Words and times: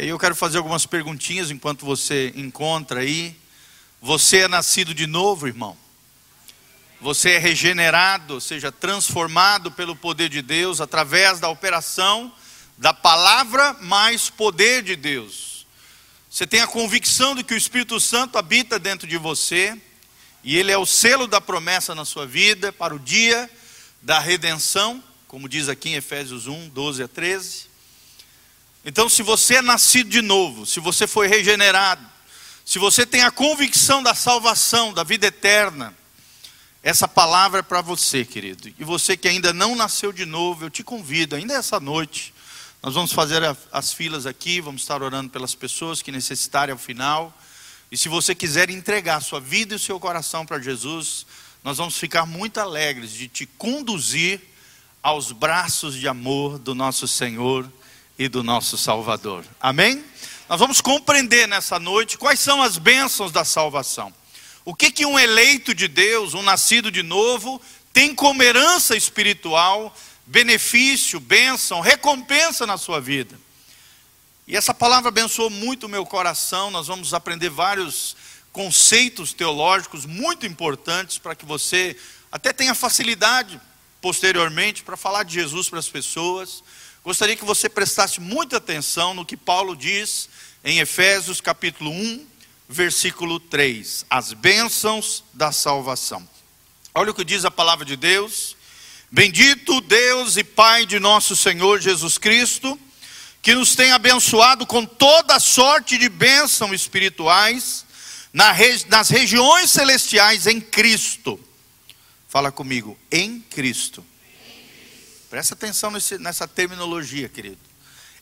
E 0.00 0.04
aí 0.04 0.08
eu 0.08 0.18
quero 0.18 0.34
fazer 0.34 0.56
algumas 0.56 0.86
perguntinhas 0.86 1.50
enquanto 1.50 1.84
você 1.84 2.32
encontra 2.34 3.00
aí. 3.00 3.36
Você 4.00 4.38
é 4.38 4.48
nascido 4.48 4.94
de 4.94 5.06
novo, 5.06 5.46
irmão? 5.46 5.76
Você 7.02 7.32
é 7.32 7.38
regenerado, 7.38 8.32
ou 8.32 8.40
seja, 8.40 8.72
transformado 8.72 9.70
pelo 9.70 9.94
poder 9.94 10.30
de 10.30 10.40
Deus 10.40 10.80
através 10.80 11.38
da 11.38 11.50
operação 11.50 12.32
da 12.78 12.94
palavra 12.94 13.74
mais 13.74 14.30
poder 14.30 14.82
de 14.82 14.96
Deus. 14.96 15.66
Você 16.30 16.46
tem 16.46 16.62
a 16.62 16.66
convicção 16.66 17.34
de 17.34 17.44
que 17.44 17.52
o 17.52 17.58
Espírito 17.58 18.00
Santo 18.00 18.38
habita 18.38 18.78
dentro 18.78 19.06
de 19.06 19.18
você 19.18 19.78
e 20.42 20.56
ele 20.56 20.72
é 20.72 20.78
o 20.78 20.86
selo 20.86 21.26
da 21.26 21.42
promessa 21.42 21.94
na 21.94 22.06
sua 22.06 22.26
vida 22.26 22.72
para 22.72 22.94
o 22.94 22.98
dia 22.98 23.50
da 24.00 24.18
redenção, 24.18 25.04
como 25.28 25.46
diz 25.46 25.68
aqui 25.68 25.90
em 25.90 25.96
Efésios 25.96 26.46
1, 26.46 26.70
12 26.70 27.02
a 27.02 27.08
13. 27.08 27.69
Então, 28.84 29.08
se 29.08 29.22
você 29.22 29.56
é 29.56 29.62
nascido 29.62 30.08
de 30.08 30.22
novo, 30.22 30.64
se 30.64 30.80
você 30.80 31.06
foi 31.06 31.26
regenerado, 31.26 32.04
se 32.64 32.78
você 32.78 33.04
tem 33.04 33.22
a 33.22 33.30
convicção 33.30 34.02
da 34.02 34.14
salvação, 34.14 34.92
da 34.94 35.04
vida 35.04 35.26
eterna, 35.26 35.94
essa 36.82 37.06
palavra 37.06 37.60
é 37.60 37.62
para 37.62 37.82
você, 37.82 38.24
querido. 38.24 38.72
E 38.78 38.84
você 38.84 39.16
que 39.16 39.28
ainda 39.28 39.52
não 39.52 39.76
nasceu 39.76 40.12
de 40.12 40.24
novo, 40.24 40.64
eu 40.64 40.70
te 40.70 40.82
convido, 40.82 41.36
ainda 41.36 41.52
essa 41.52 41.78
noite, 41.78 42.32
nós 42.82 42.94
vamos 42.94 43.12
fazer 43.12 43.42
as 43.70 43.92
filas 43.92 44.24
aqui, 44.24 44.62
vamos 44.62 44.80
estar 44.80 45.02
orando 45.02 45.28
pelas 45.28 45.54
pessoas 45.54 46.00
que 46.00 46.10
necessitarem 46.10 46.72
ao 46.72 46.78
final. 46.78 47.36
E 47.92 47.98
se 47.98 48.08
você 48.08 48.34
quiser 48.34 48.70
entregar 48.70 49.20
sua 49.20 49.40
vida 49.40 49.74
e 49.74 49.78
seu 49.78 50.00
coração 50.00 50.46
para 50.46 50.58
Jesus, 50.58 51.26
nós 51.62 51.76
vamos 51.76 51.98
ficar 51.98 52.24
muito 52.24 52.58
alegres 52.58 53.10
de 53.10 53.28
te 53.28 53.44
conduzir 53.44 54.40
aos 55.02 55.32
braços 55.32 55.94
de 55.94 56.08
amor 56.08 56.58
do 56.58 56.74
nosso 56.74 57.06
Senhor 57.06 57.70
e 58.20 58.28
do 58.28 58.42
nosso 58.42 58.76
Salvador. 58.76 59.46
Amém? 59.58 60.04
Nós 60.46 60.60
vamos 60.60 60.82
compreender 60.82 61.48
nessa 61.48 61.78
noite 61.78 62.18
quais 62.18 62.38
são 62.38 62.60
as 62.60 62.76
bênçãos 62.76 63.32
da 63.32 63.46
salvação. 63.46 64.12
O 64.62 64.74
que 64.74 64.90
que 64.90 65.06
um 65.06 65.18
eleito 65.18 65.74
de 65.74 65.88
Deus, 65.88 66.34
um 66.34 66.42
nascido 66.42 66.90
de 66.90 67.02
novo, 67.02 67.58
tem 67.94 68.14
como 68.14 68.42
herança 68.42 68.94
espiritual, 68.94 69.96
benefício, 70.26 71.18
bênção, 71.18 71.80
recompensa 71.80 72.66
na 72.66 72.76
sua 72.76 73.00
vida. 73.00 73.40
E 74.46 74.54
essa 74.54 74.74
palavra 74.74 75.08
abençoou 75.08 75.48
muito 75.48 75.86
o 75.86 75.88
meu 75.88 76.04
coração. 76.04 76.70
Nós 76.70 76.88
vamos 76.88 77.14
aprender 77.14 77.48
vários 77.48 78.14
conceitos 78.52 79.32
teológicos 79.32 80.04
muito 80.04 80.44
importantes 80.44 81.16
para 81.16 81.34
que 81.34 81.46
você 81.46 81.96
até 82.30 82.52
tenha 82.52 82.74
facilidade 82.74 83.58
posteriormente 83.98 84.82
para 84.82 84.98
falar 84.98 85.22
de 85.22 85.32
Jesus 85.32 85.70
para 85.70 85.78
as 85.78 85.88
pessoas. 85.88 86.62
Gostaria 87.02 87.34
que 87.34 87.46
você 87.46 87.66
prestasse 87.66 88.20
muita 88.20 88.58
atenção 88.58 89.14
no 89.14 89.24
que 89.24 89.34
Paulo 89.34 89.74
diz 89.74 90.28
em 90.62 90.80
Efésios 90.80 91.40
capítulo 91.40 91.90
1, 91.90 92.26
versículo 92.68 93.40
3. 93.40 94.04
As 94.10 94.34
bênçãos 94.34 95.24
da 95.32 95.50
salvação. 95.50 96.28
Olha 96.94 97.10
o 97.10 97.14
que 97.14 97.24
diz 97.24 97.46
a 97.46 97.50
palavra 97.50 97.86
de 97.86 97.96
Deus. 97.96 98.54
Bendito 99.10 99.80
Deus 99.80 100.36
e 100.36 100.44
Pai 100.44 100.84
de 100.84 101.00
nosso 101.00 101.34
Senhor 101.34 101.80
Jesus 101.80 102.18
Cristo, 102.18 102.78
que 103.40 103.54
nos 103.54 103.74
tem 103.74 103.92
abençoado 103.92 104.66
com 104.66 104.84
toda 104.84 105.40
sorte 105.40 105.96
de 105.96 106.08
bênçãos 106.10 106.72
espirituais 106.72 107.86
nas 108.30 109.08
regiões 109.08 109.70
celestiais 109.70 110.46
em 110.46 110.60
Cristo. 110.60 111.40
Fala 112.28 112.52
comigo, 112.52 112.96
em 113.10 113.40
Cristo. 113.40 114.04
Presta 115.30 115.54
atenção 115.54 115.92
nesse, 115.92 116.18
nessa 116.18 116.48
terminologia, 116.48 117.28
querido. 117.28 117.60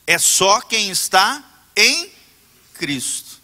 É 0.07 0.19
só 0.19 0.61
quem 0.61 0.91
está 0.91 1.43
em 1.75 2.13
Cristo 2.75 3.41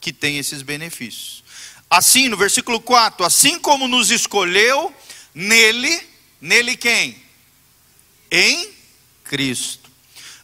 que 0.00 0.12
tem 0.12 0.38
esses 0.38 0.60
benefícios. 0.60 1.44
Assim, 1.88 2.28
no 2.28 2.36
versículo 2.36 2.80
4: 2.80 3.24
Assim 3.24 3.60
como 3.60 3.86
nos 3.86 4.10
escolheu 4.10 4.92
nele, 5.32 6.04
nele 6.40 6.76
quem? 6.76 7.22
Em 8.28 8.74
Cristo. 9.22 9.88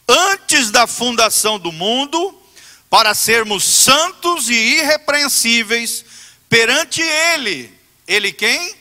Antes 0.06 0.70
da 0.70 0.86
fundação 0.86 1.58
do 1.58 1.72
mundo, 1.72 2.40
para 2.88 3.12
sermos 3.12 3.64
santos 3.64 4.48
e 4.48 4.54
irrepreensíveis 4.54 6.04
perante 6.48 7.02
Ele. 7.02 7.76
Ele 8.06 8.32
quem? 8.32 8.76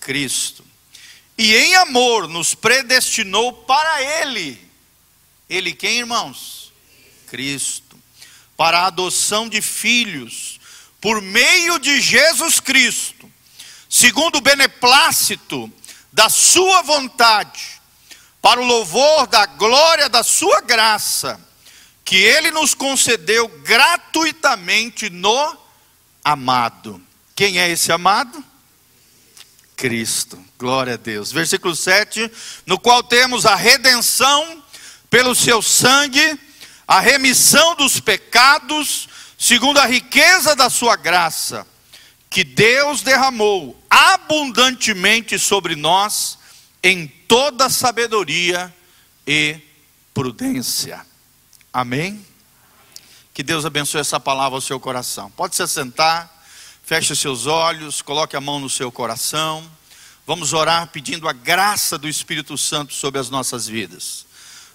Cristo 0.00 0.65
e 1.38 1.54
em 1.54 1.74
amor 1.76 2.28
nos 2.28 2.54
predestinou 2.54 3.52
para 3.52 4.02
Ele. 4.02 4.60
Ele 5.48 5.72
quem, 5.72 5.98
irmãos? 5.98 6.72
Cristo. 7.26 7.96
Para 8.56 8.80
a 8.80 8.86
adoção 8.86 9.48
de 9.48 9.60
filhos, 9.60 10.58
por 11.00 11.20
meio 11.20 11.78
de 11.78 12.00
Jesus 12.00 12.58
Cristo, 12.58 13.30
segundo 13.88 14.36
o 14.36 14.40
beneplácito 14.40 15.70
da 16.10 16.30
Sua 16.30 16.80
vontade, 16.82 17.80
para 18.40 18.60
o 18.60 18.64
louvor 18.64 19.26
da 19.26 19.44
glória 19.44 20.08
da 20.08 20.22
Sua 20.22 20.62
graça, 20.62 21.38
que 22.02 22.16
Ele 22.16 22.50
nos 22.50 22.72
concedeu 22.72 23.46
gratuitamente 23.48 25.10
no 25.10 25.58
amado. 26.24 27.02
Quem 27.34 27.58
é 27.58 27.68
esse 27.68 27.92
amado? 27.92 28.42
Cristo. 29.76 30.42
Glória 30.58 30.94
a 30.94 30.96
Deus. 30.96 31.30
Versículo 31.30 31.76
7, 31.76 32.30
no 32.64 32.78
qual 32.78 33.02
temos 33.02 33.44
a 33.44 33.54
redenção 33.54 34.64
pelo 35.10 35.34
seu 35.34 35.60
sangue, 35.60 36.40
a 36.88 36.98
remissão 36.98 37.76
dos 37.76 38.00
pecados, 38.00 39.08
segundo 39.38 39.78
a 39.78 39.86
riqueza 39.86 40.56
da 40.56 40.70
sua 40.70 40.96
graça, 40.96 41.66
que 42.30 42.42
Deus 42.42 43.02
derramou 43.02 43.80
abundantemente 43.90 45.38
sobre 45.38 45.76
nós 45.76 46.38
em 46.82 47.06
toda 47.06 47.68
sabedoria 47.68 48.74
e 49.26 49.60
prudência. 50.14 51.04
Amém? 51.72 52.24
Que 53.34 53.42
Deus 53.42 53.66
abençoe 53.66 54.00
essa 54.00 54.18
palavra 54.18 54.56
ao 54.56 54.62
seu 54.62 54.80
coração. 54.80 55.30
Pode 55.32 55.54
se 55.54 55.66
sentar. 55.68 56.35
Feche 56.86 57.16
seus 57.16 57.46
olhos, 57.46 58.00
coloque 58.00 58.36
a 58.36 58.40
mão 58.40 58.60
no 58.60 58.70
seu 58.70 58.92
coração. 58.92 59.68
Vamos 60.24 60.52
orar 60.52 60.86
pedindo 60.86 61.28
a 61.28 61.32
graça 61.32 61.98
do 61.98 62.08
Espírito 62.08 62.56
Santo 62.56 62.94
sobre 62.94 63.18
as 63.18 63.28
nossas 63.28 63.66
vidas. 63.66 64.24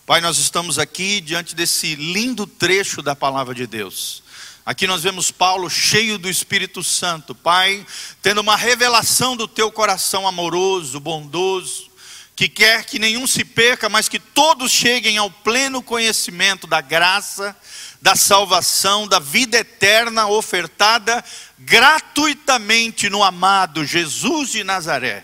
Pai, 0.05 0.19
nós 0.19 0.37
estamos 0.37 0.77
aqui 0.77 1.21
diante 1.21 1.55
desse 1.55 1.95
lindo 1.95 2.45
trecho 2.45 3.01
da 3.01 3.15
palavra 3.15 3.55
de 3.55 3.65
Deus. 3.65 4.23
Aqui 4.65 4.85
nós 4.85 5.03
vemos 5.03 5.31
Paulo 5.31 5.69
cheio 5.69 6.17
do 6.17 6.29
Espírito 6.29 6.83
Santo, 6.83 7.33
Pai, 7.33 7.87
tendo 8.21 8.41
uma 8.41 8.57
revelação 8.57 9.37
do 9.37 9.47
teu 9.47 9.71
coração 9.71 10.27
amoroso, 10.27 10.99
bondoso, 10.99 11.89
que 12.35 12.49
quer 12.49 12.83
que 12.83 12.99
nenhum 12.99 13.25
se 13.25 13.45
perca, 13.45 13.87
mas 13.87 14.09
que 14.09 14.19
todos 14.19 14.69
cheguem 14.69 15.17
ao 15.17 15.31
pleno 15.31 15.81
conhecimento 15.81 16.67
da 16.67 16.81
graça, 16.81 17.55
da 18.01 18.15
salvação, 18.15 19.07
da 19.07 19.19
vida 19.19 19.57
eterna 19.57 20.27
ofertada 20.27 21.23
gratuitamente 21.59 23.09
no 23.09 23.23
amado 23.23 23.85
Jesus 23.85 24.49
de 24.49 24.63
Nazaré, 24.63 25.23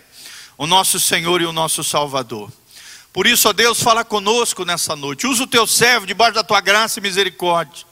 o 0.56 0.66
nosso 0.66 1.00
Senhor 1.00 1.40
e 1.40 1.46
o 1.46 1.52
nosso 1.52 1.82
Salvador. 1.82 2.52
Por 3.12 3.26
isso, 3.26 3.48
ó 3.48 3.52
Deus, 3.52 3.82
fala 3.82 4.04
conosco 4.04 4.64
nessa 4.64 4.94
noite. 4.94 5.26
Usa 5.26 5.42
o 5.42 5.46
teu 5.46 5.66
servo 5.66 6.06
debaixo 6.06 6.34
da 6.34 6.44
tua 6.44 6.60
graça 6.60 7.00
e 7.00 7.02
misericórdia. 7.02 7.84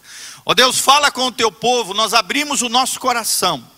Ó 0.44 0.54
Deus, 0.54 0.78
fala 0.78 1.10
com 1.10 1.26
o 1.26 1.32
teu 1.32 1.50
povo. 1.50 1.92
Nós 1.92 2.14
abrimos 2.14 2.62
o 2.62 2.68
nosso 2.68 3.00
coração 3.00 3.68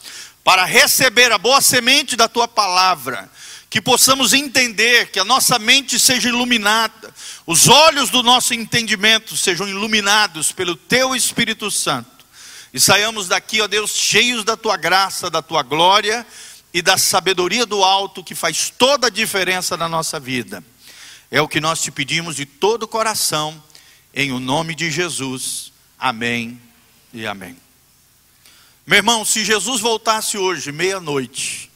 para 0.44 0.64
receber 0.64 1.32
a 1.32 1.38
boa 1.38 1.62
semente 1.62 2.16
da 2.16 2.28
tua 2.28 2.46
palavra. 2.46 3.30
Que 3.70 3.80
possamos 3.80 4.32
entender, 4.32 5.10
que 5.10 5.18
a 5.18 5.24
nossa 5.24 5.58
mente 5.58 5.98
seja 5.98 6.28
iluminada, 6.28 7.14
os 7.46 7.68
olhos 7.68 8.08
do 8.10 8.22
nosso 8.22 8.54
entendimento 8.54 9.36
sejam 9.36 9.68
iluminados 9.68 10.52
pelo 10.52 10.74
teu 10.74 11.14
Espírito 11.14 11.70
Santo 11.70 12.18
e 12.72 12.78
saiamos 12.78 13.28
daqui, 13.28 13.60
ó 13.60 13.66
Deus, 13.66 13.92
cheios 13.92 14.44
da 14.44 14.56
tua 14.56 14.76
graça, 14.76 15.30
da 15.30 15.40
tua 15.40 15.62
glória 15.62 16.26
e 16.72 16.82
da 16.82 16.98
sabedoria 16.98 17.64
do 17.64 17.82
alto 17.82 18.22
que 18.22 18.34
faz 18.34 18.70
toda 18.70 19.06
a 19.06 19.10
diferença 19.10 19.76
na 19.76 19.88
nossa 19.88 20.20
vida. 20.20 20.62
É 21.30 21.40
o 21.40 21.48
que 21.48 21.60
nós 21.60 21.80
te 21.80 21.90
pedimos 21.90 22.36
de 22.36 22.44
todo 22.44 22.82
o 22.84 22.88
coração, 22.88 23.62
em 24.12 24.32
o 24.32 24.38
nome 24.38 24.74
de 24.74 24.90
Jesus. 24.90 25.72
Amém 25.98 26.60
e 27.12 27.26
amém. 27.26 27.56
Meu 28.86 28.98
irmão, 28.98 29.24
se 29.24 29.44
Jesus 29.44 29.80
voltasse 29.80 30.36
hoje, 30.38 30.70
meia-noite, 30.70 31.67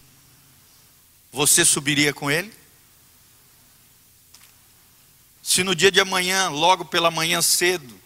você 1.33 1.65
subiria 1.65 2.13
com 2.13 2.31
ele? 2.31 2.53
Se 5.43 5.65
no 5.65 5.75
dia 5.75 5.91
de 5.91 5.99
amanhã, 5.99 6.51
logo 6.51 6.85
pela 6.85 7.11
manhã 7.11 7.41
cedo, 7.41 7.99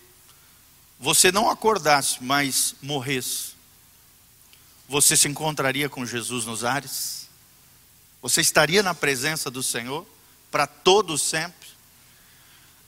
você 0.99 1.33
não 1.33 1.51
acordasse, 1.51 2.23
mas 2.23 2.75
morresse, 2.81 3.55
você 4.89 5.17
se 5.17 5.29
encontraria 5.29 5.89
com 5.89 6.07
Jesus 6.07 6.47
nos 6.47 6.65
ares? 6.65 7.29
Você 8.23 8.41
estaria 8.41 8.83
na 8.83 8.95
presença 8.95 9.51
do 9.51 9.63
Senhor 9.63 10.07
para 10.51 10.67
todo 10.67 11.19
sempre? 11.19 11.69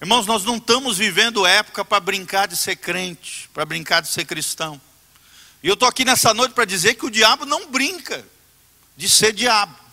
Irmãos, 0.01 0.27
nós 0.27 0.45
não 0.45 0.57
estamos 0.57 0.97
vivendo 0.97 1.45
época 1.45 1.85
para 1.85 1.99
brincar 1.99 2.47
de 2.47 2.57
ser 2.57 2.77
crente, 2.77 3.51
para 3.53 3.67
brincar 3.67 4.01
de 4.01 4.09
ser 4.09 4.25
cristão. 4.25 4.81
E 5.61 5.67
eu 5.67 5.75
estou 5.75 5.89
aqui 5.89 6.05
nessa 6.05 6.33
noite 6.33 6.53
para 6.55 6.65
dizer 6.65 6.95
que 6.95 7.05
o 7.05 7.11
diabo 7.11 7.45
não 7.45 7.69
brinca 7.69 8.25
de 8.97 9.09
ser 9.09 9.33
diabo. 9.33 9.88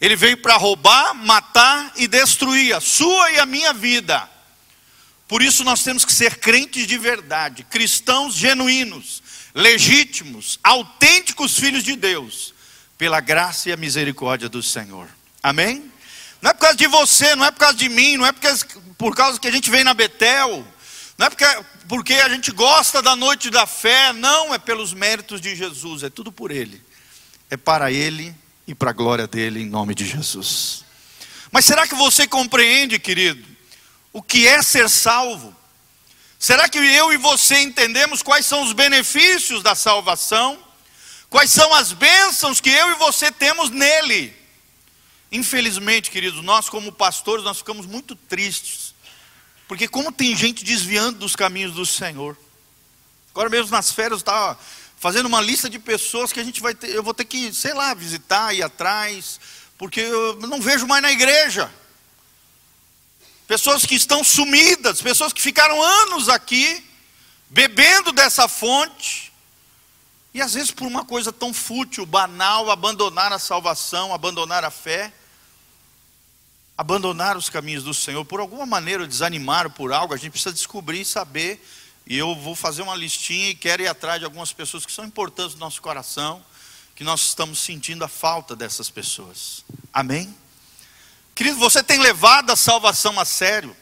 Ele 0.00 0.16
veio 0.16 0.38
para 0.38 0.56
roubar, 0.56 1.14
matar 1.14 1.92
e 1.96 2.08
destruir 2.08 2.74
a 2.74 2.80
sua 2.80 3.32
e 3.32 3.38
a 3.38 3.44
minha 3.44 3.72
vida. 3.72 4.28
Por 5.28 5.42
isso 5.42 5.62
nós 5.62 5.84
temos 5.84 6.04
que 6.04 6.12
ser 6.12 6.38
crentes 6.38 6.86
de 6.86 6.96
verdade, 6.96 7.62
cristãos 7.64 8.34
genuínos, 8.34 9.22
legítimos, 9.54 10.58
autênticos 10.64 11.58
filhos 11.58 11.84
de 11.84 11.94
Deus, 11.96 12.54
pela 12.96 13.20
graça 13.20 13.68
e 13.68 13.72
a 13.72 13.76
misericórdia 13.76 14.48
do 14.48 14.62
Senhor. 14.62 15.06
Amém? 15.42 15.90
Não 16.40 16.50
é 16.50 16.54
por 16.54 16.60
causa 16.60 16.76
de 16.76 16.86
você, 16.86 17.36
não 17.36 17.44
é 17.44 17.50
por 17.50 17.60
causa 17.60 17.76
de 17.76 17.88
mim, 17.88 18.16
não 18.16 18.26
é 18.26 18.32
porque, 18.32 18.48
por 18.96 19.14
causa 19.14 19.38
que 19.38 19.46
a 19.46 19.52
gente 19.52 19.70
vem 19.70 19.84
na 19.84 19.92
Betel, 19.92 20.66
não 21.18 21.26
é 21.26 21.30
porque, 21.30 21.44
porque 21.86 22.14
a 22.14 22.28
gente 22.30 22.50
gosta 22.50 23.02
da 23.02 23.14
noite 23.14 23.50
da 23.50 23.66
fé, 23.66 24.14
não, 24.14 24.54
é 24.54 24.58
pelos 24.58 24.94
méritos 24.94 25.40
de 25.40 25.54
Jesus, 25.54 26.02
é 26.02 26.08
tudo 26.08 26.32
por 26.32 26.50
Ele, 26.50 26.82
é 27.50 27.56
para 27.56 27.92
Ele 27.92 28.34
e 28.70 28.74
para 28.74 28.90
a 28.90 28.92
glória 28.92 29.26
dele, 29.26 29.62
em 29.62 29.66
nome 29.66 29.96
de 29.96 30.06
Jesus. 30.06 30.84
Mas 31.50 31.64
será 31.64 31.88
que 31.88 31.94
você 31.96 32.24
compreende, 32.24 33.00
querido, 33.00 33.44
o 34.12 34.22
que 34.22 34.46
é 34.46 34.62
ser 34.62 34.88
salvo? 34.88 35.52
Será 36.38 36.68
que 36.68 36.78
eu 36.78 37.12
e 37.12 37.16
você 37.16 37.58
entendemos 37.58 38.22
quais 38.22 38.46
são 38.46 38.62
os 38.62 38.72
benefícios 38.72 39.60
da 39.60 39.74
salvação? 39.74 40.56
Quais 41.28 41.50
são 41.50 41.74
as 41.74 41.92
bênçãos 41.92 42.60
que 42.60 42.70
eu 42.70 42.92
e 42.92 42.94
você 42.94 43.32
temos 43.32 43.70
nele? 43.70 44.32
Infelizmente, 45.32 46.08
queridos, 46.08 46.40
nós 46.44 46.68
como 46.68 46.92
pastores, 46.92 47.44
nós 47.44 47.58
ficamos 47.58 47.86
muito 47.86 48.14
tristes. 48.14 48.94
Porque 49.66 49.88
como 49.88 50.12
tem 50.12 50.36
gente 50.36 50.64
desviando 50.64 51.18
dos 51.18 51.34
caminhos 51.34 51.74
do 51.74 51.84
Senhor. 51.84 52.38
Agora 53.32 53.48
mesmo 53.48 53.72
nas 53.72 53.90
férias 53.90 54.12
eu 54.12 54.18
estava 54.18 54.56
fazendo 55.00 55.24
uma 55.26 55.40
lista 55.40 55.70
de 55.70 55.78
pessoas 55.78 56.30
que 56.30 56.38
a 56.38 56.44
gente 56.44 56.60
vai 56.60 56.74
ter, 56.74 56.94
eu 56.94 57.02
vou 57.02 57.14
ter 57.14 57.24
que, 57.24 57.52
sei 57.54 57.72
lá, 57.72 57.94
visitar, 57.94 58.54
ir 58.54 58.62
atrás, 58.62 59.40
porque 59.78 60.00
eu 60.00 60.36
não 60.46 60.60
vejo 60.60 60.86
mais 60.86 61.02
na 61.02 61.10
igreja. 61.10 61.72
Pessoas 63.48 63.86
que 63.86 63.94
estão 63.94 64.22
sumidas, 64.22 65.00
pessoas 65.00 65.32
que 65.32 65.40
ficaram 65.40 65.82
anos 65.82 66.28
aqui, 66.28 66.84
bebendo 67.48 68.12
dessa 68.12 68.46
fonte, 68.46 69.32
e 70.34 70.42
às 70.42 70.52
vezes 70.52 70.70
por 70.70 70.86
uma 70.86 71.04
coisa 71.04 71.32
tão 71.32 71.52
fútil, 71.52 72.04
banal, 72.04 72.70
abandonar 72.70 73.32
a 73.32 73.38
salvação, 73.38 74.12
abandonar 74.12 74.64
a 74.64 74.70
fé 74.70 75.12
abandonar 76.80 77.36
os 77.36 77.50
caminhos 77.50 77.84
do 77.84 77.92
Senhor, 77.92 78.24
por 78.24 78.40
alguma 78.40 78.64
maneira 78.64 79.06
desanimar 79.06 79.68
por 79.68 79.92
algo, 79.92 80.14
a 80.14 80.16
gente 80.16 80.30
precisa 80.30 80.50
descobrir 80.50 81.02
e 81.02 81.04
saber. 81.04 81.62
E 82.10 82.18
eu 82.18 82.34
vou 82.34 82.56
fazer 82.56 82.82
uma 82.82 82.96
listinha 82.96 83.50
e 83.50 83.54
quero 83.54 83.84
ir 83.84 83.86
atrás 83.86 84.18
de 84.18 84.24
algumas 84.24 84.52
pessoas 84.52 84.84
que 84.84 84.90
são 84.90 85.04
importantes 85.04 85.54
no 85.54 85.60
nosso 85.60 85.80
coração, 85.80 86.44
que 86.96 87.04
nós 87.04 87.20
estamos 87.20 87.60
sentindo 87.60 88.04
a 88.04 88.08
falta 88.08 88.56
dessas 88.56 88.90
pessoas. 88.90 89.64
Amém? 89.92 90.36
Querido, 91.36 91.56
você 91.60 91.84
tem 91.84 92.00
levado 92.00 92.50
a 92.50 92.56
salvação 92.56 93.20
a 93.20 93.24
sério. 93.24 93.76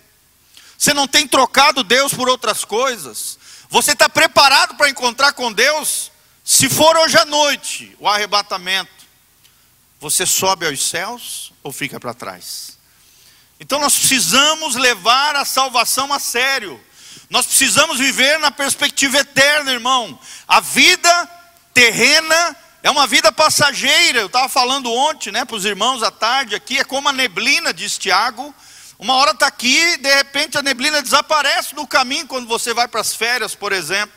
Você 0.76 0.92
não 0.92 1.08
tem 1.08 1.26
trocado 1.26 1.82
Deus 1.82 2.12
por 2.12 2.28
outras 2.28 2.66
coisas. 2.66 3.38
Você 3.70 3.92
está 3.92 4.10
preparado 4.10 4.76
para 4.76 4.90
encontrar 4.90 5.32
com 5.32 5.50
Deus? 5.50 6.12
Se 6.44 6.68
for 6.68 6.98
hoje 6.98 7.16
à 7.16 7.24
noite 7.24 7.96
o 7.98 8.06
arrebatamento, 8.06 9.06
você 9.98 10.26
sobe 10.26 10.66
aos 10.66 10.86
céus 10.86 11.50
ou 11.62 11.72
fica 11.72 11.98
para 11.98 12.12
trás? 12.12 12.76
Então 13.58 13.80
nós 13.80 13.98
precisamos 13.98 14.74
levar 14.74 15.34
a 15.34 15.46
salvação 15.46 16.12
a 16.12 16.18
sério. 16.18 16.78
Nós 17.30 17.46
precisamos 17.46 17.98
viver 17.98 18.38
na 18.38 18.50
perspectiva 18.50 19.18
eterna, 19.18 19.70
irmão. 19.72 20.18
A 20.46 20.60
vida 20.60 21.30
terrena 21.74 22.56
é 22.82 22.90
uma 22.90 23.06
vida 23.06 23.30
passageira. 23.30 24.20
Eu 24.20 24.26
estava 24.26 24.48
falando 24.48 24.90
ontem, 24.90 25.30
né, 25.30 25.44
para 25.44 25.56
os 25.56 25.64
irmãos 25.64 26.02
à 26.02 26.10
tarde 26.10 26.54
aqui, 26.54 26.78
é 26.78 26.84
como 26.84 27.08
a 27.08 27.12
neblina, 27.12 27.72
diz 27.72 27.98
Tiago. 27.98 28.54
Uma 28.98 29.14
hora 29.14 29.32
está 29.32 29.46
aqui, 29.46 29.96
de 29.98 30.12
repente 30.12 30.58
a 30.58 30.62
neblina 30.62 31.02
desaparece 31.02 31.74
no 31.74 31.86
caminho 31.86 32.26
quando 32.26 32.48
você 32.48 32.74
vai 32.74 32.88
para 32.88 33.00
as 33.00 33.14
férias, 33.14 33.54
por 33.54 33.72
exemplo. 33.72 34.16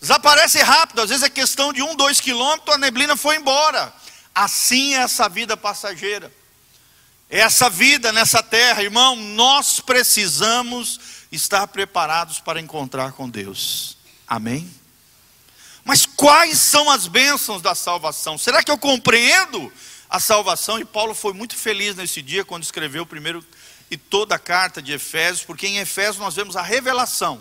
Desaparece 0.00 0.60
rápido, 0.62 1.00
às 1.00 1.10
vezes 1.10 1.24
é 1.24 1.28
questão 1.28 1.72
de 1.72 1.82
um, 1.82 1.94
dois 1.94 2.20
quilômetros, 2.20 2.74
a 2.74 2.78
neblina 2.78 3.16
foi 3.16 3.36
embora. 3.36 3.92
Assim 4.34 4.94
é 4.94 4.98
essa 4.98 5.28
vida 5.28 5.56
passageira. 5.56 6.32
Essa 7.30 7.68
vida 7.68 8.12
nessa 8.12 8.42
terra, 8.42 8.82
irmão, 8.82 9.14
nós 9.14 9.80
precisamos 9.80 10.98
estar 11.30 11.66
preparados 11.68 12.40
para 12.40 12.60
encontrar 12.60 13.12
com 13.12 13.28
Deus. 13.28 13.96
Amém? 14.26 14.70
Mas 15.84 16.04
quais 16.04 16.58
são 16.58 16.90
as 16.90 17.06
bênçãos 17.06 17.62
da 17.62 17.74
salvação? 17.74 18.36
Será 18.36 18.62
que 18.62 18.70
eu 18.70 18.76
compreendo 18.76 19.72
a 20.08 20.20
salvação? 20.20 20.78
E 20.78 20.84
Paulo 20.84 21.14
foi 21.14 21.32
muito 21.32 21.56
feliz 21.56 21.96
nesse 21.96 22.20
dia 22.20 22.44
quando 22.44 22.62
escreveu 22.62 23.04
o 23.04 23.06
primeiro 23.06 23.44
e 23.90 23.96
toda 23.96 24.34
a 24.34 24.38
carta 24.38 24.82
de 24.82 24.92
Efésios, 24.92 25.44
porque 25.44 25.66
em 25.66 25.78
Efésios 25.78 26.18
nós 26.18 26.34
vemos 26.34 26.56
a 26.56 26.62
revelação 26.62 27.40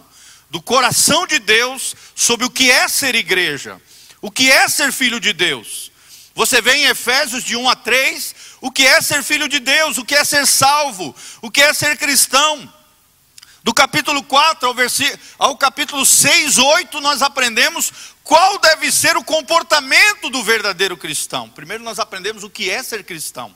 do 0.49 0.61
coração 0.61 1.27
de 1.27 1.39
Deus 1.39 1.93
sobre 2.15 2.45
o 2.45 2.49
que 2.49 2.71
é 2.71 2.87
ser 2.87 3.15
igreja, 3.15 3.81
o 4.21 4.31
que 4.31 4.49
é 4.49 4.67
ser 4.69 4.91
filho 4.93 5.19
de 5.19 5.33
Deus. 5.33 5.91
Você 6.33 6.61
vê 6.61 6.75
em 6.75 6.85
Efésios 6.85 7.43
de 7.43 7.55
1 7.55 7.69
a 7.69 7.75
3 7.75 8.35
o 8.61 8.71
que 8.71 8.85
é 8.85 9.01
ser 9.01 9.23
filho 9.23 9.49
de 9.49 9.59
Deus, 9.59 9.97
o 9.97 10.05
que 10.05 10.15
é 10.15 10.23
ser 10.23 10.45
salvo, 10.47 11.15
o 11.41 11.51
que 11.51 11.61
é 11.61 11.73
ser 11.73 11.97
cristão. 11.97 12.71
Do 13.67 13.73
capítulo 13.73 14.23
4 14.23 14.65
ao, 14.65 14.75
ao 15.37 15.57
capítulo 15.57 16.05
6, 16.05 16.57
8, 16.57 17.01
nós 17.01 17.21
aprendemos 17.21 17.91
qual 18.23 18.57
deve 18.59 18.89
ser 18.89 19.17
o 19.17 19.23
comportamento 19.25 20.29
do 20.29 20.41
verdadeiro 20.41 20.95
cristão. 20.95 21.49
Primeiro, 21.49 21.83
nós 21.83 21.99
aprendemos 21.99 22.45
o 22.45 22.49
que 22.49 22.69
é 22.69 22.81
ser 22.81 23.03
cristão, 23.03 23.53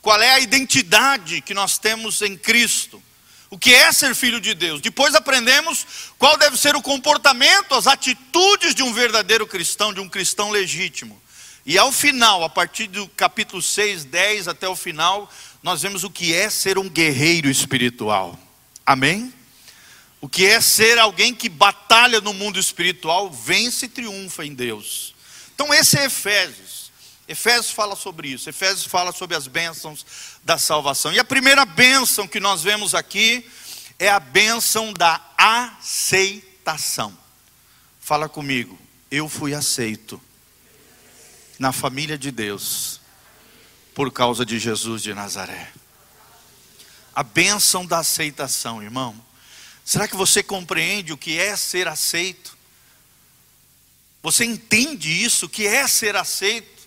qual 0.00 0.18
é 0.18 0.30
a 0.30 0.40
identidade 0.40 1.42
que 1.42 1.52
nós 1.52 1.76
temos 1.76 2.22
em 2.22 2.38
Cristo, 2.38 3.02
o 3.50 3.58
que 3.58 3.74
é 3.74 3.92
ser 3.92 4.14
filho 4.14 4.40
de 4.40 4.54
Deus. 4.54 4.80
Depois, 4.80 5.14
aprendemos 5.14 5.86
qual 6.18 6.38
deve 6.38 6.56
ser 6.56 6.74
o 6.74 6.80
comportamento, 6.80 7.74
as 7.74 7.86
atitudes 7.86 8.74
de 8.74 8.82
um 8.82 8.94
verdadeiro 8.94 9.46
cristão, 9.46 9.92
de 9.92 10.00
um 10.00 10.08
cristão 10.08 10.48
legítimo. 10.48 11.20
E 11.66 11.76
ao 11.76 11.92
final, 11.92 12.42
a 12.42 12.48
partir 12.48 12.86
do 12.86 13.06
capítulo 13.08 13.60
6, 13.60 14.06
10 14.06 14.48
até 14.48 14.66
o 14.66 14.74
final, 14.74 15.30
nós 15.62 15.82
vemos 15.82 16.02
o 16.02 16.08
que 16.08 16.32
é 16.32 16.48
ser 16.48 16.78
um 16.78 16.88
guerreiro 16.88 17.50
espiritual. 17.50 18.38
Amém? 18.86 19.34
O 20.20 20.28
que 20.28 20.46
é 20.46 20.60
ser 20.60 20.98
alguém 20.98 21.34
que 21.34 21.48
batalha 21.48 22.20
no 22.20 22.34
mundo 22.34 22.58
espiritual, 22.58 23.30
vence 23.30 23.86
e 23.86 23.88
triunfa 23.88 24.44
em 24.44 24.54
Deus. 24.54 25.14
Então, 25.54 25.72
esse 25.72 25.98
é 25.98 26.04
Efésios. 26.04 26.90
Efésios 27.26 27.70
fala 27.70 27.94
sobre 27.94 28.28
isso. 28.28 28.48
Efésios 28.48 28.84
fala 28.84 29.12
sobre 29.12 29.36
as 29.36 29.46
bênçãos 29.46 30.04
da 30.44 30.58
salvação. 30.58 31.12
E 31.12 31.18
a 31.18 31.24
primeira 31.24 31.64
bênção 31.64 32.26
que 32.26 32.40
nós 32.40 32.62
vemos 32.62 32.94
aqui 32.94 33.48
é 33.98 34.08
a 34.10 34.18
bênção 34.18 34.92
da 34.92 35.20
aceitação. 35.38 37.16
Fala 38.00 38.28
comigo. 38.28 38.78
Eu 39.10 39.28
fui 39.28 39.54
aceito 39.54 40.20
na 41.58 41.72
família 41.72 42.18
de 42.18 42.30
Deus 42.30 43.00
por 43.94 44.10
causa 44.10 44.44
de 44.44 44.58
Jesus 44.58 45.02
de 45.02 45.14
Nazaré. 45.14 45.70
A 47.14 47.22
bênção 47.22 47.86
da 47.86 47.98
aceitação, 47.98 48.82
irmão. 48.82 49.14
Será 49.90 50.06
que 50.06 50.14
você 50.14 50.40
compreende 50.40 51.12
o 51.12 51.16
que 51.16 51.36
é 51.36 51.56
ser 51.56 51.88
aceito? 51.88 52.56
Você 54.22 54.44
entende 54.44 55.10
isso, 55.10 55.46
o 55.46 55.48
que 55.48 55.66
é 55.66 55.84
ser 55.88 56.14
aceito? 56.14 56.86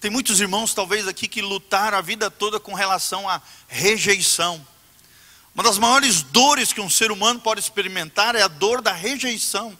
Tem 0.00 0.10
muitos 0.10 0.38
irmãos, 0.38 0.74
talvez 0.74 1.08
aqui, 1.08 1.28
que 1.28 1.40
lutaram 1.40 1.96
a 1.96 2.02
vida 2.02 2.30
toda 2.30 2.60
com 2.60 2.74
relação 2.74 3.26
à 3.26 3.40
rejeição. 3.66 4.62
Uma 5.54 5.64
das 5.64 5.78
maiores 5.78 6.20
dores 6.20 6.74
que 6.74 6.80
um 6.82 6.90
ser 6.90 7.10
humano 7.10 7.40
pode 7.40 7.60
experimentar 7.60 8.34
é 8.34 8.42
a 8.42 8.48
dor 8.48 8.82
da 8.82 8.92
rejeição. 8.92 9.74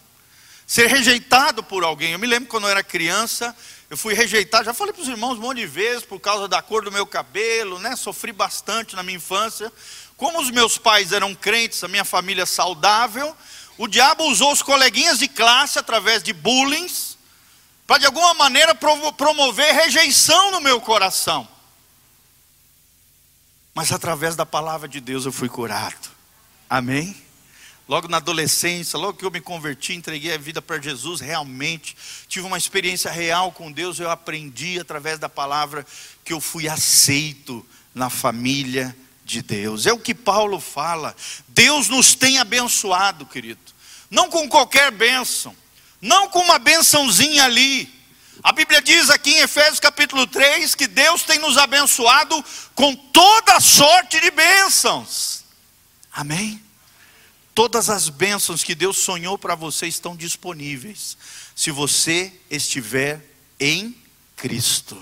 Ser 0.67 0.87
rejeitado 0.87 1.63
por 1.63 1.85
alguém. 1.85 2.13
Eu 2.13 2.19
me 2.19 2.27
lembro 2.27 2.49
quando 2.49 2.65
eu 2.65 2.71
era 2.71 2.83
criança, 2.83 3.55
eu 3.91 3.99
fui 3.99 4.15
rejeitado, 4.15 4.65
já 4.65 4.73
falei 4.73 4.95
para 4.95 5.03
os 5.03 5.09
irmãos 5.09 5.37
um 5.37 5.43
monte 5.43 5.59
de 5.59 5.67
vezes 5.67 6.07
por 6.07 6.19
causa 6.19 6.49
da 6.49 6.63
cor 6.63 6.83
do 6.83 6.91
meu 6.91 7.07
cabelo, 7.07 7.79
né? 7.79 7.95
Sofri 7.97 8.33
bastante 8.33 8.97
na 8.97 9.03
minha 9.03 9.19
infância. 9.19 9.71
Como 10.17 10.41
os 10.41 10.51
meus 10.51 10.79
pais 10.79 11.13
eram 11.13 11.35
crentes, 11.35 11.85
a 11.85 11.89
minha 11.89 12.05
família 12.05 12.47
saudável, 12.47 13.37
o 13.77 13.87
diabo 13.87 14.25
usou 14.25 14.53
os 14.53 14.63
coleguinhas 14.63 15.19
de 15.19 15.29
classe 15.29 15.79
através 15.79 16.23
de 16.23 16.33
bullying 16.33 16.87
para 17.87 17.99
de 17.99 18.07
alguma 18.07 18.35
maneira 18.35 18.75
promover 18.75 19.75
rejeição 19.75 20.51
no 20.51 20.61
meu 20.61 20.81
coração. 20.81 21.47
Mas 23.75 23.93
através 23.93 24.35
da 24.35 24.47
palavra 24.47 24.89
de 24.89 25.01
Deus 25.01 25.27
eu 25.27 25.33
fui 25.33 25.49
curado. 25.49 26.11
Amém? 26.69 27.15
Logo 27.87 28.09
na 28.09 28.17
adolescência, 28.17 28.99
logo 28.99 29.19
que 29.19 29.25
eu 29.25 29.31
me 29.31 29.41
converti, 29.41 29.93
entreguei 29.93 30.35
a 30.35 30.39
vida 30.39 30.61
para 30.61 30.81
Jesus, 30.81 31.21
realmente 31.21 31.97
tive 32.27 32.45
uma 32.45 32.59
experiência 32.59 33.11
real 33.13 33.53
com 33.53 33.71
Deus. 33.71 34.01
Eu 34.01 34.11
aprendi 34.11 34.81
através 34.81 35.19
da 35.21 35.29
palavra 35.29 35.87
que 36.25 36.33
eu 36.33 36.41
fui 36.41 36.69
aceito 36.69 37.65
na 37.95 38.11
família 38.11 38.97
de 39.26 39.42
Deus. 39.42 39.87
É 39.87 39.92
o 39.92 39.99
que 39.99 40.14
Paulo 40.14 40.61
fala. 40.61 41.14
Deus 41.49 41.88
nos 41.88 42.14
tem 42.14 42.38
abençoado, 42.38 43.26
querido. 43.26 43.61
Não 44.09 44.30
com 44.30 44.49
qualquer 44.49 44.92
bênção, 44.92 45.54
não 46.00 46.28
com 46.28 46.38
uma 46.38 46.59
bençãozinha 46.59 47.45
ali. 47.45 47.92
A 48.42 48.52
Bíblia 48.52 48.80
diz 48.80 49.11
aqui 49.11 49.33
em 49.33 49.40
Efésios 49.40 49.80
capítulo 49.80 50.26
3 50.26 50.75
que 50.76 50.87
Deus 50.87 51.25
tem 51.25 51.40
nos 51.40 51.59
abençoado 51.59 52.42
com 52.75 52.95
toda 52.95 53.59
sorte 53.59 54.21
de 54.21 54.30
bênçãos. 54.30 55.45
Amém? 56.12 56.62
Todas 57.52 57.90
as 57.90 58.09
bênçãos 58.09 58.62
que 58.62 58.75
Deus 58.75 58.99
sonhou 58.99 59.37
para 59.37 59.54
você 59.54 59.87
estão 59.87 60.14
disponíveis, 60.14 61.16
se 61.56 61.71
você 61.71 62.33
estiver 62.49 63.25
em 63.59 63.97
Cristo. 64.37 64.97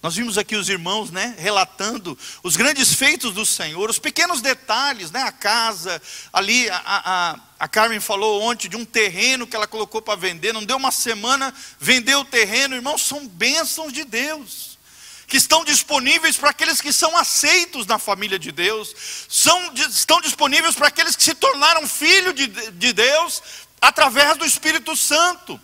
Nós 0.00 0.14
vimos 0.14 0.38
aqui 0.38 0.54
os 0.54 0.68
irmãos, 0.68 1.10
né, 1.10 1.34
relatando 1.38 2.16
os 2.44 2.56
grandes 2.56 2.94
feitos 2.94 3.34
do 3.34 3.44
Senhor, 3.44 3.90
os 3.90 3.98
pequenos 3.98 4.40
detalhes, 4.40 5.10
né, 5.10 5.22
a 5.22 5.32
casa, 5.32 6.00
ali 6.32 6.70
a, 6.70 6.82
a, 6.84 7.40
a 7.58 7.68
Carmen 7.68 7.98
falou 7.98 8.40
ontem 8.42 8.68
de 8.68 8.76
um 8.76 8.84
terreno 8.84 9.44
que 9.44 9.56
ela 9.56 9.66
colocou 9.66 10.00
para 10.00 10.14
vender, 10.14 10.52
não 10.52 10.64
deu 10.64 10.76
uma 10.76 10.92
semana, 10.92 11.52
vendeu 11.80 12.20
o 12.20 12.24
terreno, 12.24 12.76
irmãos, 12.76 13.02
são 13.02 13.26
bênçãos 13.26 13.92
de 13.92 14.04
Deus, 14.04 14.78
que 15.26 15.36
estão 15.36 15.64
disponíveis 15.64 16.36
para 16.36 16.50
aqueles 16.50 16.80
que 16.80 16.92
são 16.92 17.16
aceitos 17.16 17.84
na 17.84 17.98
família 17.98 18.38
de 18.38 18.52
Deus, 18.52 18.94
são, 19.28 19.74
estão 19.74 20.20
disponíveis 20.20 20.76
para 20.76 20.86
aqueles 20.86 21.16
que 21.16 21.24
se 21.24 21.34
tornaram 21.34 21.88
filhos 21.88 22.34
de, 22.36 22.46
de 22.46 22.92
Deus 22.92 23.42
através 23.80 24.36
do 24.36 24.46
Espírito 24.46 24.94
Santo. 24.96 25.60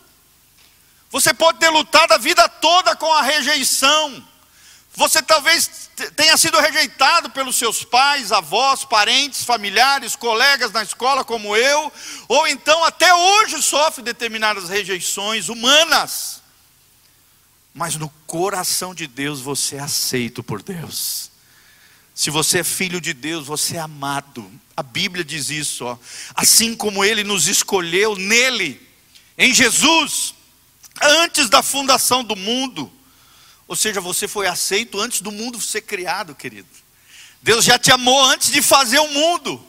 Você 1.14 1.33
pode 1.33 1.61
ter 1.61 1.68
lutado 1.68 2.11
a 2.11 2.18
vida 2.18 2.49
toda 2.49 2.97
com 2.97 3.12
a 3.12 3.23
rejeição. 3.23 4.21
Você 4.97 5.23
talvez 5.23 5.88
tenha 6.16 6.37
sido 6.37 6.59
rejeitado 6.59 7.30
pelos 7.30 7.54
seus 7.54 7.85
pais, 7.85 8.33
avós, 8.33 8.85
parentes, 8.85 9.44
familiares, 9.44 10.16
colegas 10.16 10.73
na 10.73 10.83
escola 10.83 11.25
como 11.25 11.56
eu, 11.56 11.92
ou 12.26 12.49
então 12.49 12.83
até 12.83 13.14
hoje 13.14 13.62
sofre 13.62 14.02
determinadas 14.02 14.68
rejeições 14.68 15.49
humanas. 15.49 16.42
Mas 17.73 17.94
no 17.94 18.09
coração 18.26 18.92
de 18.92 19.06
Deus 19.06 19.40
você 19.40 19.76
é 19.76 19.80
aceito 19.83 20.42
por 20.42 20.64
Deus. 20.64 21.30
Se 22.12 22.28
você 22.28 22.59
é 22.59 22.64
filho 22.64 23.00
de 23.00 23.14
Deus, 23.14 23.47
você 23.47 23.76
é 23.76 23.80
amado. 23.80 24.50
A 24.76 24.83
Bíblia 24.83 25.25
diz 25.25 25.49
isso, 25.49 25.85
ó. 25.85 25.97
Assim 26.35 26.75
como 26.75 27.04
ele 27.04 27.23
nos 27.23 27.47
escolheu 27.47 28.16
nele, 28.16 28.85
em 29.38 29.54
Jesus, 29.54 30.33
antes 31.00 31.48
da 31.48 31.62
fundação 31.62 32.22
do 32.22 32.36
mundo. 32.36 32.92
Ou 33.66 33.76
seja, 33.76 34.00
você 34.00 34.28
foi 34.28 34.46
aceito 34.46 35.00
antes 35.00 35.20
do 35.20 35.32
mundo 35.32 35.60
ser 35.60 35.82
criado, 35.82 36.34
querido. 36.34 36.68
Deus 37.42 37.64
já 37.64 37.78
te 37.78 37.90
amou 37.90 38.22
antes 38.24 38.50
de 38.50 38.62
fazer 38.62 38.98
o 38.98 39.08
mundo. 39.08 39.64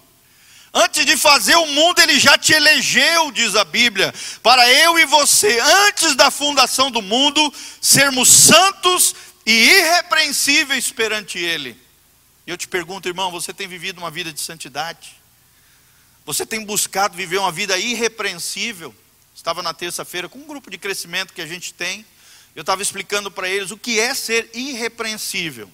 Antes 0.73 1.05
de 1.05 1.15
fazer 1.15 1.55
o 1.55 1.65
mundo, 1.67 1.99
Ele 2.01 2.19
já 2.19 2.37
te 2.37 2.51
elegeu, 2.51 3.31
diz 3.31 3.55
a 3.55 3.63
Bíblia, 3.63 4.13
para 4.43 4.69
eu 4.69 4.99
e 4.99 5.05
você, 5.05 5.57
antes 5.87 6.15
da 6.15 6.29
fundação 6.29 6.91
do 6.91 7.01
mundo, 7.01 7.53
sermos 7.79 8.27
santos 8.27 9.15
e 9.45 9.51
irrepreensíveis 9.51 10.91
perante 10.91 11.39
Ele. 11.39 11.79
E 12.45 12.51
eu 12.51 12.57
te 12.57 12.67
pergunto, 12.67 13.07
irmão, 13.07 13.31
você 13.31 13.53
tem 13.53 13.69
vivido 13.69 13.99
uma 13.99 14.11
vida 14.11 14.33
de 14.33 14.41
santidade? 14.41 15.15
Você 16.25 16.45
tem 16.45 16.65
buscado 16.65 17.15
viver 17.15 17.37
uma 17.37 17.53
vida 17.53 17.77
irrepreensível? 17.77 18.93
Estava 19.35 19.61
na 19.61 19.73
terça-feira 19.73 20.29
com 20.29 20.39
um 20.39 20.47
grupo 20.47 20.71
de 20.71 20.77
crescimento 20.77 21.33
que 21.33 21.41
a 21.41 21.45
gente 21.45 21.73
tem. 21.73 22.05
Eu 22.55 22.61
estava 22.61 22.81
explicando 22.81 23.29
para 23.29 23.49
eles 23.49 23.69
o 23.69 23.77
que 23.77 23.99
é 23.99 24.15
ser 24.15 24.49
irrepreensível. 24.53 25.69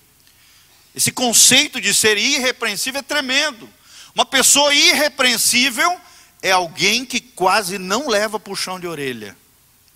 Esse 0.96 1.12
conceito 1.12 1.80
de 1.80 1.94
ser 1.94 2.18
irrepreensível 2.18 3.00
é 3.00 3.04
tremendo. 3.04 3.70
Uma 4.16 4.26
pessoa 4.26 4.74
irrepreensível 4.74 6.02
é 6.42 6.52
alguém 6.52 7.06
que 7.06 7.22
quase 7.22 7.78
não 7.78 8.10
leva 8.10 8.40
puxão 8.40 8.80
de 8.80 8.88
orelha. 8.88 9.38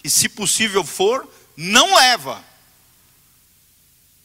E 0.04 0.10
se 0.12 0.30
possível 0.30 0.84
for, 0.84 1.28
não 1.58 1.96
leva. 1.96 2.46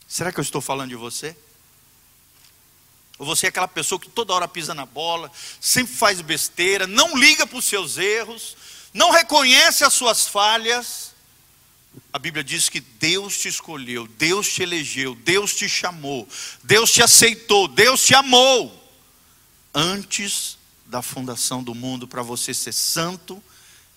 Será 0.07 0.31
que 0.31 0.39
eu 0.39 0.43
estou 0.43 0.61
falando 0.61 0.91
de 0.91 0.97
você? 0.97 1.35
Ou 3.19 3.27
você 3.27 3.47
é 3.47 3.49
aquela 3.49 3.69
pessoa 3.69 3.99
que 3.99 4.09
toda 4.09 4.33
hora 4.33 4.47
pisa 4.47 4.75
na 4.75 4.85
bola, 4.85 5.31
sempre 5.61 5.95
faz 5.95 6.21
besteira, 6.21 6.87
não 6.87 7.17
liga 7.17 7.47
para 7.47 7.59
os 7.59 7.65
seus 7.65 7.97
erros, 7.97 8.57
não 8.93 9.11
reconhece 9.11 9.85
as 9.85 9.93
suas 9.93 10.27
falhas, 10.27 11.11
a 12.13 12.19
Bíblia 12.19 12.43
diz 12.43 12.69
que 12.69 12.81
Deus 12.81 13.39
te 13.39 13.49
escolheu, 13.49 14.07
Deus 14.07 14.53
te 14.53 14.63
elegeu, 14.63 15.15
Deus 15.15 15.55
te 15.55 15.69
chamou, 15.69 16.29
Deus 16.63 16.91
te 16.93 17.03
aceitou, 17.03 17.69
Deus 17.69 18.05
te 18.05 18.15
amou 18.15 18.77
antes 19.73 20.59
da 20.87 21.03
fundação 21.03 21.63
do 21.63 21.75
mundo 21.75 22.09
para 22.09 22.23
você 22.23 22.53
ser 22.53 22.73
santo 22.73 23.43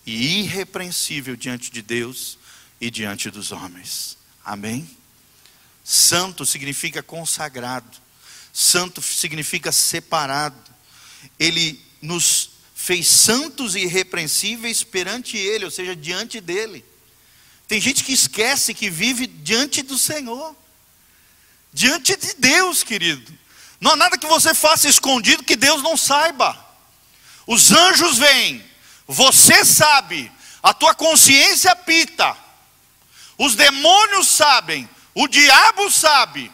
e 0.05 0.41
irrepreensível 0.41 1.35
diante 1.35 1.71
de 1.71 1.81
Deus 1.81 2.37
e 2.79 2.91
diante 2.91 3.31
dos 3.31 3.51
homens. 3.51 4.17
Amém? 4.45 4.87
Santo 5.83 6.45
significa 6.45 7.01
consagrado. 7.01 7.97
Santo 8.51 9.01
significa 9.01 9.71
separado. 9.71 10.71
Ele 11.39 11.81
nos 12.01 12.51
fez 12.83 13.07
santos 13.07 13.75
e 13.75 13.79
irrepreensíveis 13.79 14.83
perante 14.83 15.37
Ele, 15.37 15.63
ou 15.63 15.71
seja, 15.71 15.95
diante 15.95 16.41
dEle. 16.41 16.83
Tem 17.65 17.79
gente 17.79 18.03
que 18.03 18.11
esquece 18.11 18.73
que 18.73 18.89
vive 18.89 19.25
diante 19.25 19.81
do 19.81 19.97
Senhor, 19.97 20.53
diante 21.71 22.13
de 22.17 22.33
Deus, 22.33 22.83
querido. 22.83 23.33
Não 23.79 23.91
há 23.91 23.95
nada 23.95 24.17
que 24.17 24.27
você 24.27 24.53
faça 24.53 24.89
escondido 24.89 25.45
que 25.45 25.55
Deus 25.55 25.81
não 25.81 25.95
saiba. 25.95 26.59
Os 27.47 27.71
anjos 27.71 28.17
vêm, 28.17 28.61
você 29.07 29.63
sabe, 29.63 30.29
a 30.61 30.73
tua 30.73 30.93
consciência 30.93 31.73
pita, 31.77 32.35
os 33.37 33.55
demônios 33.55 34.27
sabem, 34.27 34.89
o 35.15 35.25
diabo 35.29 35.89
sabe, 35.89 36.51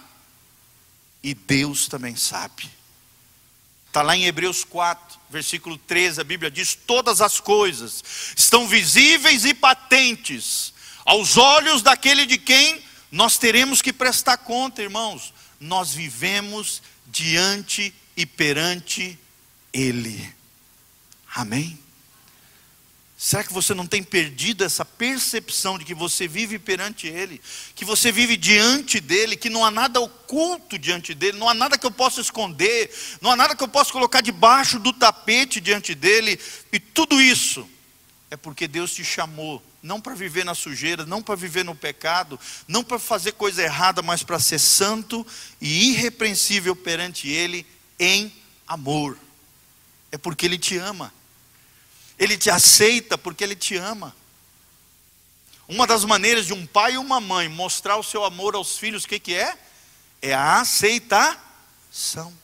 e 1.24 1.34
Deus 1.34 1.88
também 1.88 2.16
sabe. 2.16 2.70
Está 3.88 4.04
lá 4.04 4.16
em 4.16 4.26
Hebreus 4.26 4.64
4 4.64 5.09
versículo 5.30 5.78
13, 5.78 6.22
a 6.22 6.24
Bíblia 6.24 6.50
diz: 6.50 6.76
Todas 6.76 7.22
as 7.22 7.40
coisas 7.40 8.04
estão 8.36 8.68
visíveis 8.68 9.46
e 9.46 9.54
patentes 9.54 10.74
aos 11.06 11.38
olhos 11.38 11.82
daquele 11.82 12.26
de 12.26 12.38
quem 12.38 12.84
nós 13.12 13.38
teremos 13.38 13.82
que 13.82 13.94
prestar 13.94 14.38
conta, 14.38 14.82
irmãos. 14.82 15.34
Nós 15.60 15.94
vivemos 15.94 16.82
diante 17.08 17.94
e 18.16 18.26
perante 18.26 19.18
Ele. 19.74 20.34
Amém? 21.34 21.78
Será 23.22 23.44
que 23.44 23.52
você 23.52 23.74
não 23.74 23.86
tem 23.86 24.02
perdido 24.02 24.64
essa 24.64 24.86
percepção 24.86 25.78
de 25.78 25.84
que 25.84 25.94
você 25.94 26.26
vive 26.26 26.58
perante 26.58 27.06
Ele, 27.06 27.42
que 27.76 27.84
você 27.84 28.14
vive 28.14 28.38
diante 28.38 29.02
dEle, 29.02 29.36
que 29.36 29.50
não 29.50 29.66
há 29.66 29.70
nada 29.70 30.00
oculto 30.00 30.80
diante 30.80 31.14
dEle, 31.14 31.38
não 31.38 31.50
há 31.50 31.54
nada 31.54 31.78
que 31.78 31.86
eu 31.86 31.92
possa 31.92 32.22
esconder, 32.22 32.90
não 33.20 33.30
há 33.30 33.36
nada 33.36 33.58
que 33.58 33.62
eu 33.62 33.68
possa 33.68 33.92
colocar 33.92 34.22
debaixo 34.22 34.80
do 34.80 34.94
tapete 34.94 35.60
diante 35.60 35.94
dEle, 35.94 36.40
e 36.72 36.80
tudo 36.80 37.20
isso 37.20 37.70
é 38.32 38.38
porque 38.38 38.70
Deus 38.70 38.94
te 38.94 39.04
chamou, 39.04 39.62
não 39.84 40.00
para 40.00 40.16
viver 40.16 40.46
na 40.46 40.56
sujeira, 40.56 41.06
não 41.06 41.22
para 41.22 41.36
viver 41.36 41.66
no 41.66 41.76
pecado, 41.76 42.40
não 42.70 42.86
para 42.86 42.98
fazer 42.98 43.34
coisa 43.34 43.62
errada, 43.62 44.02
mas 44.02 44.24
para 44.24 44.40
ser 44.40 44.60
santo 44.60 45.28
e 45.60 45.90
irrepreensível 45.90 46.74
perante 46.74 47.28
Ele 47.28 47.66
em 48.00 48.34
amor, 48.66 49.18
é 50.10 50.18
porque 50.18 50.46
Ele 50.46 50.58
te 50.58 50.78
ama. 50.78 51.19
Ele 52.20 52.38
te 52.38 52.50
aceita 52.50 53.18
porque 53.18 53.44
ele 53.44 53.56
te 53.56 53.78
ama. 53.78 54.14
Uma 55.68 55.88
das 55.88 56.04
maneiras 56.04 56.46
de 56.46 56.54
um 56.54 56.66
pai 56.66 56.94
e 56.94 56.98
uma 56.98 57.22
mãe 57.22 57.48
mostrar 57.48 57.96
o 57.96 58.04
seu 58.04 58.26
amor 58.26 58.56
aos 58.56 58.78
filhos, 58.78 59.06
o 59.06 59.08
que, 59.08 59.20
que 59.20 59.34
é? 59.34 59.58
É 60.22 60.34
a 60.34 60.60
aceitação. 60.60 62.38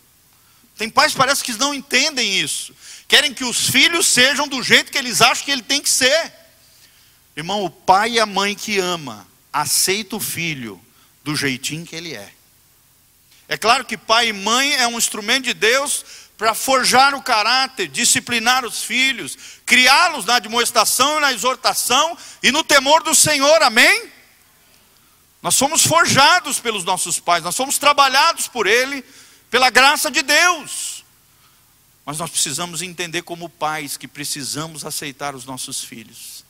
Tem 0.77 0.89
pais 0.89 1.13
parece 1.13 1.43
que 1.43 1.53
não 1.53 1.73
entendem 1.73 2.39
isso. 2.39 2.73
Querem 3.07 3.33
que 3.33 3.43
os 3.43 3.69
filhos 3.69 4.07
sejam 4.07 4.47
do 4.47 4.63
jeito 4.63 4.91
que 4.91 4.97
eles 4.97 5.21
acham 5.21 5.43
que 5.43 5.51
ele 5.51 5.63
tem 5.63 5.81
que 5.81 5.89
ser. 5.89 6.33
Irmão, 7.35 7.63
o 7.63 7.69
pai 7.69 8.11
e 8.11 8.19
a 8.19 8.25
mãe 8.25 8.55
que 8.55 8.79
ama, 8.79 9.27
aceita 9.51 10.15
o 10.15 10.19
filho 10.19 10.81
do 11.23 11.35
jeitinho 11.35 11.85
que 11.85 11.95
ele 11.95 12.13
é. 12.13 12.31
É 13.47 13.57
claro 13.57 13.85
que 13.85 13.97
pai 13.97 14.29
e 14.29 14.33
mãe 14.33 14.73
é 14.75 14.87
um 14.87 14.97
instrumento 14.97 15.45
de 15.45 15.53
Deus 15.53 16.05
para 16.37 16.53
forjar 16.53 17.15
o 17.15 17.21
caráter, 17.21 17.87
disciplinar 17.87 18.65
os 18.65 18.83
filhos, 18.83 19.37
criá-los 19.65 20.25
na 20.25 20.35
admoestação 20.35 21.17
e 21.17 21.21
na 21.21 21.33
exortação 21.33 22.17
e 22.43 22.51
no 22.51 22.63
temor 22.63 23.03
do 23.03 23.15
Senhor, 23.15 23.61
amém? 23.61 24.11
Nós 25.41 25.55
somos 25.55 25.85
forjados 25.85 26.59
pelos 26.59 26.83
nossos 26.83 27.19
pais, 27.19 27.43
nós 27.43 27.55
somos 27.55 27.77
trabalhados 27.77 28.47
por 28.47 28.65
Ele, 28.65 29.05
pela 29.49 29.69
graça 29.69 30.09
de 30.09 30.23
Deus. 30.23 31.05
Mas 32.03 32.17
nós 32.17 32.29
precisamos 32.29 32.81
entender, 32.81 33.21
como 33.21 33.47
pais, 33.47 33.95
que 33.95 34.07
precisamos 34.07 34.83
aceitar 34.85 35.35
os 35.35 35.45
nossos 35.45 35.83
filhos. 35.83 36.43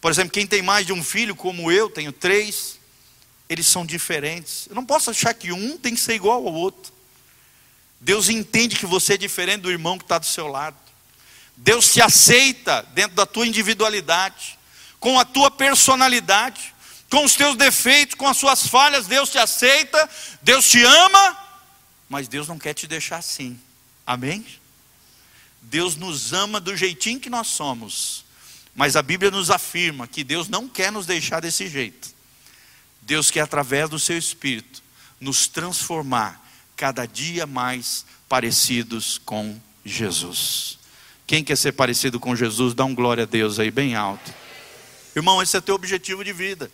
Por 0.00 0.10
exemplo, 0.10 0.32
quem 0.32 0.46
tem 0.46 0.62
mais 0.62 0.86
de 0.86 0.92
um 0.92 1.04
filho, 1.04 1.36
como 1.36 1.70
eu, 1.70 1.88
tenho 1.88 2.12
três, 2.12 2.78
eles 3.48 3.66
são 3.66 3.86
diferentes. 3.86 4.66
Eu 4.68 4.74
não 4.74 4.84
posso 4.84 5.10
achar 5.10 5.32
que 5.34 5.52
um 5.52 5.78
tem 5.78 5.94
que 5.94 6.00
ser 6.00 6.14
igual 6.14 6.46
ao 6.46 6.52
outro. 6.52 6.93
Deus 8.04 8.28
entende 8.28 8.76
que 8.76 8.84
você 8.84 9.14
é 9.14 9.16
diferente 9.16 9.62
do 9.62 9.70
irmão 9.70 9.96
que 9.96 10.04
está 10.04 10.18
do 10.18 10.26
seu 10.26 10.46
lado. 10.46 10.76
Deus 11.56 11.90
te 11.90 12.02
aceita 12.02 12.82
dentro 12.92 13.16
da 13.16 13.24
tua 13.24 13.46
individualidade, 13.46 14.58
com 15.00 15.18
a 15.18 15.24
tua 15.24 15.50
personalidade, 15.50 16.74
com 17.08 17.24
os 17.24 17.34
teus 17.34 17.56
defeitos, 17.56 18.14
com 18.14 18.28
as 18.28 18.36
suas 18.36 18.66
falhas. 18.66 19.06
Deus 19.06 19.30
te 19.30 19.38
aceita, 19.38 20.10
Deus 20.42 20.68
te 20.68 20.84
ama, 20.84 21.38
mas 22.06 22.28
Deus 22.28 22.46
não 22.46 22.58
quer 22.58 22.74
te 22.74 22.86
deixar 22.86 23.16
assim. 23.16 23.58
Amém? 24.06 24.44
Deus 25.62 25.96
nos 25.96 26.34
ama 26.34 26.60
do 26.60 26.76
jeitinho 26.76 27.18
que 27.18 27.30
nós 27.30 27.46
somos, 27.46 28.26
mas 28.74 28.96
a 28.96 29.02
Bíblia 29.02 29.30
nos 29.30 29.50
afirma 29.50 30.06
que 30.06 30.22
Deus 30.22 30.46
não 30.46 30.68
quer 30.68 30.92
nos 30.92 31.06
deixar 31.06 31.40
desse 31.40 31.68
jeito. 31.68 32.12
Deus 33.00 33.30
quer, 33.30 33.40
através 33.40 33.88
do 33.88 33.98
seu 33.98 34.18
Espírito, 34.18 34.82
nos 35.18 35.48
transformar 35.48 36.43
cada 36.76 37.06
dia 37.06 37.46
mais 37.46 38.04
parecidos 38.28 39.20
com 39.24 39.60
Jesus. 39.84 40.78
Quem 41.26 41.42
quer 41.42 41.56
ser 41.56 41.72
parecido 41.72 42.20
com 42.20 42.36
Jesus, 42.36 42.74
dá 42.74 42.84
um 42.84 42.94
glória 42.94 43.24
a 43.24 43.26
Deus 43.26 43.58
aí 43.58 43.70
bem 43.70 43.94
alto. 43.94 44.32
Irmão, 45.16 45.42
esse 45.42 45.56
é 45.56 45.60
teu 45.60 45.74
objetivo 45.74 46.24
de 46.24 46.32
vida. 46.32 46.70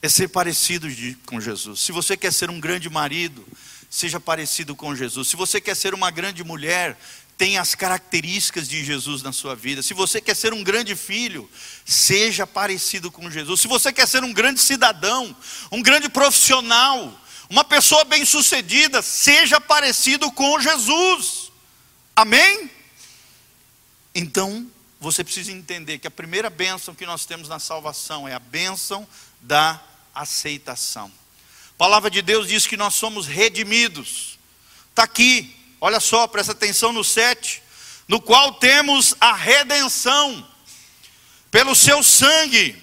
É 0.00 0.08
ser 0.08 0.28
parecido 0.28 0.90
de, 0.90 1.14
com 1.26 1.40
Jesus. 1.40 1.80
Se 1.80 1.92
você 1.92 2.16
quer 2.16 2.32
ser 2.32 2.50
um 2.50 2.58
grande 2.58 2.88
marido, 2.88 3.46
seja 3.90 4.18
parecido 4.18 4.74
com 4.74 4.94
Jesus. 4.94 5.28
Se 5.28 5.36
você 5.36 5.60
quer 5.60 5.76
ser 5.76 5.94
uma 5.94 6.10
grande 6.10 6.42
mulher, 6.42 6.98
tenha 7.36 7.60
as 7.60 7.74
características 7.74 8.68
de 8.68 8.84
Jesus 8.84 9.22
na 9.22 9.32
sua 9.32 9.54
vida. 9.54 9.82
Se 9.82 9.94
você 9.94 10.20
quer 10.20 10.34
ser 10.34 10.52
um 10.52 10.62
grande 10.62 10.94
filho, 10.94 11.48
seja 11.84 12.46
parecido 12.46 13.10
com 13.10 13.30
Jesus. 13.30 13.60
Se 13.60 13.68
você 13.68 13.92
quer 13.92 14.06
ser 14.06 14.22
um 14.24 14.32
grande 14.32 14.60
cidadão, 14.60 15.36
um 15.70 15.82
grande 15.82 16.08
profissional, 16.08 17.12
uma 17.52 17.64
pessoa 17.64 18.02
bem-sucedida, 18.06 19.02
seja 19.02 19.60
parecido 19.60 20.32
com 20.32 20.58
Jesus. 20.58 21.52
Amém? 22.16 22.70
Então, 24.14 24.66
você 24.98 25.22
precisa 25.22 25.52
entender 25.52 25.98
que 25.98 26.06
a 26.06 26.10
primeira 26.10 26.48
bênção 26.48 26.94
que 26.94 27.04
nós 27.04 27.26
temos 27.26 27.50
na 27.50 27.58
salvação 27.58 28.26
é 28.26 28.32
a 28.32 28.38
bênção 28.38 29.06
da 29.38 29.78
aceitação. 30.14 31.12
A 31.72 31.76
palavra 31.76 32.10
de 32.10 32.22
Deus 32.22 32.48
diz 32.48 32.66
que 32.66 32.74
nós 32.74 32.94
somos 32.94 33.26
redimidos. 33.26 34.38
Está 34.88 35.02
aqui, 35.02 35.54
olha 35.78 36.00
só, 36.00 36.26
presta 36.26 36.52
atenção 36.52 36.90
no 36.90 37.04
7, 37.04 37.62
no 38.08 38.18
qual 38.18 38.54
temos 38.54 39.14
a 39.20 39.34
redenção 39.34 40.48
pelo 41.50 41.74
seu 41.74 42.02
sangue. 42.02 42.82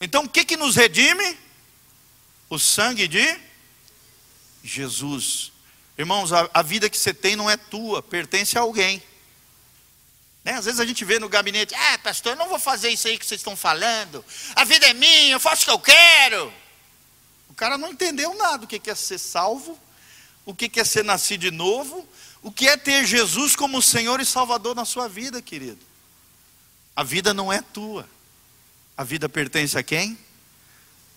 Então, 0.00 0.24
o 0.24 0.28
que, 0.30 0.46
que 0.46 0.56
nos 0.56 0.76
redime? 0.76 1.39
O 2.50 2.58
sangue 2.58 3.06
de 3.06 3.40
Jesus. 4.62 5.52
Irmãos, 5.96 6.32
a, 6.32 6.50
a, 6.52 6.62
vida 6.62 6.90
que 6.90 6.98
você 6.98 7.14
tem 7.14 7.36
não 7.36 7.48
é 7.48 7.56
tua, 7.56 8.02
pertence 8.02 8.58
a 8.58 8.62
alguém. 8.62 9.00
Né? 10.44 10.54
Às 10.54 10.64
vezes 10.64 10.80
a 10.80 10.84
gente 10.86 11.04
vê 11.04 11.20
no 11.20 11.28
gabinete, 11.28 11.74
ah, 11.74 11.98
pastor, 11.98 12.32
eu 12.32 12.36
não 12.36 12.48
vou 12.48 12.58
fazer 12.58 12.88
isso 12.90 13.06
aí 13.06 13.16
que 13.16 13.24
vocês 13.24 13.40
estão 13.40 13.56
falando. 13.56 14.24
A 14.56 14.64
vida 14.64 14.86
é 14.86 14.92
minha, 14.92 15.32
eu 15.32 15.40
faço 15.40 15.62
o 15.62 15.64
que 15.66 15.70
eu 15.70 15.78
quero. 15.78 16.52
O 17.48 17.54
cara 17.54 17.78
não 17.78 17.92
entendeu 17.92 18.34
nada, 18.34 18.64
o 18.64 18.66
que 18.66 18.90
é 18.90 18.94
ser 18.94 19.18
salvo, 19.18 19.78
o 20.44 20.54
que 20.54 20.80
é 20.80 20.84
ser 20.84 21.04
nascido 21.04 21.42
de 21.42 21.50
novo, 21.50 22.08
o 22.42 22.50
que 22.50 22.66
é 22.66 22.76
ter 22.76 23.06
Jesus 23.06 23.54
como 23.54 23.80
Senhor 23.80 24.20
e 24.20 24.24
Salvador 24.24 24.74
na 24.74 24.84
sua 24.84 25.08
vida, 25.08 25.40
querido. 25.40 25.78
A 26.96 27.04
vida 27.04 27.32
não 27.32 27.52
é 27.52 27.62
tua. 27.62 28.08
A 28.96 29.04
vida 29.04 29.28
pertence 29.28 29.78
a 29.78 29.82
quem? 29.82 30.18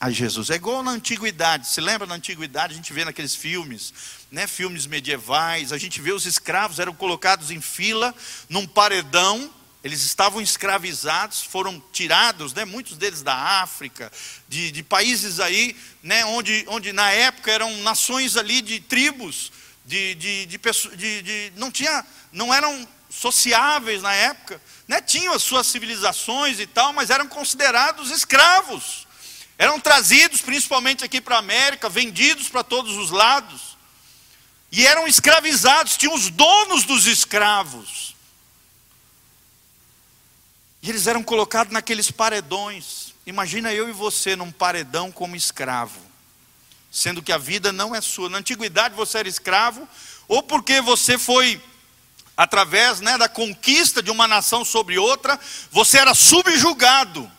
A 0.03 0.11
Jesus. 0.11 0.49
É 0.49 0.55
igual 0.55 0.83
na 0.83 0.91
antiguidade. 0.91 1.65
Se 1.65 1.79
lembra 1.79 2.05
na 2.05 2.15
antiguidade, 2.15 2.73
a 2.73 2.75
gente 2.75 2.91
vê 2.91 3.05
naqueles 3.05 3.33
filmes, 3.33 3.93
né, 4.29 4.45
filmes 4.47 4.85
medievais, 4.85 5.71
a 5.71 5.77
gente 5.77 6.01
vê 6.01 6.11
os 6.11 6.25
escravos 6.25 6.77
eram 6.77 6.93
colocados 6.93 7.51
em 7.51 7.61
fila 7.61 8.13
num 8.49 8.67
paredão, 8.67 9.49
eles 9.81 10.03
estavam 10.03 10.41
escravizados, 10.41 11.41
foram 11.43 11.81
tirados, 11.93 12.53
né, 12.53 12.65
muitos 12.65 12.97
deles 12.97 13.21
da 13.21 13.33
África, 13.61 14.11
de, 14.49 14.71
de 14.71 14.83
países 14.83 15.39
aí, 15.39 15.73
né, 16.01 16.25
onde, 16.25 16.65
onde 16.67 16.91
na 16.91 17.09
época 17.09 17.49
eram 17.49 17.73
nações 17.77 18.35
ali 18.35 18.61
de 18.61 18.81
tribos, 18.81 19.53
de, 19.85 20.15
de, 20.15 20.45
de, 20.47 20.59
de, 20.97 21.21
de 21.21 21.53
não 21.55 21.71
tinha, 21.71 22.05
não 22.29 22.53
eram 22.53 22.85
sociáveis 23.09 24.01
na 24.01 24.13
época, 24.13 24.61
né, 24.85 24.99
tinham 24.99 25.33
as 25.33 25.43
suas 25.43 25.65
civilizações 25.65 26.59
e 26.59 26.67
tal, 26.67 26.91
mas 26.91 27.09
eram 27.09 27.25
considerados 27.25 28.11
escravos. 28.11 29.02
Eram 29.63 29.79
trazidos 29.79 30.41
principalmente 30.41 31.05
aqui 31.05 31.21
para 31.21 31.37
a 31.37 31.39
América, 31.39 31.87
vendidos 31.87 32.49
para 32.49 32.65
todos 32.65 32.97
os 32.97 33.11
lados. 33.11 33.77
E 34.69 34.85
eram 34.85 35.07
escravizados, 35.07 35.95
tinham 35.95 36.13
os 36.13 36.29
donos 36.29 36.83
dos 36.83 37.05
escravos. 37.05 38.13
E 40.81 40.89
eles 40.89 41.07
eram 41.07 41.23
colocados 41.23 41.71
naqueles 41.71 42.11
paredões. 42.11 43.13
Imagina 43.25 43.73
eu 43.73 43.87
e 43.87 43.93
você 43.93 44.35
num 44.35 44.51
paredão 44.51 45.09
como 45.09 45.33
escravo, 45.33 46.01
sendo 46.91 47.23
que 47.23 47.31
a 47.31 47.37
vida 47.37 47.71
não 47.71 47.95
é 47.95 48.01
sua. 48.01 48.29
Na 48.29 48.39
antiguidade 48.39 48.95
você 48.95 49.19
era 49.19 49.29
escravo, 49.29 49.87
ou 50.27 50.43
porque 50.43 50.81
você 50.81 51.17
foi 51.17 51.63
através 52.35 52.99
né, 52.99 53.17
da 53.17 53.29
conquista 53.29 54.03
de 54.03 54.11
uma 54.11 54.27
nação 54.27 54.65
sobre 54.65 54.97
outra, 54.97 55.39
você 55.71 55.99
era 55.99 56.13
subjugado. 56.13 57.31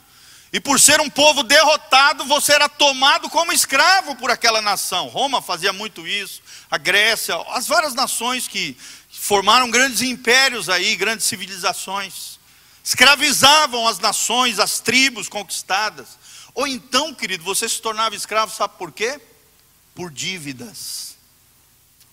E 0.55 0.61
por 0.61 0.79
ser 0.79 1.01
um 1.01 1.11
povo 1.11 1.43
derrotado, 1.43 2.25
você 2.27 2.53
era 2.53 2.69
tomado 2.69 3.29
como 3.29 3.53
escravo 3.53 4.15
por 4.15 4.31
aquela 4.31 4.63
nação. 4.63 5.09
Roma 5.09 5.43
fazia 5.43 5.73
muito 5.73 6.07
isso, 6.07 6.41
a 6.71 6.79
Grécia, 6.79 7.35
as 7.49 7.67
várias 7.67 7.93
nações 7.93 8.47
que 8.47 8.77
formaram 9.11 9.69
grandes 9.69 10.01
impérios 10.01 10.69
aí, 10.69 10.95
grandes 10.95 11.27
civilizações. 11.27 12.39
Escravizavam 12.85 13.89
as 13.89 13.99
nações, 13.99 14.61
as 14.61 14.79
tribos 14.79 15.29
conquistadas. 15.29 16.11
Ou 16.55 16.69
então, 16.69 17.13
querido, 17.13 17.43
você 17.43 17.69
se 17.69 17.83
tornava 17.83 18.15
escravo, 18.15 18.55
sabe 18.55 18.75
por 18.79 18.93
quê? 18.93 19.21
Por 19.93 20.09
dívidas. 20.09 21.17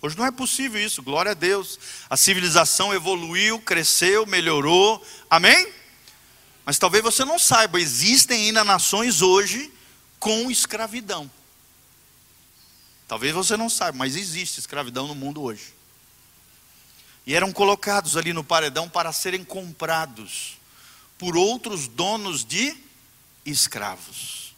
Hoje 0.02 0.18
não 0.18 0.26
é 0.26 0.32
possível 0.32 0.84
isso, 0.84 1.04
glória 1.04 1.34
a 1.34 1.36
Deus. 1.36 1.78
A 2.10 2.18
civilização 2.18 2.92
evoluiu, 2.92 3.60
cresceu, 3.60 4.26
melhorou. 4.26 5.00
Amém? 5.30 5.81
Mas 6.72 6.80
talvez 6.80 7.04
você 7.04 7.26
não 7.26 7.38
saiba, 7.38 7.82
existem 7.82 8.46
ainda 8.46 8.64
nações 8.64 9.22
hoje 9.22 9.70
com 10.18 10.50
escravidão. 10.50 11.30
Talvez 13.10 13.34
você 13.34 13.58
não 13.58 13.70
saiba, 13.70 13.98
mas 13.98 14.16
existe 14.16 14.58
escravidão 14.58 15.06
no 15.06 15.14
mundo 15.14 15.42
hoje. 15.42 15.74
E 17.28 17.36
eram 17.36 17.52
colocados 17.52 18.16
ali 18.16 18.32
no 18.32 18.42
paredão 18.42 18.88
para 18.88 19.12
serem 19.12 19.44
comprados 19.44 20.58
por 21.18 21.36
outros 21.36 21.90
donos 21.90 22.46
de 22.46 22.74
escravos, 23.46 24.56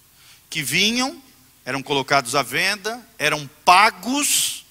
que 0.52 0.62
vinham, 0.62 1.19
eram 1.65 1.82
colocados 1.82 2.36
à 2.36 2.43
venda, 2.43 3.04
eram 3.17 3.49
pagos, 3.65 4.67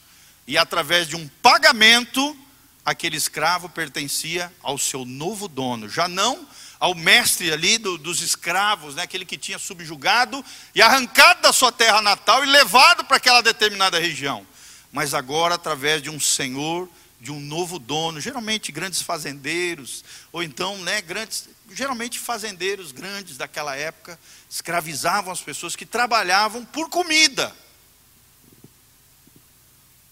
e 0.46 0.56
através 0.56 1.08
de 1.08 1.16
um 1.16 1.26
pagamento, 1.42 2.36
aquele 2.84 3.16
escravo 3.16 3.68
pertencia 3.68 4.54
ao 4.62 4.78
seu 4.78 5.04
novo 5.04 5.48
dono, 5.48 5.88
já 5.88 6.06
não 6.06 6.46
ao 6.82 6.96
mestre 6.96 7.52
ali 7.52 7.78
do, 7.78 7.96
dos 7.96 8.20
escravos, 8.22 8.96
né, 8.96 9.02
aquele 9.02 9.24
que 9.24 9.38
tinha 9.38 9.56
subjugado 9.56 10.44
e 10.74 10.82
arrancado 10.82 11.40
da 11.40 11.52
sua 11.52 11.70
terra 11.70 12.02
natal 12.02 12.42
e 12.42 12.48
levado 12.48 13.04
para 13.04 13.18
aquela 13.18 13.40
determinada 13.40 14.00
região. 14.00 14.44
Mas 14.90 15.14
agora, 15.14 15.54
através 15.54 16.02
de 16.02 16.10
um 16.10 16.18
senhor, 16.18 16.90
de 17.20 17.30
um 17.30 17.38
novo 17.38 17.78
dono, 17.78 18.20
geralmente 18.20 18.72
grandes 18.72 19.00
fazendeiros, 19.00 20.04
ou 20.32 20.42
então, 20.42 20.76
né, 20.78 21.00
grandes, 21.00 21.48
geralmente 21.70 22.18
fazendeiros 22.18 22.90
grandes 22.90 23.36
daquela 23.36 23.76
época, 23.76 24.18
escravizavam 24.50 25.32
as 25.32 25.40
pessoas 25.40 25.76
que 25.76 25.86
trabalhavam 25.86 26.64
por 26.64 26.90
comida. 26.90 27.54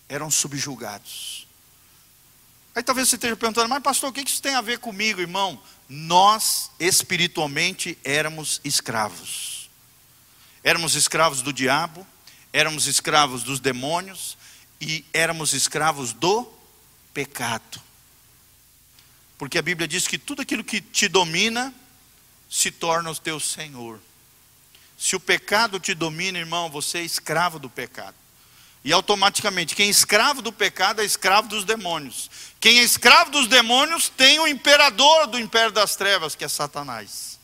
Eram 0.08 0.30
subjugados. 0.30 1.48
Aí 2.76 2.82
talvez 2.84 3.08
você 3.08 3.16
esteja 3.16 3.34
perguntando, 3.34 3.68
mas 3.68 3.82
pastor, 3.82 4.10
o 4.10 4.12
que 4.12 4.20
isso 4.20 4.40
tem 4.40 4.54
a 4.54 4.60
ver 4.60 4.78
comigo, 4.78 5.20
irmão? 5.20 5.60
Nós 5.92 6.70
espiritualmente 6.78 7.98
éramos 8.04 8.60
escravos. 8.62 9.68
Éramos 10.62 10.94
escravos 10.94 11.42
do 11.42 11.52
diabo, 11.52 12.06
éramos 12.52 12.86
escravos 12.86 13.42
dos 13.42 13.58
demônios 13.58 14.38
e 14.80 15.04
éramos 15.12 15.52
escravos 15.52 16.12
do 16.12 16.48
pecado. 17.12 17.82
Porque 19.36 19.58
a 19.58 19.62
Bíblia 19.62 19.88
diz 19.88 20.06
que 20.06 20.16
tudo 20.16 20.42
aquilo 20.42 20.62
que 20.62 20.80
te 20.80 21.08
domina 21.08 21.74
se 22.48 22.70
torna 22.70 23.10
o 23.10 23.16
teu 23.16 23.40
senhor. 23.40 23.98
Se 24.96 25.16
o 25.16 25.20
pecado 25.20 25.80
te 25.80 25.92
domina, 25.92 26.38
irmão, 26.38 26.70
você 26.70 26.98
é 26.98 27.02
escravo 27.02 27.58
do 27.58 27.68
pecado. 27.68 28.14
E 28.82 28.92
automaticamente, 28.92 29.74
quem 29.74 29.88
é 29.88 29.90
escravo 29.90 30.40
do 30.40 30.52
pecado 30.52 31.02
é 31.02 31.04
escravo 31.04 31.48
dos 31.48 31.64
demônios. 31.64 32.30
Quem 32.58 32.78
é 32.78 32.82
escravo 32.82 33.30
dos 33.30 33.46
demônios 33.46 34.08
tem 34.08 34.38
o 34.38 34.46
imperador 34.46 35.26
do 35.26 35.38
império 35.38 35.72
das 35.72 35.96
trevas, 35.96 36.34
que 36.34 36.44
é 36.44 36.48
Satanás. 36.48 37.38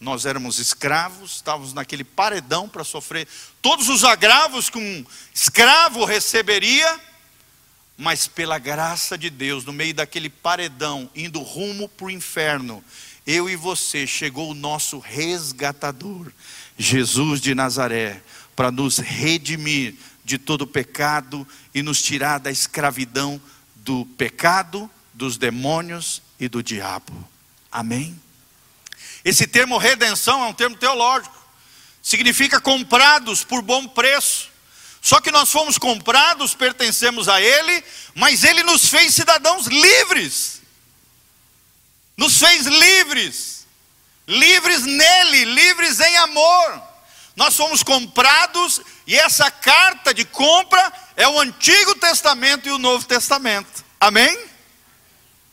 Nós 0.00 0.26
éramos 0.26 0.58
escravos, 0.58 1.36
estávamos 1.36 1.72
naquele 1.72 2.04
paredão 2.04 2.68
para 2.68 2.84
sofrer 2.84 3.26
todos 3.60 3.88
os 3.88 4.04
agravos 4.04 4.70
que 4.70 4.78
um 4.78 5.04
escravo 5.34 6.04
receberia, 6.04 7.00
mas 7.96 8.28
pela 8.28 8.58
graça 8.58 9.18
de 9.18 9.28
Deus, 9.28 9.64
no 9.64 9.72
meio 9.72 9.94
daquele 9.94 10.28
paredão, 10.28 11.10
indo 11.16 11.40
rumo 11.40 11.88
para 11.88 12.06
o 12.06 12.10
inferno, 12.10 12.84
eu 13.26 13.50
e 13.50 13.56
você, 13.56 14.06
chegou 14.06 14.50
o 14.50 14.54
nosso 14.54 14.98
resgatador, 15.00 16.30
Jesus 16.78 17.40
de 17.40 17.54
Nazaré, 17.54 18.22
para 18.54 18.70
nos 18.70 18.98
redimir 18.98 19.96
de 20.28 20.36
todo 20.36 20.66
pecado 20.66 21.48
e 21.74 21.82
nos 21.82 22.02
tirar 22.02 22.38
da 22.38 22.50
escravidão 22.50 23.40
do 23.76 24.04
pecado, 24.04 24.90
dos 25.14 25.38
demônios 25.38 26.20
e 26.38 26.48
do 26.48 26.62
diabo. 26.62 27.26
Amém? 27.72 28.20
Esse 29.24 29.46
termo 29.46 29.78
redenção 29.78 30.44
é 30.44 30.46
um 30.46 30.52
termo 30.52 30.76
teológico, 30.76 31.34
significa 32.02 32.60
comprados 32.60 33.42
por 33.42 33.62
bom 33.62 33.88
preço. 33.88 34.50
Só 35.00 35.18
que 35.18 35.30
nós 35.30 35.50
fomos 35.50 35.78
comprados, 35.78 36.54
pertencemos 36.54 37.26
a 37.26 37.40
Ele, 37.40 37.82
mas 38.14 38.44
Ele 38.44 38.62
nos 38.62 38.86
fez 38.90 39.14
cidadãos 39.14 39.66
livres, 39.66 40.60
nos 42.18 42.38
fez 42.38 42.66
livres, 42.66 43.66
livres 44.26 44.82
nele, 44.82 45.44
livres 45.46 46.00
em 46.00 46.16
amor. 46.18 46.87
Nós 47.38 47.54
fomos 47.54 47.84
comprados 47.84 48.80
e 49.06 49.14
essa 49.14 49.48
carta 49.48 50.12
de 50.12 50.24
compra 50.24 50.92
é 51.16 51.28
o 51.28 51.38
Antigo 51.38 51.94
Testamento 51.94 52.68
e 52.68 52.72
o 52.72 52.78
Novo 52.78 53.06
Testamento. 53.06 53.84
Amém? 54.00 54.36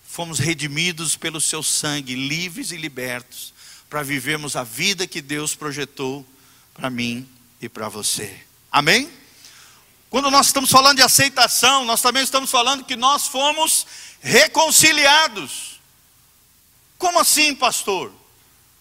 Fomos 0.04 0.40
redimidos 0.40 1.16
pelo 1.16 1.40
seu 1.40 1.62
sangue, 1.62 2.16
livres 2.16 2.72
e 2.72 2.76
libertos 2.76 3.54
para 3.88 4.02
vivermos 4.02 4.56
a 4.56 4.64
vida 4.64 5.06
que 5.06 5.22
Deus 5.22 5.54
projetou 5.54 6.26
para 6.74 6.90
mim 6.90 7.30
e 7.62 7.70
para 7.70 7.88
você. 7.88 8.36
Amém? 8.72 9.08
Quando 10.10 10.32
nós 10.32 10.48
estamos 10.48 10.72
falando 10.72 10.98
de 10.98 11.04
aceitação, 11.04 11.86
nós 11.86 12.02
também 12.02 12.24
estamos 12.24 12.50
falando 12.50 12.84
que 12.84 12.96
nós 12.96 13.28
fomos 13.28 13.86
reconciliados. 14.22 15.80
Como 16.98 17.20
assim, 17.20 17.54
pastor? 17.54 18.12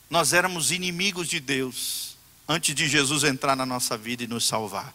Nós 0.09 0.33
éramos 0.33 0.71
inimigos 0.71 1.29
de 1.29 1.39
Deus 1.39 2.04
antes 2.49 2.75
de 2.75 2.89
Jesus 2.89 3.25
entrar 3.25 3.57
na 3.57 3.67
nossa 3.67 3.97
vida 3.97 4.25
e 4.25 4.27
nos 4.27 4.47
salvar 4.47 4.95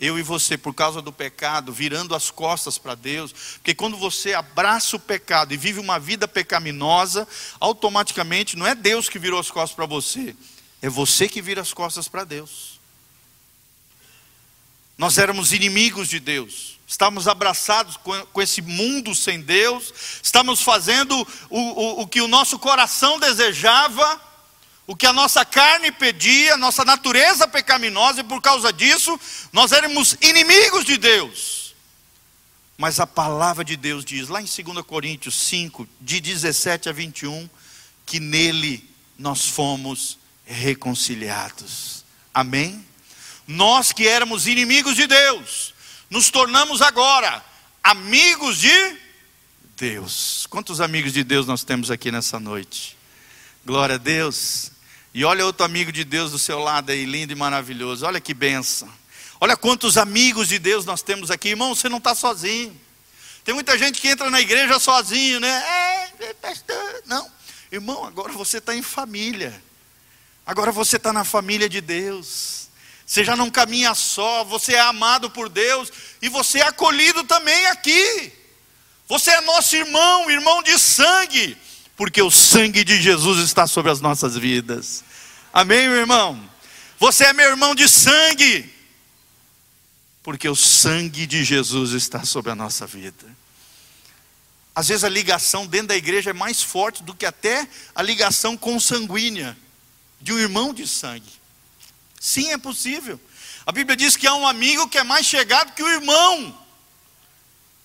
eu 0.00 0.18
e 0.18 0.22
você, 0.22 0.56
por 0.56 0.72
causa 0.72 1.02
do 1.02 1.12
pecado, 1.12 1.74
virando 1.74 2.14
as 2.14 2.30
costas 2.30 2.78
para 2.78 2.94
Deus, 2.94 3.32
porque 3.56 3.74
quando 3.74 3.98
você 3.98 4.32
abraça 4.32 4.96
o 4.96 5.00
pecado 5.00 5.52
e 5.52 5.58
vive 5.58 5.78
uma 5.78 6.00
vida 6.00 6.26
pecaminosa, 6.26 7.28
automaticamente 7.60 8.56
não 8.56 8.66
é 8.66 8.74
Deus 8.74 9.10
que 9.10 9.18
virou 9.18 9.38
as 9.38 9.50
costas 9.50 9.76
para 9.76 9.84
você, 9.84 10.34
é 10.80 10.88
você 10.88 11.28
que 11.28 11.42
vira 11.42 11.60
as 11.60 11.74
costas 11.74 12.08
para 12.08 12.24
Deus. 12.24 12.80
Nós 14.96 15.18
éramos 15.18 15.52
inimigos 15.52 16.08
de 16.08 16.18
Deus, 16.18 16.78
estávamos 16.86 17.28
abraçados 17.28 17.98
com, 17.98 18.40
esse 18.40 18.62
mundo 18.62 19.14
sem 19.14 19.38
Deus, 19.42 19.92
estávamos 20.22 20.62
fazendo 20.62 21.14
o, 21.50 21.58
o, 21.58 22.00
o 22.02 22.06
que 22.06 22.22
o 22.22 22.28
nosso 22.28 22.58
coração 22.58 23.20
desejava, 23.20 24.29
o 24.90 24.96
que 24.96 25.06
a 25.06 25.12
nossa 25.12 25.44
carne 25.44 25.92
pedia, 25.92 26.56
nossa 26.56 26.84
natureza 26.84 27.46
pecaminosa, 27.46 28.22
e 28.22 28.24
por 28.24 28.42
causa 28.42 28.72
disso, 28.72 29.20
nós 29.52 29.70
éramos 29.70 30.16
inimigos 30.20 30.84
de 30.84 30.98
Deus. 30.98 31.76
Mas 32.76 32.98
a 32.98 33.06
palavra 33.06 33.64
de 33.64 33.76
Deus 33.76 34.04
diz, 34.04 34.26
lá 34.26 34.42
em 34.42 34.46
2 34.46 34.84
Coríntios 34.84 35.36
5, 35.36 35.86
de 36.00 36.20
17 36.20 36.88
a 36.88 36.92
21, 36.92 37.48
que 38.04 38.18
nele 38.18 38.84
nós 39.16 39.46
fomos 39.46 40.18
reconciliados. 40.44 42.04
Amém? 42.34 42.84
Nós 43.46 43.92
que 43.92 44.08
éramos 44.08 44.48
inimigos 44.48 44.96
de 44.96 45.06
Deus, 45.06 45.72
nos 46.10 46.30
tornamos 46.30 46.82
agora 46.82 47.44
amigos 47.80 48.58
de 48.58 48.98
Deus. 49.76 50.48
Quantos 50.50 50.80
amigos 50.80 51.12
de 51.12 51.22
Deus 51.22 51.46
nós 51.46 51.62
temos 51.62 51.92
aqui 51.92 52.10
nessa 52.10 52.40
noite? 52.40 52.98
Glória 53.64 53.94
a 53.94 53.98
Deus. 53.98 54.72
E 55.12 55.24
olha 55.24 55.44
outro 55.44 55.64
amigo 55.64 55.90
de 55.90 56.04
Deus 56.04 56.30
do 56.30 56.38
seu 56.38 56.60
lado 56.60 56.90
aí, 56.90 57.04
lindo 57.04 57.32
e 57.32 57.36
maravilhoso. 57.36 58.06
Olha 58.06 58.20
que 58.20 58.32
benção. 58.32 58.88
Olha 59.40 59.56
quantos 59.56 59.98
amigos 59.98 60.48
de 60.48 60.58
Deus 60.58 60.84
nós 60.84 61.02
temos 61.02 61.32
aqui. 61.32 61.48
Irmão, 61.48 61.74
você 61.74 61.88
não 61.88 61.98
está 61.98 62.14
sozinho. 62.14 62.78
Tem 63.42 63.52
muita 63.52 63.76
gente 63.76 64.00
que 64.00 64.08
entra 64.08 64.30
na 64.30 64.40
igreja 64.40 64.78
sozinho, 64.78 65.40
né? 65.40 65.48
É, 65.48 66.26
é 66.26 66.34
pastor. 66.34 67.02
Não. 67.06 67.28
Irmão, 67.72 68.04
agora 68.04 68.32
você 68.32 68.58
está 68.58 68.74
em 68.74 68.82
família. 68.82 69.60
Agora 70.46 70.70
você 70.70 70.96
está 70.96 71.12
na 71.12 71.24
família 71.24 71.68
de 71.68 71.80
Deus. 71.80 72.68
Você 73.04 73.24
já 73.24 73.34
não 73.34 73.50
caminha 73.50 73.92
só, 73.96 74.44
você 74.44 74.74
é 74.74 74.80
amado 74.80 75.28
por 75.30 75.48
Deus 75.48 75.90
e 76.22 76.28
você 76.28 76.60
é 76.60 76.66
acolhido 76.68 77.24
também 77.24 77.66
aqui. 77.66 78.32
Você 79.08 79.32
é 79.32 79.40
nosso 79.40 79.74
irmão, 79.74 80.30
irmão 80.30 80.62
de 80.62 80.78
sangue 80.78 81.58
porque 82.00 82.22
o 82.22 82.30
sangue 82.30 82.82
de 82.82 82.98
Jesus 82.98 83.40
está 83.40 83.66
sobre 83.66 83.92
as 83.92 84.00
nossas 84.00 84.34
vidas. 84.34 85.04
Amém, 85.52 85.86
meu 85.86 85.98
irmão? 85.98 86.50
Você 86.98 87.24
é 87.24 87.34
meu 87.34 87.50
irmão 87.50 87.74
de 87.74 87.86
sangue, 87.90 88.72
porque 90.22 90.48
o 90.48 90.56
sangue 90.56 91.26
de 91.26 91.44
Jesus 91.44 91.92
está 91.92 92.24
sobre 92.24 92.52
a 92.52 92.54
nossa 92.54 92.86
vida. 92.86 93.26
Às 94.74 94.88
vezes 94.88 95.04
a 95.04 95.10
ligação 95.10 95.66
dentro 95.66 95.88
da 95.88 95.94
igreja 95.94 96.30
é 96.30 96.32
mais 96.32 96.62
forte 96.62 97.02
do 97.02 97.14
que 97.14 97.26
até 97.26 97.68
a 97.94 98.00
ligação 98.00 98.56
consanguínea 98.56 99.54
de 100.22 100.32
um 100.32 100.38
irmão 100.38 100.72
de 100.72 100.88
sangue. 100.88 101.30
Sim, 102.18 102.50
é 102.50 102.56
possível. 102.56 103.20
A 103.66 103.72
Bíblia 103.72 103.94
diz 103.94 104.16
que 104.16 104.26
há 104.26 104.34
um 104.34 104.48
amigo 104.48 104.88
que 104.88 104.96
é 104.96 105.04
mais 105.04 105.26
chegado 105.26 105.74
que 105.74 105.82
o 105.82 105.88
irmão. 105.88 106.58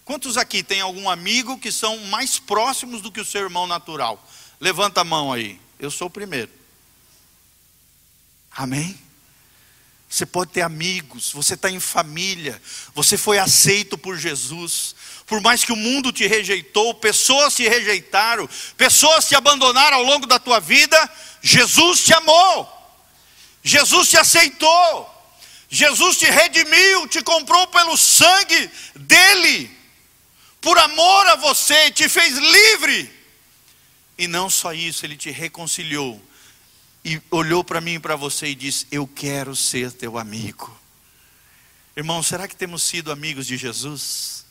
Quantos 0.06 0.38
aqui 0.38 0.62
tem 0.62 0.82
algum 0.82 1.10
amigo 1.10 1.58
que 1.58 1.72
são 1.72 1.98
mais 2.06 2.38
próximos 2.38 3.02
do 3.02 3.12
que 3.12 3.20
o 3.20 3.26
seu 3.26 3.42
irmão 3.42 3.66
natural? 3.66 4.24
Levanta 4.60 5.02
a 5.02 5.04
mão 5.04 5.34
aí. 5.34 5.60
Eu 5.80 5.90
sou 5.90 6.08
o 6.08 6.12
primeiro. 6.12 6.52
Amém? 8.52 8.98
Você 10.08 10.24
pode 10.24 10.52
ter 10.52 10.62
amigos, 10.62 11.32
você 11.32 11.56
está 11.56 11.72
em 11.72 11.80
família, 11.80 12.62
você 12.94 13.18
foi 13.18 13.40
aceito 13.40 13.98
por 13.98 14.16
Jesus. 14.16 14.96
Por 15.26 15.42
mais 15.42 15.64
que 15.64 15.74
o 15.74 15.76
mundo 15.76 16.12
te 16.14 16.28
rejeitou, 16.28 16.94
pessoas 16.94 17.56
te 17.56 17.68
rejeitaram, 17.68 18.48
pessoas 18.78 19.28
te 19.28 19.34
abandonaram 19.34 19.98
ao 19.98 20.04
longo 20.04 20.28
da 20.28 20.38
tua 20.38 20.60
vida, 20.60 21.12
Jesus 21.42 22.06
te 22.06 22.14
amou, 22.14 22.72
Jesus 23.64 24.08
te 24.08 24.18
aceitou, 24.18 25.10
Jesus 25.68 26.18
te 26.18 26.26
redimiu, 26.26 27.08
te 27.08 27.24
comprou 27.24 27.66
pelo 27.68 27.98
sangue 27.98 28.70
dele 28.96 29.75
por 30.66 30.80
amor 30.80 31.28
a 31.28 31.36
você, 31.36 31.92
te 31.92 32.10
fez 32.10 32.36
livre. 32.40 33.14
E 34.18 34.28
não 34.28 34.50
só 34.50 34.74
isso, 34.74 35.06
ele 35.06 35.16
te 35.16 35.30
reconciliou. 35.30 36.20
E 37.04 37.22
olhou 37.30 37.64
para 37.64 37.80
mim 37.80 37.94
e 37.94 38.00
para 38.00 38.16
você 38.16 38.48
e 38.48 38.56
disse: 38.56 38.88
Eu 38.90 39.06
quero 39.06 39.56
ser 39.56 39.92
teu 39.92 40.18
amigo. 40.18 40.76
Irmão, 41.96 42.24
será 42.24 42.48
que 42.48 42.56
temos 42.56 42.82
sido 42.82 43.12
amigos 43.12 43.46
de 43.46 43.58
Jesus? 43.58 44.44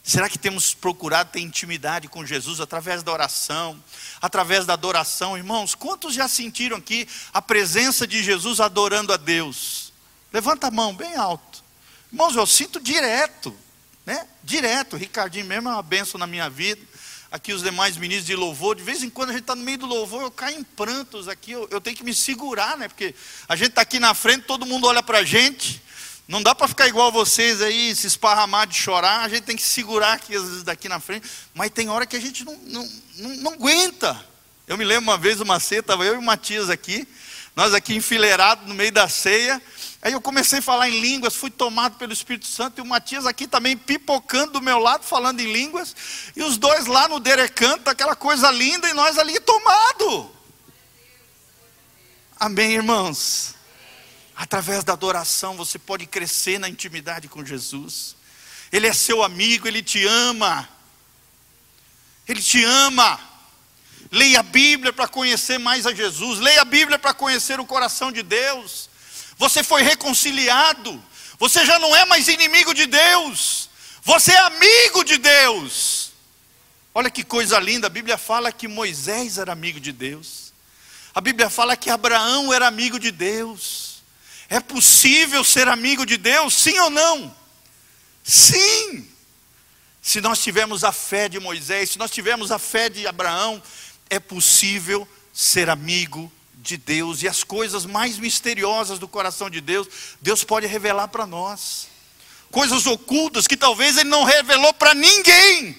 Será 0.00 0.30
que 0.30 0.38
temos 0.38 0.74
procurado 0.74 1.32
ter 1.32 1.40
intimidade 1.40 2.06
com 2.06 2.24
Jesus 2.24 2.60
através 2.60 3.02
da 3.02 3.10
oração, 3.10 3.82
através 4.22 4.64
da 4.64 4.74
adoração? 4.74 5.36
Irmãos, 5.36 5.74
quantos 5.74 6.14
já 6.14 6.28
sentiram 6.28 6.76
aqui 6.76 7.08
a 7.32 7.42
presença 7.42 8.06
de 8.06 8.22
Jesus 8.22 8.60
adorando 8.60 9.12
a 9.12 9.16
Deus? 9.16 9.92
Levanta 10.32 10.68
a 10.68 10.70
mão 10.70 10.94
bem 10.94 11.16
alto. 11.16 11.64
Irmãos, 12.12 12.36
eu 12.36 12.46
sinto 12.46 12.78
direto 12.78 13.52
né? 14.10 14.26
Direto, 14.42 14.94
o 14.94 14.98
Ricardinho 14.98 15.46
mesmo 15.46 15.68
é 15.68 15.72
uma 15.72 15.82
benção 15.82 16.18
na 16.18 16.26
minha 16.26 16.50
vida. 16.50 16.80
Aqui 17.30 17.52
os 17.52 17.62
demais 17.62 17.96
ministros 17.96 18.26
de 18.26 18.34
louvor, 18.34 18.74
de 18.74 18.82
vez 18.82 19.04
em 19.04 19.08
quando 19.08 19.28
a 19.28 19.32
gente 19.32 19.42
está 19.42 19.54
no 19.54 19.62
meio 19.62 19.78
do 19.78 19.86
louvor, 19.86 20.22
eu 20.22 20.32
caio 20.32 20.58
em 20.58 20.64
prantos 20.64 21.28
aqui, 21.28 21.52
eu, 21.52 21.68
eu 21.70 21.80
tenho 21.80 21.96
que 21.96 22.02
me 22.02 22.12
segurar, 22.12 22.76
né? 22.76 22.88
Porque 22.88 23.14
a 23.48 23.54
gente 23.54 23.68
está 23.68 23.82
aqui 23.82 24.00
na 24.00 24.12
frente, 24.12 24.46
todo 24.46 24.66
mundo 24.66 24.88
olha 24.88 25.00
para 25.00 25.18
a 25.18 25.24
gente. 25.24 25.80
Não 26.26 26.42
dá 26.42 26.56
para 26.56 26.66
ficar 26.66 26.88
igual 26.88 27.12
vocês 27.12 27.62
aí, 27.62 27.94
se 27.94 28.08
esparramar 28.08 28.66
de 28.66 28.74
chorar, 28.74 29.20
a 29.20 29.28
gente 29.28 29.44
tem 29.44 29.54
que 29.54 29.62
segurar 29.62 30.14
aqui, 30.14 30.34
às 30.34 30.42
vezes, 30.42 30.62
daqui 30.64 30.88
na 30.88 30.98
frente, 30.98 31.28
mas 31.54 31.70
tem 31.70 31.88
hora 31.88 32.04
que 32.04 32.16
a 32.16 32.20
gente 32.20 32.44
não, 32.44 32.56
não, 32.66 32.92
não, 33.16 33.36
não 33.36 33.52
aguenta. 33.52 34.26
Eu 34.66 34.76
me 34.76 34.84
lembro 34.84 35.04
uma 35.04 35.18
vez, 35.18 35.40
uma 35.40 35.60
ceia, 35.60 35.80
estava 35.80 36.04
eu 36.04 36.14
e 36.14 36.18
o 36.18 36.22
Matias 36.22 36.68
aqui, 36.68 37.06
nós 37.60 37.74
aqui 37.74 37.94
enfileirados 37.94 38.66
no 38.66 38.74
meio 38.74 38.90
da 38.90 39.06
ceia, 39.06 39.60
Aí 40.00 40.14
eu 40.14 40.20
comecei 40.22 40.60
a 40.60 40.62
falar 40.62 40.88
em 40.88 40.98
línguas, 40.98 41.36
fui 41.36 41.50
tomado 41.50 41.98
pelo 41.98 42.10
Espírito 42.10 42.46
Santo, 42.46 42.78
e 42.78 42.80
o 42.80 42.86
Matias 42.86 43.26
aqui 43.26 43.46
também 43.46 43.76
pipocando 43.76 44.52
do 44.52 44.62
meu 44.62 44.78
lado, 44.78 45.04
falando 45.04 45.40
em 45.40 45.52
línguas, 45.52 45.94
e 46.34 46.42
os 46.42 46.56
dois 46.56 46.86
lá 46.86 47.06
no 47.06 47.20
derecanto, 47.20 47.90
aquela 47.90 48.16
coisa 48.16 48.50
linda, 48.50 48.88
e 48.88 48.94
nós 48.94 49.18
ali 49.18 49.38
tomado. 49.40 50.34
Amém, 52.38 52.76
irmãos? 52.76 53.54
Através 54.34 54.82
da 54.82 54.94
adoração 54.94 55.54
você 55.54 55.78
pode 55.78 56.06
crescer 56.06 56.58
na 56.58 56.66
intimidade 56.66 57.28
com 57.28 57.44
Jesus. 57.44 58.16
Ele 58.72 58.86
é 58.86 58.92
seu 58.94 59.22
amigo, 59.22 59.68
ele 59.68 59.82
te 59.82 60.02
ama. 60.06 60.66
Ele 62.26 62.42
te 62.42 62.64
ama. 62.64 63.20
Leia 64.10 64.40
a 64.40 64.42
Bíblia 64.42 64.92
para 64.92 65.06
conhecer 65.06 65.58
mais 65.58 65.86
a 65.86 65.94
Jesus. 65.94 66.40
Leia 66.40 66.62
a 66.62 66.64
Bíblia 66.64 66.98
para 66.98 67.14
conhecer 67.14 67.60
o 67.60 67.66
coração 67.66 68.10
de 68.10 68.22
Deus. 68.22 68.90
Você 69.36 69.62
foi 69.62 69.82
reconciliado. 69.82 71.02
Você 71.38 71.64
já 71.64 71.78
não 71.78 71.94
é 71.94 72.04
mais 72.04 72.28
inimigo 72.28 72.74
de 72.74 72.86
Deus. 72.86 73.70
Você 74.02 74.32
é 74.32 74.38
amigo 74.38 75.04
de 75.04 75.16
Deus. 75.16 76.10
Olha 76.92 77.08
que 77.08 77.22
coisa 77.22 77.58
linda. 77.58 77.86
A 77.86 77.90
Bíblia 77.90 78.18
fala 78.18 78.50
que 78.50 78.66
Moisés 78.66 79.38
era 79.38 79.52
amigo 79.52 79.78
de 79.78 79.92
Deus. 79.92 80.52
A 81.14 81.20
Bíblia 81.20 81.48
fala 81.48 81.76
que 81.76 81.88
Abraão 81.88 82.52
era 82.52 82.66
amigo 82.66 82.98
de 82.98 83.10
Deus. 83.10 84.02
É 84.48 84.58
possível 84.58 85.44
ser 85.44 85.68
amigo 85.68 86.04
de 86.04 86.16
Deus? 86.16 86.54
Sim 86.54 86.78
ou 86.80 86.90
não? 86.90 87.34
Sim. 88.24 89.08
Se 90.02 90.20
nós 90.20 90.42
tivermos 90.42 90.82
a 90.82 90.92
fé 90.92 91.28
de 91.28 91.38
Moisés, 91.38 91.90
se 91.90 91.98
nós 91.98 92.10
tivermos 92.10 92.50
a 92.50 92.58
fé 92.58 92.88
de 92.88 93.06
Abraão, 93.06 93.62
é 94.10 94.18
possível 94.18 95.08
ser 95.32 95.70
amigo 95.70 96.30
de 96.56 96.76
Deus 96.76 97.22
e 97.22 97.28
as 97.28 97.42
coisas 97.42 97.86
mais 97.86 98.18
misteriosas 98.18 98.98
do 98.98 99.08
coração 99.08 99.48
de 99.48 99.60
Deus, 99.60 99.88
Deus 100.20 100.44
pode 100.44 100.66
revelar 100.66 101.08
para 101.08 101.26
nós. 101.26 101.88
Coisas 102.50 102.86
ocultas 102.86 103.46
que 103.46 103.56
talvez 103.56 103.96
Ele 103.96 104.10
não 104.10 104.24
revelou 104.24 104.74
para 104.74 104.92
ninguém, 104.92 105.78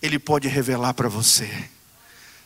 Ele 0.00 0.18
pode 0.18 0.46
revelar 0.46 0.94
para 0.94 1.08
você. 1.08 1.50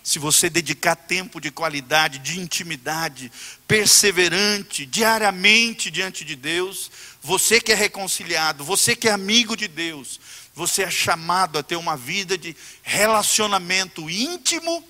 Se 0.02 0.20
você 0.20 0.48
dedicar 0.48 0.94
tempo 0.94 1.40
de 1.40 1.50
qualidade, 1.50 2.20
de 2.20 2.38
intimidade, 2.38 3.30
perseverante, 3.66 4.86
diariamente 4.86 5.90
diante 5.90 6.24
de 6.24 6.36
Deus, 6.36 6.88
você 7.20 7.60
que 7.60 7.72
é 7.72 7.74
reconciliado, 7.74 8.62
você 8.62 8.94
que 8.94 9.08
é 9.08 9.12
amigo 9.12 9.56
de 9.56 9.66
Deus, 9.66 10.20
você 10.56 10.84
é 10.84 10.90
chamado 10.90 11.58
a 11.58 11.62
ter 11.62 11.76
uma 11.76 11.98
vida 11.98 12.38
de 12.38 12.56
relacionamento 12.82 14.08
íntimo 14.08 14.82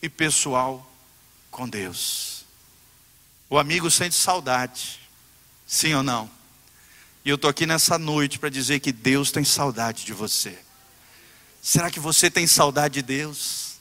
e 0.00 0.08
pessoal 0.08 0.90
com 1.50 1.68
Deus. 1.68 2.46
O 3.50 3.58
amigo 3.58 3.90
sente 3.90 4.14
saudade, 4.14 4.98
sim 5.66 5.92
ou 5.92 6.02
não? 6.02 6.30
E 7.22 7.28
eu 7.28 7.34
estou 7.34 7.50
aqui 7.50 7.66
nessa 7.66 7.98
noite 7.98 8.38
para 8.38 8.48
dizer 8.48 8.80
que 8.80 8.90
Deus 8.90 9.30
tem 9.30 9.44
saudade 9.44 10.06
de 10.06 10.14
você. 10.14 10.58
Será 11.60 11.90
que 11.90 12.00
você 12.00 12.30
tem 12.30 12.46
saudade 12.46 12.94
de 12.94 13.02
Deus? 13.02 13.74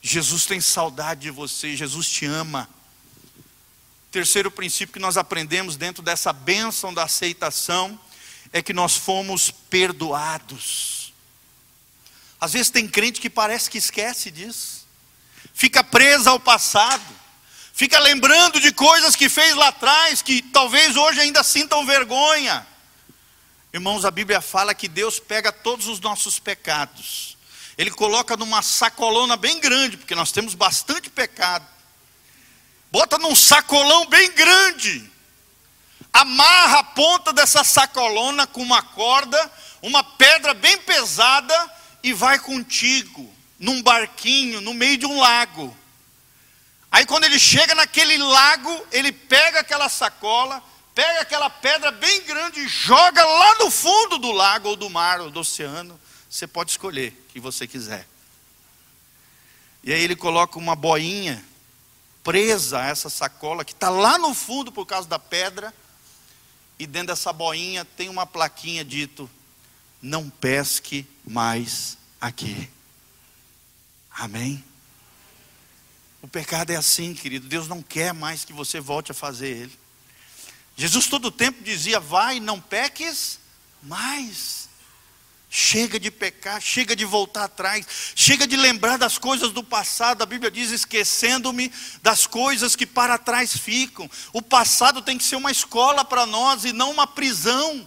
Jesus 0.00 0.46
tem 0.46 0.60
saudade 0.60 1.22
de 1.22 1.30
você, 1.32 1.74
Jesus 1.74 2.08
te 2.08 2.24
ama. 2.24 2.68
Terceiro 4.12 4.48
princípio 4.48 4.92
que 4.92 5.00
nós 5.00 5.16
aprendemos 5.16 5.76
dentro 5.76 6.04
dessa 6.04 6.32
bênção 6.32 6.94
da 6.94 7.02
aceitação 7.02 7.98
é 8.54 8.62
que 8.62 8.72
nós 8.72 8.96
fomos 8.96 9.50
perdoados. 9.50 11.12
Às 12.40 12.52
vezes 12.52 12.70
tem 12.70 12.86
crente 12.86 13.20
que 13.20 13.28
parece 13.28 13.68
que 13.68 13.78
esquece 13.78 14.30
disso, 14.30 14.86
fica 15.52 15.82
presa 15.82 16.30
ao 16.30 16.38
passado, 16.38 17.02
fica 17.72 17.98
lembrando 17.98 18.60
de 18.60 18.70
coisas 18.70 19.16
que 19.16 19.28
fez 19.28 19.56
lá 19.56 19.68
atrás, 19.68 20.22
que 20.22 20.40
talvez 20.40 20.96
hoje 20.96 21.18
ainda 21.18 21.42
sintam 21.42 21.84
vergonha. 21.84 22.64
Irmãos, 23.72 24.04
a 24.04 24.10
Bíblia 24.12 24.40
fala 24.40 24.72
que 24.72 24.86
Deus 24.86 25.18
pega 25.18 25.50
todos 25.50 25.88
os 25.88 25.98
nossos 25.98 26.38
pecados, 26.38 27.36
Ele 27.76 27.90
coloca 27.90 28.36
numa 28.36 28.62
sacolona 28.62 29.36
bem 29.36 29.58
grande, 29.58 29.96
porque 29.96 30.14
nós 30.14 30.30
temos 30.30 30.54
bastante 30.54 31.10
pecado, 31.10 31.66
bota 32.92 33.18
num 33.18 33.34
sacolão 33.34 34.06
bem 34.06 34.30
grande, 34.30 35.10
amarra 36.14 36.78
a 36.78 36.84
ponta 36.84 37.32
dessa 37.32 37.64
sacolona 37.64 38.46
com 38.46 38.62
uma 38.62 38.80
corda, 38.80 39.52
uma 39.82 40.04
pedra 40.04 40.54
bem 40.54 40.78
pesada 40.78 41.72
e 42.04 42.12
vai 42.12 42.38
contigo 42.38 43.34
num 43.58 43.82
barquinho 43.82 44.60
no 44.60 44.72
meio 44.72 44.96
de 44.96 45.06
um 45.06 45.18
lago. 45.18 45.76
Aí 46.88 47.04
quando 47.04 47.24
ele 47.24 47.40
chega 47.40 47.74
naquele 47.74 48.16
lago, 48.16 48.86
ele 48.92 49.10
pega 49.10 49.58
aquela 49.58 49.88
sacola, 49.88 50.62
pega 50.94 51.22
aquela 51.22 51.50
pedra 51.50 51.90
bem 51.90 52.22
grande 52.22 52.60
e 52.60 52.68
joga 52.68 53.24
lá 53.24 53.58
no 53.58 53.68
fundo 53.68 54.16
do 54.18 54.30
lago 54.30 54.68
ou 54.68 54.76
do 54.76 54.88
mar 54.88 55.20
ou 55.20 55.32
do 55.32 55.40
oceano. 55.40 56.00
Você 56.30 56.46
pode 56.46 56.70
escolher 56.70 57.10
o 57.10 57.32
que 57.32 57.40
você 57.40 57.66
quiser. 57.66 58.06
E 59.82 59.92
aí 59.92 60.00
ele 60.00 60.14
coloca 60.14 60.60
uma 60.60 60.76
boinha 60.76 61.44
presa 62.22 62.78
a 62.78 62.86
essa 62.86 63.10
sacola 63.10 63.64
que 63.64 63.72
está 63.72 63.90
lá 63.90 64.16
no 64.16 64.32
fundo 64.32 64.70
por 64.70 64.86
causa 64.86 65.08
da 65.08 65.18
pedra 65.18 65.74
e 66.84 66.86
dentro 66.86 67.08
dessa 67.08 67.32
boinha 67.32 67.84
tem 67.84 68.08
uma 68.08 68.26
plaquinha 68.26 68.84
dito: 68.84 69.28
não 70.00 70.28
pesque 70.28 71.06
mais 71.26 71.96
aqui. 72.20 72.68
Amém? 74.10 74.62
O 76.20 76.28
pecado 76.28 76.70
é 76.70 76.76
assim, 76.76 77.14
querido. 77.14 77.48
Deus 77.48 77.68
não 77.68 77.82
quer 77.82 78.12
mais 78.12 78.44
que 78.44 78.52
você 78.52 78.80
volte 78.80 79.10
a 79.10 79.14
fazer 79.14 79.48
ele. 79.48 79.78
Jesus 80.76 81.06
todo 81.06 81.26
o 81.26 81.32
tempo 81.32 81.64
dizia: 81.64 81.98
vai, 81.98 82.38
não 82.38 82.60
peques 82.60 83.38
mais. 83.82 84.68
Chega 85.56 86.00
de 86.00 86.10
pecar, 86.10 86.60
chega 86.60 86.96
de 86.96 87.04
voltar 87.04 87.44
atrás, 87.44 87.86
chega 88.16 88.44
de 88.44 88.56
lembrar 88.56 88.98
das 88.98 89.18
coisas 89.18 89.52
do 89.52 89.62
passado. 89.62 90.20
A 90.20 90.26
Bíblia 90.26 90.50
diz: 90.50 90.72
esquecendo-me 90.72 91.72
das 92.02 92.26
coisas 92.26 92.74
que 92.74 92.84
para 92.84 93.18
trás 93.18 93.56
ficam. 93.56 94.10
O 94.32 94.42
passado 94.42 95.00
tem 95.00 95.16
que 95.16 95.22
ser 95.22 95.36
uma 95.36 95.52
escola 95.52 96.04
para 96.04 96.26
nós 96.26 96.64
e 96.64 96.72
não 96.72 96.90
uma 96.90 97.06
prisão. 97.06 97.86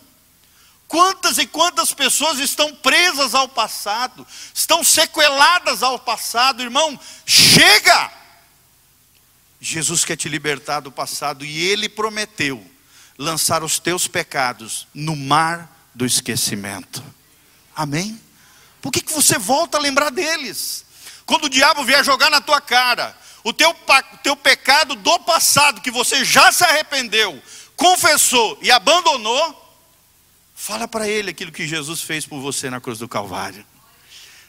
Quantas 0.87 1.37
e 1.39 1.45
quantas 1.45 1.93
pessoas 1.93 2.39
estão 2.39 2.73
presas 2.73 3.35
ao 3.35 3.49
passado, 3.49 4.25
estão 4.53 4.81
sequeladas 4.81 5.83
ao 5.83 5.99
passado, 5.99 6.63
irmão? 6.63 6.97
Chega! 7.25 8.13
Jesus 9.59 10.05
quer 10.05 10.15
te 10.15 10.29
libertar 10.29 10.79
do 10.79 10.89
passado 10.89 11.43
e 11.43 11.65
ele 11.65 11.89
prometeu 11.89 12.65
lançar 13.17 13.61
os 13.61 13.77
teus 13.77 14.07
pecados 14.07 14.87
no 14.93 15.17
mar 15.17 15.89
do 15.93 16.05
esquecimento. 16.05 17.16
Amém? 17.77 18.19
Por 18.81 18.91
que, 18.91 19.01
que 19.01 19.13
você 19.13 19.37
volta 19.37 19.77
a 19.77 19.81
lembrar 19.81 20.09
deles? 20.09 20.83
Quando 21.27 21.45
o 21.45 21.49
diabo 21.49 21.83
vier 21.83 22.03
jogar 22.03 22.31
na 22.31 22.41
tua 22.41 22.59
cara 22.59 23.15
o 23.43 23.53
teu, 23.53 23.73
teu 24.23 24.35
pecado 24.35 24.95
do 24.95 25.19
passado, 25.19 25.79
que 25.79 25.91
você 25.91 26.25
já 26.25 26.51
se 26.51 26.63
arrependeu, 26.63 27.39
confessou 27.75 28.57
e 28.63 28.71
abandonou, 28.71 29.77
fala 30.55 30.87
para 30.87 31.07
ele 31.07 31.29
aquilo 31.29 31.51
que 31.51 31.67
Jesus 31.67 32.01
fez 32.01 32.25
por 32.25 32.41
você 32.41 32.67
na 32.69 32.81
cruz 32.81 32.97
do 32.97 33.07
Calvário. 33.07 33.63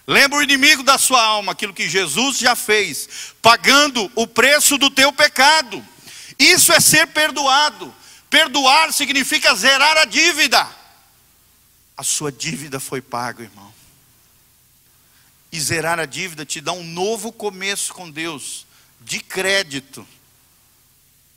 Lembra 0.07 0.39
o 0.39 0.43
inimigo 0.43 0.83
da 0.83 0.97
sua 0.97 1.23
alma, 1.23 1.53
aquilo 1.53 1.75
que 1.75 1.87
Jesus 1.87 2.39
já 2.39 2.57
fez, 2.57 3.35
pagando 3.43 4.11
o 4.15 4.27
preço 4.27 4.79
do 4.79 4.89
teu 4.89 5.13
pecado. 5.13 5.85
Isso 6.39 6.73
é 6.73 6.81
ser 6.81 7.09
perdoado. 7.09 7.95
Perdoar 8.31 8.91
significa 8.93 9.55
zerar 9.55 9.99
a 9.99 10.07
dívida 10.07 10.78
a 11.99 12.05
sua 12.05 12.31
dívida 12.31 12.79
foi 12.79 13.03
paga, 13.03 13.43
irmão. 13.43 13.75
E 15.51 15.61
zerar 15.61 15.99
a 15.99 16.07
dívida 16.07 16.47
te 16.47 16.61
dá 16.61 16.73
um 16.73 16.85
novo 16.85 17.33
começo 17.33 17.93
com 17.93 18.09
Deus, 18.09 18.65
de 19.01 19.19
crédito. 19.19 20.07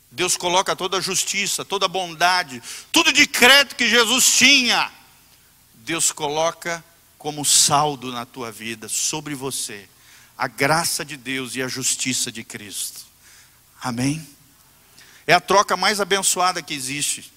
Deus 0.08 0.36
coloca 0.36 0.76
toda 0.76 0.98
a 0.98 1.00
justiça, 1.00 1.64
toda 1.64 1.86
a 1.86 1.88
bondade, 1.88 2.62
tudo 2.92 3.12
de 3.12 3.26
crédito 3.26 3.74
que 3.74 3.88
Jesus 3.88 4.38
tinha. 4.38 4.92
Deus 5.74 6.12
coloca 6.12 6.84
como 7.18 7.44
saldo 7.44 8.12
na 8.12 8.24
tua 8.24 8.52
vida, 8.52 8.88
sobre 8.88 9.34
você, 9.34 9.88
a 10.38 10.46
graça 10.46 11.04
de 11.04 11.16
Deus 11.16 11.56
e 11.56 11.62
a 11.62 11.66
justiça 11.66 12.30
de 12.30 12.44
Cristo. 12.44 13.00
Amém? 13.80 14.24
É 15.26 15.32
a 15.32 15.40
troca 15.40 15.76
mais 15.76 16.00
abençoada 16.00 16.62
que 16.62 16.72
existe. 16.72 17.32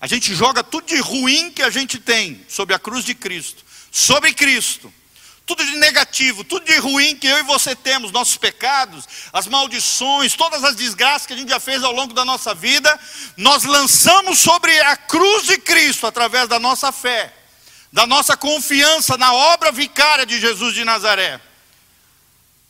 A 0.00 0.06
gente 0.06 0.34
joga 0.34 0.64
tudo 0.64 0.86
de 0.86 0.98
ruim 0.98 1.50
que 1.50 1.62
a 1.62 1.68
gente 1.68 1.98
tem 1.98 2.44
sobre 2.48 2.74
a 2.74 2.78
cruz 2.78 3.04
de 3.04 3.14
Cristo, 3.14 3.62
sobre 3.92 4.32
Cristo. 4.32 4.92
Tudo 5.44 5.64
de 5.64 5.76
negativo, 5.76 6.44
tudo 6.44 6.64
de 6.64 6.76
ruim 6.78 7.16
que 7.16 7.26
eu 7.26 7.38
e 7.38 7.42
você 7.42 7.74
temos, 7.74 8.12
nossos 8.12 8.36
pecados, 8.36 9.04
as 9.32 9.46
maldições, 9.46 10.34
todas 10.34 10.62
as 10.62 10.76
desgraças 10.76 11.26
que 11.26 11.32
a 11.32 11.36
gente 11.36 11.48
já 11.48 11.58
fez 11.58 11.82
ao 11.82 11.92
longo 11.92 12.14
da 12.14 12.24
nossa 12.24 12.54
vida, 12.54 12.98
nós 13.36 13.64
lançamos 13.64 14.38
sobre 14.38 14.78
a 14.80 14.96
cruz 14.96 15.46
de 15.46 15.58
Cristo 15.58 16.06
através 16.06 16.48
da 16.48 16.60
nossa 16.60 16.92
fé, 16.92 17.34
da 17.92 18.06
nossa 18.06 18.36
confiança 18.36 19.18
na 19.18 19.34
obra 19.34 19.72
vicária 19.72 20.24
de 20.24 20.40
Jesus 20.40 20.72
de 20.72 20.84
Nazaré. 20.84 21.40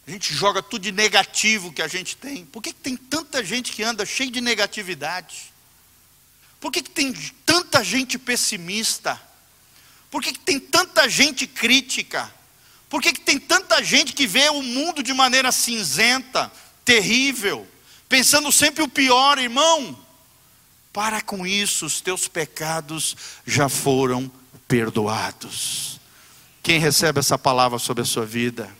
A 0.09 0.11
gente 0.11 0.35
joga 0.35 0.63
tudo 0.63 0.83
de 0.83 0.91
negativo 0.91 1.73
que 1.73 1.83
a 1.83 1.87
gente 1.87 2.17
tem. 2.17 2.45
Por 2.47 2.63
que, 2.63 2.73
tem 2.73 2.97
tanta 2.97 3.45
gente 3.45 3.73
que 3.73 3.83
anda 3.83 4.07
cheio 4.07 4.31
de 4.31 4.41
negatividade? 4.41 5.50
Por 6.61 6.71
que, 6.71 6.83
que 6.83 6.91
tem 6.91 7.13
tanta 7.45 7.83
gente 7.83 8.19
pessimista? 8.19 9.21
Por 10.11 10.23
que, 10.23 10.33
que 10.33 10.41
tem 10.41 10.61
tanta 10.61 11.09
gente 11.09 11.47
crítica? 11.47 12.31
Por 12.89 13.01
que, 13.01 13.13
que 13.13 13.21
tem 13.21 13.39
tanta 13.39 13.83
gente 13.83 14.13
que 14.13 14.27
vê 14.27 14.49
o 14.51 14.63
mundo 14.63 15.03
de 15.03 15.15
maneira 15.15 15.51
cinzenta, 15.51 16.53
terrível, 16.85 17.67
pensando 18.09 18.53
sempre 18.53 18.83
o 18.83 18.89
pior, 18.89 19.39
irmão? 19.39 19.99
Para 20.93 21.23
com 21.23 21.47
isso, 21.47 21.87
os 21.87 22.01
teus 22.01 22.27
pecados 22.27 23.17
já 23.47 23.69
foram 23.69 24.31
perdoados. 24.67 26.01
Quem 26.63 26.79
recebe 26.79 27.21
essa 27.21 27.39
palavra 27.39 27.79
sobre 27.79 28.03
a 28.03 28.07
sua 28.07 28.27
vida? 28.27 28.71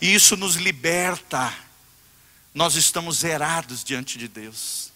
E 0.00 0.12
isso 0.12 0.36
nos 0.36 0.56
liberta. 0.56 1.54
Nós 2.52 2.74
estamos 2.74 3.18
zerados 3.18 3.82
diante 3.82 4.18
de 4.18 4.28
Deus. 4.28 4.92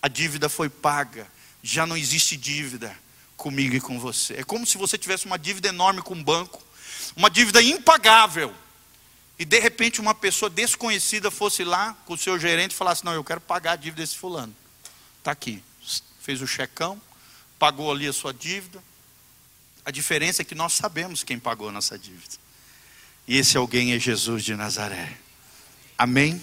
A 0.00 0.08
dívida 0.08 0.48
foi 0.48 0.68
paga, 0.68 1.26
já 1.62 1.86
não 1.86 1.96
existe 1.96 2.36
dívida 2.36 2.96
comigo 3.36 3.74
e 3.74 3.80
com 3.80 3.98
você. 3.98 4.34
É 4.34 4.44
como 4.44 4.66
se 4.66 4.76
você 4.76 4.98
tivesse 4.98 5.26
uma 5.26 5.38
dívida 5.38 5.68
enorme 5.68 6.02
com 6.02 6.14
o 6.14 6.16
um 6.16 6.22
banco, 6.22 6.62
uma 7.16 7.30
dívida 7.30 7.62
impagável. 7.62 8.54
E 9.38 9.44
de 9.44 9.58
repente 9.60 10.00
uma 10.00 10.14
pessoa 10.14 10.50
desconhecida 10.50 11.30
fosse 11.30 11.62
lá 11.62 11.96
com 12.04 12.14
o 12.14 12.18
seu 12.18 12.38
gerente 12.38 12.72
e 12.72 12.74
falasse: 12.74 13.04
Não, 13.04 13.12
eu 13.12 13.22
quero 13.22 13.40
pagar 13.40 13.72
a 13.72 13.76
dívida 13.76 14.02
desse 14.02 14.16
fulano. 14.16 14.54
Está 15.18 15.30
aqui. 15.30 15.62
Fez 16.20 16.42
o 16.42 16.46
checão, 16.46 17.00
pagou 17.58 17.90
ali 17.90 18.06
a 18.06 18.12
sua 18.12 18.34
dívida. 18.34 18.82
A 19.84 19.90
diferença 19.90 20.42
é 20.42 20.44
que 20.44 20.54
nós 20.54 20.74
sabemos 20.74 21.22
quem 21.22 21.38
pagou 21.38 21.68
a 21.68 21.72
nossa 21.72 21.98
dívida. 21.98 22.34
E 23.26 23.36
esse 23.36 23.56
alguém 23.56 23.92
é 23.92 23.98
Jesus 23.98 24.44
de 24.44 24.54
Nazaré. 24.56 25.16
Amém? 25.96 26.42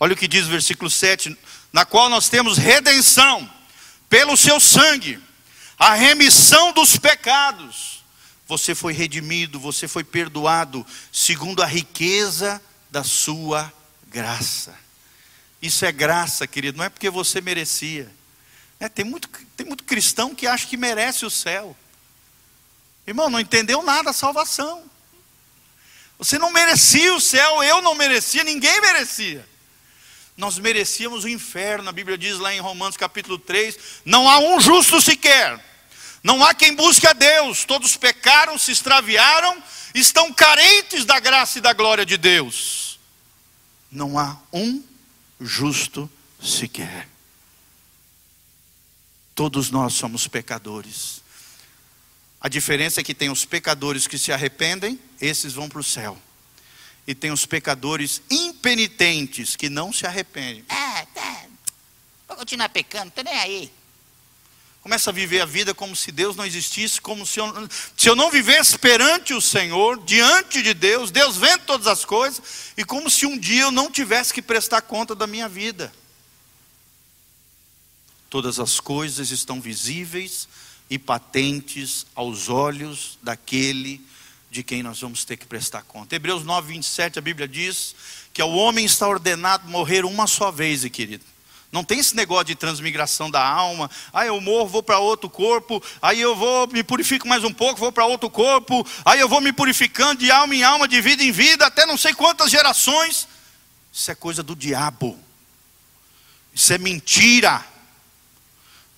Olha 0.00 0.14
o 0.14 0.16
que 0.16 0.26
diz 0.26 0.46
o 0.46 0.50
versículo 0.50 0.90
7: 0.90 1.36
Na 1.72 1.84
qual 1.84 2.08
nós 2.08 2.28
temos 2.28 2.56
redenção 2.56 3.48
pelo 4.14 4.36
seu 4.36 4.60
sangue, 4.60 5.20
a 5.76 5.94
remissão 5.94 6.70
dos 6.70 6.96
pecados 6.96 8.04
você 8.46 8.72
foi 8.72 8.92
redimido, 8.92 9.58
você 9.58 9.88
foi 9.88 10.04
perdoado, 10.04 10.86
segundo 11.10 11.60
a 11.60 11.66
riqueza 11.66 12.62
da 12.92 13.02
sua 13.02 13.72
graça. 14.06 14.72
Isso 15.60 15.84
é 15.84 15.90
graça, 15.90 16.46
querido, 16.46 16.78
não 16.78 16.84
é 16.84 16.88
porque 16.88 17.10
você 17.10 17.40
merecia. 17.40 18.08
É, 18.78 18.88
tem, 18.88 19.04
muito, 19.04 19.28
tem 19.56 19.66
muito 19.66 19.82
cristão 19.82 20.32
que 20.32 20.46
acha 20.46 20.68
que 20.68 20.76
merece 20.76 21.26
o 21.26 21.30
céu. 21.30 21.76
Irmão, 23.08 23.28
não 23.28 23.40
entendeu 23.40 23.82
nada 23.82 24.10
a 24.10 24.12
salvação. 24.12 24.88
Você 26.20 26.38
não 26.38 26.52
merecia 26.52 27.12
o 27.16 27.20
céu, 27.20 27.64
eu 27.64 27.82
não 27.82 27.96
merecia, 27.96 28.44
ninguém 28.44 28.80
merecia. 28.80 29.44
Nós 30.36 30.58
merecíamos 30.58 31.24
o 31.24 31.28
inferno, 31.28 31.88
a 31.88 31.92
Bíblia 31.92 32.18
diz 32.18 32.38
lá 32.38 32.52
em 32.52 32.60
Romanos 32.60 32.96
capítulo 32.96 33.38
3: 33.38 33.78
não 34.04 34.28
há 34.28 34.38
um 34.38 34.60
justo 34.60 35.00
sequer 35.00 35.62
não 36.24 36.42
há 36.42 36.54
quem 36.54 36.74
busque 36.74 37.06
a 37.06 37.12
Deus, 37.12 37.66
todos 37.66 37.98
pecaram, 37.98 38.56
se 38.56 38.72
extraviaram, 38.72 39.62
estão 39.94 40.32
carentes 40.32 41.04
da 41.04 41.20
graça 41.20 41.58
e 41.58 41.60
da 41.60 41.74
glória 41.74 42.06
de 42.06 42.16
Deus. 42.16 42.98
Não 43.92 44.18
há 44.18 44.40
um 44.50 44.82
justo 45.38 46.10
sequer. 46.42 47.06
Todos 49.34 49.70
nós 49.70 49.92
somos 49.92 50.26
pecadores. 50.26 51.22
A 52.40 52.48
diferença 52.48 53.02
é 53.02 53.04
que 53.04 53.14
tem 53.14 53.28
os 53.28 53.44
pecadores 53.44 54.06
que 54.06 54.16
se 54.16 54.32
arrependem, 54.32 54.98
esses 55.20 55.52
vão 55.52 55.68
para 55.68 55.80
o 55.80 55.84
céu. 55.84 56.16
E 57.06 57.14
tem 57.14 57.30
os 57.30 57.44
pecadores 57.44 58.22
impenitentes 58.30 59.56
que 59.56 59.68
não 59.68 59.92
se 59.92 60.06
arrependem. 60.06 60.64
Ah, 60.68 61.06
tá. 61.14 61.46
Vou 62.26 62.36
continuar 62.36 62.68
pecando, 62.70 63.10
tô 63.10 63.22
nem 63.22 63.34
aí. 63.34 63.72
Começa 64.84 65.08
a 65.08 65.12
viver 65.14 65.40
a 65.40 65.46
vida 65.46 65.72
como 65.72 65.96
se 65.96 66.12
Deus 66.12 66.36
não 66.36 66.44
existisse, 66.44 67.00
como 67.00 67.24
se 67.24 67.40
eu, 67.40 67.68
se 67.96 68.06
eu 68.06 68.14
não 68.14 68.30
vivesse 68.30 68.78
perante 68.78 69.32
o 69.32 69.40
Senhor, 69.40 70.04
diante 70.04 70.62
de 70.62 70.74
Deus, 70.74 71.10
Deus 71.10 71.38
vendo 71.38 71.62
todas 71.62 71.86
as 71.86 72.04
coisas, 72.04 72.42
e 72.76 72.84
como 72.84 73.08
se 73.08 73.24
um 73.24 73.38
dia 73.38 73.62
eu 73.62 73.70
não 73.70 73.90
tivesse 73.90 74.34
que 74.34 74.42
prestar 74.42 74.82
conta 74.82 75.14
da 75.14 75.26
minha 75.26 75.48
vida. 75.48 75.90
Todas 78.28 78.60
as 78.60 78.78
coisas 78.78 79.30
estão 79.30 79.58
visíveis 79.58 80.46
e 80.90 80.98
patentes 80.98 82.04
aos 82.14 82.50
olhos 82.50 83.18
daquele 83.22 84.04
de 84.54 84.62
quem 84.62 84.84
nós 84.84 85.00
vamos 85.00 85.24
ter 85.24 85.36
que 85.36 85.46
prestar 85.46 85.82
conta. 85.82 86.14
Hebreus 86.14 86.44
9, 86.44 86.68
27, 86.74 87.18
a 87.18 87.22
Bíblia 87.22 87.48
diz 87.48 87.92
que 88.32 88.40
o 88.40 88.54
homem 88.54 88.84
está 88.86 89.08
ordenado 89.08 89.68
morrer 89.68 90.04
uma 90.04 90.28
só 90.28 90.52
vez, 90.52 90.84
querido. 90.84 91.24
Não 91.72 91.82
tem 91.82 91.98
esse 91.98 92.14
negócio 92.14 92.44
de 92.44 92.54
transmigração 92.54 93.28
da 93.28 93.44
alma. 93.44 93.90
Aí 94.12 94.28
eu 94.28 94.40
morro, 94.40 94.68
vou 94.68 94.82
para 94.82 95.00
outro 95.00 95.28
corpo. 95.28 95.82
Aí 96.00 96.20
eu 96.20 96.36
vou, 96.36 96.68
me 96.68 96.84
purifico 96.84 97.26
mais 97.26 97.42
um 97.42 97.52
pouco, 97.52 97.80
vou 97.80 97.90
para 97.90 98.06
outro 98.06 98.30
corpo. 98.30 98.86
Aí 99.04 99.18
eu 99.18 99.28
vou 99.28 99.40
me 99.40 99.52
purificando 99.52 100.20
de 100.20 100.30
alma 100.30 100.54
em 100.54 100.62
alma, 100.62 100.86
de 100.86 101.00
vida 101.00 101.24
em 101.24 101.32
vida, 101.32 101.66
até 101.66 101.84
não 101.84 101.96
sei 101.96 102.14
quantas 102.14 102.48
gerações. 102.48 103.26
Isso 103.92 104.08
é 104.08 104.14
coisa 104.14 104.40
do 104.40 104.54
diabo. 104.54 105.18
Isso 106.54 106.72
é 106.72 106.78
mentira. 106.78 107.66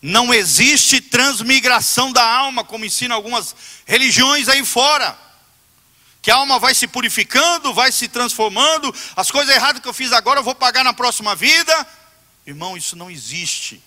Não 0.02 0.34
existe 0.34 1.00
transmigração 1.00 2.12
da 2.12 2.30
alma, 2.30 2.62
como 2.62 2.84
ensinam 2.84 3.16
algumas 3.16 3.56
religiões 3.86 4.50
aí 4.50 4.62
fora. 4.62 5.24
Que 6.26 6.30
a 6.32 6.34
alma 6.34 6.58
vai 6.58 6.74
se 6.74 6.88
purificando, 6.88 7.72
vai 7.72 7.92
se 7.92 8.08
transformando. 8.08 8.92
As 9.14 9.30
coisas 9.30 9.54
erradas 9.54 9.80
que 9.80 9.86
eu 9.86 9.94
fiz 9.94 10.10
agora 10.10 10.40
eu 10.40 10.42
vou 10.42 10.56
pagar 10.56 10.82
na 10.82 10.92
próxima 10.92 11.36
vida. 11.36 11.72
Irmão, 12.44 12.76
isso 12.76 12.96
não 12.96 13.08
existe. 13.08 13.80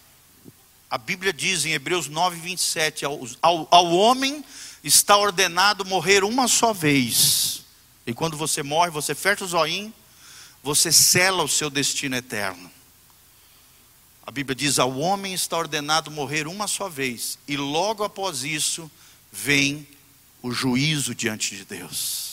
A 0.89 0.97
Bíblia 0.97 1.33
diz 1.33 1.65
em 1.65 1.73
Hebreus 1.73 2.07
9, 2.07 2.39
27: 2.39 3.03
ao, 3.03 3.27
ao, 3.41 3.67
ao 3.69 3.91
homem 3.91 4.41
está 4.81 5.17
ordenado 5.17 5.83
morrer 5.83 6.23
uma 6.23 6.47
só 6.47 6.71
vez. 6.71 7.65
E 8.07 8.13
quando 8.13 8.37
você 8.37 8.63
morre, 8.63 8.89
você 8.89 9.13
fecha 9.13 9.43
o 9.43 9.47
zoinho, 9.49 9.93
você 10.63 10.93
sela 10.93 11.43
o 11.43 11.49
seu 11.49 11.69
destino 11.69 12.15
eterno. 12.15 12.71
A 14.25 14.31
Bíblia 14.31 14.55
diz: 14.55 14.79
ao 14.79 14.97
homem 14.97 15.33
está 15.33 15.57
ordenado 15.57 16.09
morrer 16.09 16.47
uma 16.47 16.67
só 16.69 16.87
vez, 16.87 17.37
e 17.45 17.57
logo 17.57 18.01
após 18.01 18.45
isso 18.45 18.89
vem 19.29 19.85
o 20.41 20.53
juízo 20.53 21.13
diante 21.13 21.53
de 21.53 21.65
Deus. 21.65 22.28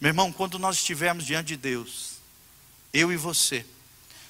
Meu 0.00 0.10
irmão, 0.10 0.32
quando 0.32 0.58
nós 0.58 0.76
estivermos 0.76 1.24
diante 1.24 1.48
de 1.48 1.56
Deus, 1.56 2.16
eu 2.92 3.12
e 3.12 3.16
você, 3.16 3.64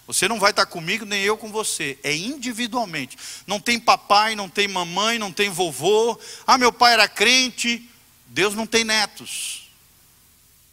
você 0.07 0.29
não 0.29 0.39
vai 0.39 0.51
estar 0.51 0.67
comigo, 0.67 1.05
nem 1.05 1.23
eu 1.23 1.37
com 1.37 1.51
você. 1.51 1.99
É 2.03 2.15
individualmente. 2.15 3.17
Não 3.47 3.59
tem 3.59 3.79
papai, 3.79 4.37
não 4.37 4.49
tem 4.49 4.69
mamãe, 4.69 5.19
não 5.19 5.33
tem 5.33 5.51
vovô. 5.51 6.19
Ah, 6.47 6.57
meu 6.57 6.73
pai 6.73 6.93
era 6.93 7.09
crente. 7.09 7.91
Deus 8.29 8.55
não 8.55 8.67
tem 8.67 8.85
netos. 8.85 9.69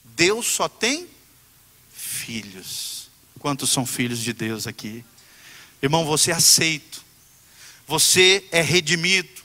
Deus 0.04 0.46
só 0.46 0.70
tem 0.70 1.08
filhos. 1.92 3.10
Quantos 3.40 3.72
são 3.72 3.86
filhos 3.86 4.20
de 4.20 4.34
Deus 4.34 4.68
aqui? 4.68 5.04
Irmão, 5.82 6.06
você 6.06 6.30
é 6.30 6.36
aceito. 6.36 7.04
Você 7.88 8.48
é 8.52 8.62
redimido. 8.62 9.42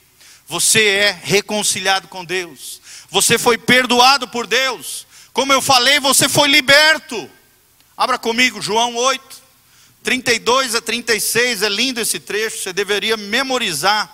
Você 0.47 0.85
é 0.85 1.11
reconciliado 1.11 2.09
com 2.09 2.25
Deus. 2.25 2.81
Você 3.11 3.39
foi 3.39 3.57
perdoado 3.57 4.29
por 4.29 4.47
Deus. 4.47 5.07
Como 5.38 5.53
eu 5.53 5.62
falei, 5.62 6.01
você 6.01 6.29
foi 6.29 6.48
liberto. 6.48 7.31
Abra 7.96 8.18
comigo, 8.18 8.61
João 8.61 8.96
8. 8.96 9.40
32 10.03 10.74
a 10.74 10.83
36, 10.83 11.62
é 11.62 11.68
lindo 11.68 12.01
esse 12.01 12.18
trecho, 12.18 12.59
você 12.59 12.72
deveria 12.72 13.16
memorizar. 13.16 14.12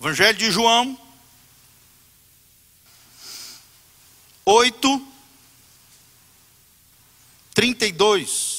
Evangelho 0.00 0.38
de 0.38 0.52
João, 0.52 0.96
8, 4.44 5.08
32. 7.54 8.53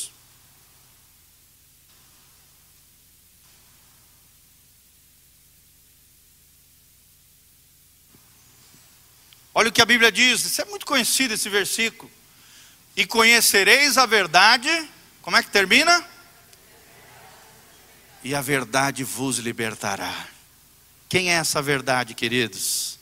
Olha 9.57 9.69
o 9.69 9.71
que 9.71 9.81
a 9.81 9.85
Bíblia 9.85 10.11
diz, 10.11 10.43
isso 10.43 10.61
é 10.61 10.65
muito 10.65 10.85
conhecido 10.85 11.33
esse 11.33 11.47
versículo 11.47 12.11
e 12.93 13.05
conhecereis 13.05 13.97
a 13.97 14.05
verdade. 14.05 14.69
Como 15.21 15.37
é 15.37 15.41
que 15.41 15.49
termina? 15.49 16.05
E 18.21 18.35
a 18.35 18.41
verdade 18.41 19.01
vos 19.05 19.37
libertará. 19.37 20.27
Quem 21.07 21.31
é 21.31 21.35
essa 21.35 21.61
verdade, 21.61 22.13
queridos? 22.13 22.99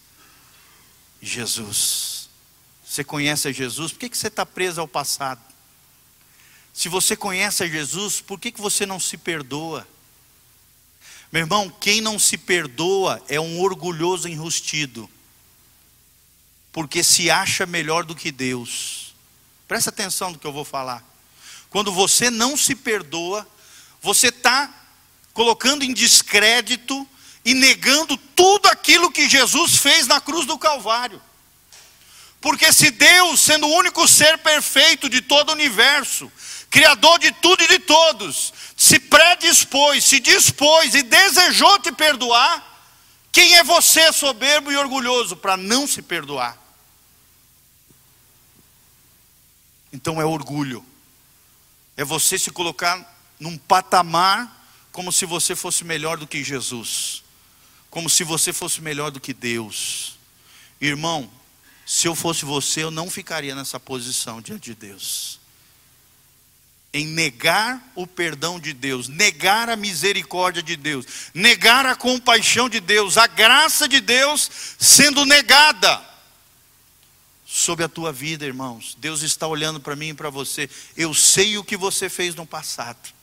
Jesus. 1.19 2.29
Você 2.85 3.03
conhece 3.03 3.47
a 3.47 3.51
Jesus? 3.51 3.91
Por 3.91 3.99
que, 4.01 4.09
que 4.09 4.17
você 4.17 4.27
está 4.27 4.45
preso 4.45 4.79
ao 4.79 4.87
passado? 4.87 5.41
Se 6.71 6.87
você 6.87 7.15
conhece 7.15 7.63
a 7.63 7.67
Jesus, 7.67 8.21
por 8.21 8.39
que, 8.39 8.51
que 8.51 8.61
você 8.61 8.85
não 8.85 8.99
se 8.99 9.17
perdoa? 9.17 9.87
Meu 11.31 11.41
irmão, 11.41 11.67
quem 11.81 11.99
não 11.99 12.19
se 12.19 12.37
perdoa 12.37 13.23
é 13.27 13.39
um 13.39 13.59
orgulhoso 13.59 14.27
enrustido, 14.27 15.09
porque 16.73 17.03
se 17.03 17.31
acha 17.31 17.65
melhor 17.65 18.03
do 18.03 18.15
que 18.15 18.31
Deus. 18.31 19.15
Presta 19.67 19.91
atenção 19.91 20.31
no 20.31 20.39
que 20.39 20.45
eu 20.45 20.51
vou 20.51 20.65
falar. 20.65 21.01
Quando 21.69 21.91
você 21.91 22.29
não 22.29 22.57
se 22.57 22.75
perdoa, 22.75 23.47
você 24.01 24.27
está 24.27 24.69
colocando 25.33 25.83
em 25.83 25.93
descrédito 25.93 27.07
e 27.45 27.53
negando 27.53 28.17
tudo 28.17 28.67
aquilo 28.67 29.11
que 29.11 29.29
Jesus 29.29 29.77
fez 29.77 30.07
na 30.07 30.19
cruz 30.19 30.45
do 30.45 30.57
Calvário. 30.57 31.21
Porque 32.41 32.73
se 32.73 32.91
Deus, 32.91 33.39
sendo 33.39 33.67
o 33.67 33.75
único 33.77 34.05
ser 34.07 34.37
perfeito 34.39 35.07
de 35.07 35.21
todo 35.21 35.49
o 35.49 35.53
universo, 35.53 36.29
Criador 36.73 37.19
de 37.19 37.31
tudo 37.33 37.63
e 37.63 37.67
de 37.67 37.77
todos, 37.77 38.51
se 38.75 38.99
predispôs, 38.99 40.03
se 40.03 40.19
dispôs 40.19 40.95
e 40.95 41.03
desejou 41.03 41.77
te 41.77 41.91
perdoar, 41.91 42.67
quem 43.31 43.57
é 43.57 43.63
você, 43.63 44.11
soberbo 44.11 44.71
e 44.71 44.75
orgulhoso, 44.75 45.35
para 45.35 45.55
não 45.55 45.85
se 45.85 46.01
perdoar? 46.01 46.62
Então 49.93 50.19
é 50.19 50.25
orgulho. 50.25 50.83
É 51.95 52.03
você 52.03 52.39
se 52.39 52.49
colocar 52.49 53.15
num 53.39 53.55
patamar 53.55 54.61
como 54.91 55.11
se 55.11 55.25
você 55.25 55.55
fosse 55.55 55.83
melhor 55.83 56.17
do 56.17 56.25
que 56.25 56.43
Jesus, 56.43 57.23
como 57.91 58.09
se 58.09 58.23
você 58.23 58.51
fosse 58.51 58.81
melhor 58.81 59.11
do 59.11 59.19
que 59.19 59.33
Deus. 59.33 60.17
Irmão, 60.81 61.31
se 61.85 62.07
eu 62.07 62.15
fosse 62.15 62.43
você, 62.43 62.83
eu 62.83 62.91
não 62.91 63.09
ficaria 63.09 63.53
nessa 63.53 63.79
posição 63.79 64.41
diante 64.41 64.65
de 64.65 64.75
Deus. 64.75 65.39
Em 66.91 67.07
negar 67.07 67.91
o 67.95 68.05
perdão 68.05 68.59
de 68.59 68.71
Deus, 68.71 69.07
negar 69.07 69.69
a 69.69 69.75
misericórdia 69.75 70.61
de 70.61 70.75
Deus, 70.75 71.05
negar 71.33 71.85
a 71.85 71.95
compaixão 71.95 72.69
de 72.69 72.79
Deus, 72.79 73.17
a 73.17 73.27
graça 73.27 73.87
de 73.87 73.99
Deus 73.99 74.49
sendo 74.79 75.25
negada 75.25 76.12
sobre 77.53 77.85
a 77.85 77.87
tua 77.87 78.11
vida, 78.11 78.47
irmãos. 78.47 78.97
Deus 78.99 79.21
está 79.21 79.45
olhando 79.45 79.79
para 79.79 79.95
mim 79.95 80.07
e 80.07 80.13
para 80.15 80.31
você. 80.31 80.67
Eu 80.97 81.13
sei 81.13 81.55
o 81.55 81.63
que 81.63 81.77
você 81.77 82.09
fez 82.09 82.33
no 82.33 82.47
passado, 82.47 83.13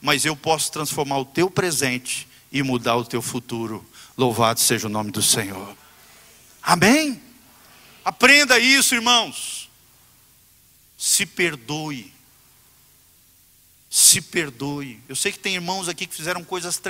mas 0.00 0.24
eu 0.24 0.34
posso 0.34 0.72
transformar 0.72 1.18
o 1.18 1.24
teu 1.26 1.50
presente 1.50 2.26
e 2.50 2.62
mudar 2.62 2.96
o 2.96 3.04
teu 3.04 3.20
futuro. 3.20 3.86
Louvado 4.16 4.60
seja 4.60 4.86
o 4.86 4.90
nome 4.90 5.10
do 5.10 5.20
Senhor. 5.20 5.76
Amém? 6.62 7.20
Aprenda 8.02 8.58
isso, 8.58 8.94
irmãos. 8.94 9.68
Se 10.96 11.26
perdoe. 11.26 12.10
Se 13.90 14.22
perdoe. 14.22 15.02
Eu 15.06 15.14
sei 15.14 15.32
que 15.32 15.38
tem 15.38 15.54
irmãos 15.54 15.86
aqui 15.86 16.06
que 16.06 16.16
fizeram 16.16 16.42
coisas 16.42 16.80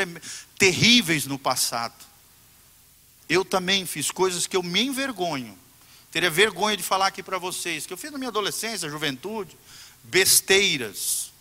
terríveis 0.57 1.27
no 1.27 1.37
passado. 1.37 2.07
Eu 3.29 3.45
também 3.45 3.85
fiz 3.85 4.13
coisas 4.13 4.47
que 4.47 4.57
eu 4.57 4.63
me 4.63 4.83
envergonho. 4.83 5.66
Teria 6.11 6.31
vergonha 6.31 6.77
de 6.77 6.83
falar 6.83 7.09
aqui 7.09 7.23
para 7.23 7.39
vocês 7.39 7.87
que 7.87 7.93
eu 7.93 7.97
fiz 7.97 8.11
na 8.11 8.19
minha 8.19 8.29
adolescência, 8.29 8.89
juventude, 8.89 9.57
besteiras. 10.05 11.33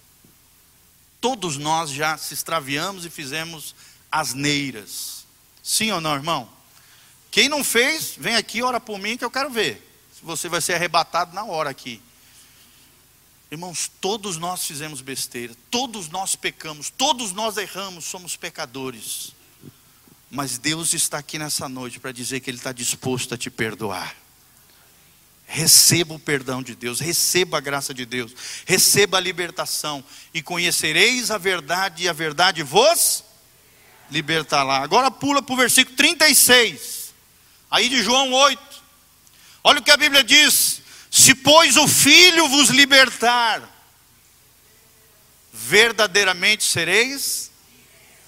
Todos 1.22 1.58
nós 1.58 1.90
já 1.90 2.18
se 2.18 2.34
extraviamos 2.34 3.06
e 3.06 3.10
fizemos 3.10 3.76
asneiras. 4.12 5.26
Sim 5.64 5.92
ou 5.92 6.02
não, 6.02 6.14
irmão? 6.14 6.50
Quem 7.32 7.50
não 7.50 7.64
fez, 7.64 8.16
vem 8.18 8.36
aqui, 8.36 8.62
ora 8.62 8.80
por 8.80 9.00
mim 9.00 9.18
que 9.18 9.26
eu 9.26 9.32
quero 9.32 9.50
ver. 9.50 9.82
Você 10.22 10.48
vai 10.48 10.62
ser 10.62 10.74
arrebatado 10.74 11.34
na 11.34 11.44
hora 11.44 11.70
aqui. 11.70 12.02
Irmãos, 13.52 13.92
todos 14.02 14.38
nós 14.38 14.66
fizemos 14.66 15.02
besteira, 15.02 15.56
todos 15.70 16.10
nós 16.10 16.36
pecamos, 16.36 16.90
todos 16.90 17.32
nós 17.32 17.58
erramos, 17.58 18.06
somos 18.06 18.36
pecadores. 18.36 19.34
Mas 20.32 20.58
Deus 20.58 20.94
está 20.94 21.20
aqui 21.20 21.38
nessa 21.38 21.70
noite 21.70 22.00
para 22.00 22.12
dizer 22.12 22.40
que 22.40 22.50
Ele 22.50 22.58
está 22.58 22.72
disposto 22.72 23.34
a 23.34 23.38
te 23.38 23.50
perdoar. 23.50 24.16
Receba 25.48 26.16
o 26.16 26.20
perdão 26.20 26.64
de 26.64 26.76
Deus, 26.76 27.00
receba 27.00 27.58
a 27.58 27.62
graça 27.62 27.94
de 27.94 28.06
Deus, 28.06 28.34
receba 28.66 29.18
a 29.18 29.22
libertação 29.22 30.04
e 30.34 30.42
conhecereis 30.42 31.30
a 31.30 31.38
verdade 31.38 32.04
e 32.04 32.10
a 32.10 32.14
verdade 32.14 32.64
vos 32.64 33.24
libertará. 34.10 34.78
Agora 34.78 35.12
pula 35.12 35.42
para 35.42 35.54
o 35.54 35.58
versículo 35.58 35.96
36, 35.96 37.14
aí 37.70 37.90
de 37.90 38.02
João 38.02 38.34
8. 38.34 38.84
Olha 39.64 39.80
o 39.80 39.84
que 39.84 39.92
a 39.92 39.98
Bíblia 39.98 40.24
diz: 40.24 40.82
Se 41.10 41.36
pois 41.36 41.78
o 41.78 41.88
Filho 41.88 42.50
vos 42.50 42.70
libertar, 42.70 43.62
verdadeiramente 45.54 46.64
sereis 46.64 47.52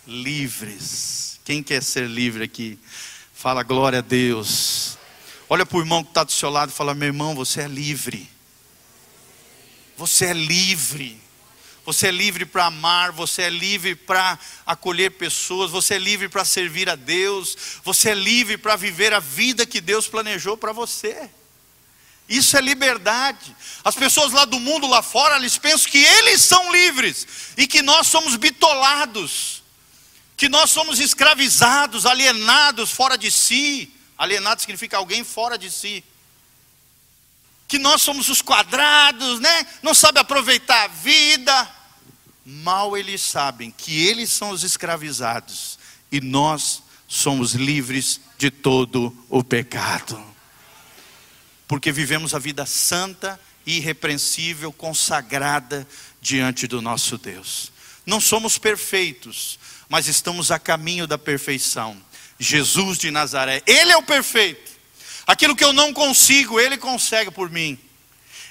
livres. 0.07 1.39
Quem 1.43 1.61
quer 1.61 1.83
ser 1.83 2.07
livre 2.07 2.43
aqui? 2.43 2.79
Fala 3.33 3.63
glória 3.63 3.99
a 3.99 4.01
Deus. 4.01 4.96
Olha 5.49 5.65
para 5.65 5.77
o 5.77 5.81
irmão 5.81 6.03
que 6.03 6.09
está 6.09 6.23
do 6.23 6.31
seu 6.31 6.49
lado 6.49 6.69
e 6.69 6.73
fala: 6.73 6.93
Meu 6.93 7.07
irmão, 7.07 7.35
você 7.35 7.61
é 7.61 7.67
livre. 7.67 8.29
Você 9.95 10.25
é 10.25 10.33
livre. 10.33 11.21
Você 11.85 12.07
é 12.07 12.11
livre 12.11 12.45
para 12.45 12.65
amar, 12.65 13.13
você 13.13 13.43
é 13.43 13.49
livre 13.49 13.95
para 13.95 14.37
acolher 14.65 15.11
pessoas, 15.11 15.71
você 15.71 15.93
é 15.93 15.97
livre 15.97 16.27
para 16.27 16.43
servir 16.43 16.89
a 16.89 16.95
Deus, 16.95 17.55
você 17.81 18.09
é 18.09 18.13
livre 18.13 18.57
para 18.57 18.75
viver 18.75 19.13
a 19.13 19.21
vida 19.21 19.65
que 19.65 19.79
Deus 19.79 20.05
planejou 20.05 20.57
para 20.57 20.73
você. 20.73 21.29
Isso 22.27 22.57
é 22.57 22.61
liberdade. 22.61 23.55
As 23.85 23.95
pessoas 23.95 24.33
lá 24.33 24.43
do 24.43 24.59
mundo, 24.59 24.85
lá 24.85 25.01
fora, 25.01 25.37
eles 25.37 25.57
pensam 25.57 25.89
que 25.89 26.03
eles 26.03 26.41
são 26.41 26.73
livres 26.73 27.25
e 27.55 27.65
que 27.65 27.81
nós 27.81 28.07
somos 28.07 28.35
bitolados, 28.35 29.63
que 30.35 30.49
nós 30.49 30.69
somos 30.69 30.99
escravizados, 30.99 32.05
alienados 32.05 32.91
fora 32.91 33.17
de 33.17 33.31
si. 33.31 33.93
Alienado 34.17 34.61
significa 34.61 34.97
alguém 34.97 35.23
fora 35.23 35.57
de 35.57 35.69
si. 35.69 36.03
Que 37.67 37.77
nós 37.77 38.01
somos 38.01 38.29
os 38.29 38.41
quadrados, 38.41 39.39
né? 39.39 39.67
Não 39.83 39.93
sabe 39.93 40.19
aproveitar 40.19 40.85
a 40.85 40.87
vida. 40.87 41.75
Mal 42.45 42.97
eles 42.97 43.21
sabem 43.21 43.69
que 43.69 44.07
eles 44.07 44.31
são 44.31 44.51
os 44.51 44.63
escravizados 44.63 45.77
e 46.11 46.21
nós 46.21 46.81
somos 47.07 47.53
livres 47.53 48.21
de 48.37 48.49
todo 48.49 49.15
o 49.29 49.43
pecado. 49.43 50.23
Porque 51.67 51.91
vivemos 51.91 52.33
a 52.33 52.39
vida 52.39 52.65
santa, 52.65 53.39
irrepreensível, 53.65 54.71
consagrada 54.71 55.85
diante 56.21 56.67
do 56.67 56.81
nosso 56.81 57.17
Deus. 57.17 57.71
Não 58.05 58.21
somos 58.21 58.57
perfeitos, 58.57 59.59
mas 59.89 60.07
estamos 60.07 60.49
a 60.49 60.57
caminho 60.57 61.05
da 61.05 61.17
perfeição. 61.17 62.01
Jesus 62.39 62.97
de 62.97 63.11
Nazaré. 63.11 63.61
Ele 63.65 63.91
é 63.91 63.97
o 63.97 64.03
perfeito. 64.03 64.71
Aquilo 65.25 65.55
que 65.55 65.63
eu 65.63 65.73
não 65.73 65.93
consigo, 65.93 66.59
Ele 66.59 66.77
consegue 66.77 67.31
por 67.31 67.49
mim. 67.49 67.77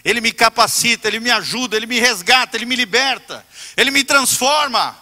Ele 0.05 0.21
me 0.21 0.31
capacita, 0.31 1.09
Ele 1.09 1.19
me 1.19 1.31
ajuda, 1.31 1.77
Ele 1.77 1.87
me 1.87 1.99
resgata, 1.99 2.57
Ele 2.57 2.67
me 2.67 2.77
liberta, 2.77 3.47
Ele 3.77 3.91
me 3.91 4.05
transforma. 4.05 4.97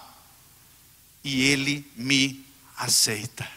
E 1.22 1.48
Ele 1.48 1.84
me 1.96 2.44
aceita. 2.76 3.48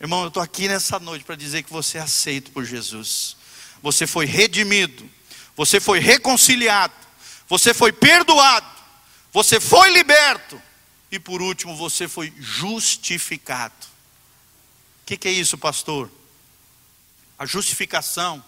Irmão, 0.00 0.22
eu 0.22 0.28
estou 0.28 0.42
aqui 0.42 0.66
nessa 0.66 0.98
noite 0.98 1.24
para 1.24 1.36
dizer 1.36 1.62
que 1.62 1.72
você 1.72 1.98
é 1.98 2.00
aceito 2.00 2.50
por 2.50 2.64
Jesus. 2.64 3.36
Você 3.82 4.06
foi 4.06 4.26
redimido, 4.26 5.08
você 5.56 5.78
foi 5.78 5.98
reconciliado, 5.98 6.94
você 7.48 7.74
foi 7.74 7.92
perdoado, 7.92 8.66
você 9.32 9.60
foi 9.60 9.92
liberto 9.92 10.60
e 11.10 11.18
por 11.18 11.42
último 11.42 11.76
você 11.76 12.08
foi 12.08 12.32
justificado. 12.38 13.91
Que, 15.12 15.16
que 15.18 15.28
é 15.28 15.32
isso, 15.32 15.58
pastor? 15.58 16.10
A 17.38 17.44
justificação 17.44 18.42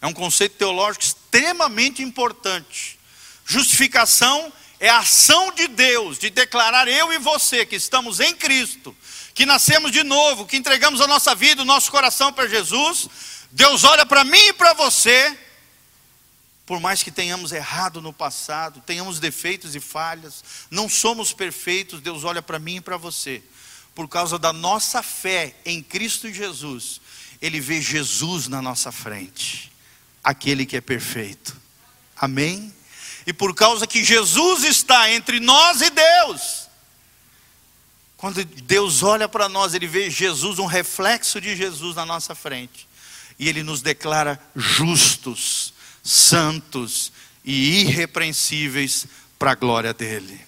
é 0.00 0.06
um 0.06 0.12
conceito 0.12 0.54
teológico 0.56 1.04
extremamente 1.04 2.04
importante. 2.04 3.00
Justificação 3.44 4.52
é 4.78 4.88
a 4.88 4.98
ação 4.98 5.52
de 5.52 5.66
Deus 5.66 6.16
de 6.16 6.30
declarar 6.30 6.86
eu 6.86 7.12
e 7.12 7.18
você 7.18 7.66
que 7.66 7.74
estamos 7.74 8.20
em 8.20 8.32
Cristo, 8.32 8.96
que 9.34 9.44
nascemos 9.44 9.90
de 9.90 10.04
novo, 10.04 10.46
que 10.46 10.56
entregamos 10.56 11.00
a 11.00 11.08
nossa 11.08 11.34
vida, 11.34 11.62
o 11.62 11.64
nosso 11.64 11.90
coração 11.90 12.32
para 12.32 12.46
Jesus. 12.46 13.08
Deus 13.50 13.82
olha 13.82 14.06
para 14.06 14.22
mim 14.22 14.38
e 14.38 14.52
para 14.52 14.72
você, 14.72 15.36
por 16.64 16.78
mais 16.78 17.02
que 17.02 17.10
tenhamos 17.10 17.50
errado 17.50 18.00
no 18.00 18.12
passado, 18.12 18.80
tenhamos 18.86 19.18
defeitos 19.18 19.74
e 19.74 19.80
falhas, 19.80 20.44
não 20.70 20.88
somos 20.88 21.32
perfeitos, 21.32 22.00
Deus 22.00 22.22
olha 22.22 22.40
para 22.40 22.60
mim 22.60 22.76
e 22.76 22.80
para 22.80 22.96
você 22.96 23.42
por 23.94 24.08
causa 24.08 24.38
da 24.38 24.52
nossa 24.52 25.02
fé 25.02 25.54
em 25.64 25.82
Cristo 25.82 26.32
Jesus, 26.32 27.00
ele 27.40 27.60
vê 27.60 27.80
Jesus 27.80 28.48
na 28.48 28.60
nossa 28.60 28.90
frente, 28.90 29.70
aquele 30.22 30.66
que 30.66 30.76
é 30.76 30.80
perfeito. 30.80 31.56
Amém? 32.16 32.74
E 33.26 33.32
por 33.32 33.54
causa 33.54 33.86
que 33.86 34.04
Jesus 34.04 34.64
está 34.64 35.10
entre 35.10 35.40
nós 35.40 35.80
e 35.80 35.90
Deus, 35.90 36.68
quando 38.16 38.44
Deus 38.44 39.02
olha 39.02 39.28
para 39.28 39.48
nós, 39.48 39.74
ele 39.74 39.86
vê 39.86 40.10
Jesus, 40.10 40.58
um 40.58 40.66
reflexo 40.66 41.40
de 41.40 41.54
Jesus 41.54 41.94
na 41.96 42.06
nossa 42.06 42.34
frente, 42.34 42.88
e 43.38 43.48
ele 43.48 43.62
nos 43.62 43.82
declara 43.82 44.40
justos, 44.56 45.74
santos 46.02 47.12
e 47.44 47.80
irrepreensíveis 47.80 49.06
para 49.38 49.52
a 49.52 49.54
glória 49.54 49.92
dele. 49.92 50.40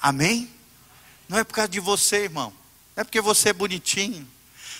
Amém? 0.00 0.57
Não 1.28 1.38
é 1.38 1.44
por 1.44 1.54
causa 1.54 1.68
de 1.68 1.78
você, 1.78 2.24
irmão. 2.24 2.52
Não 2.96 3.02
é 3.02 3.04
porque 3.04 3.20
você 3.20 3.50
é 3.50 3.52
bonitinho. 3.52 4.26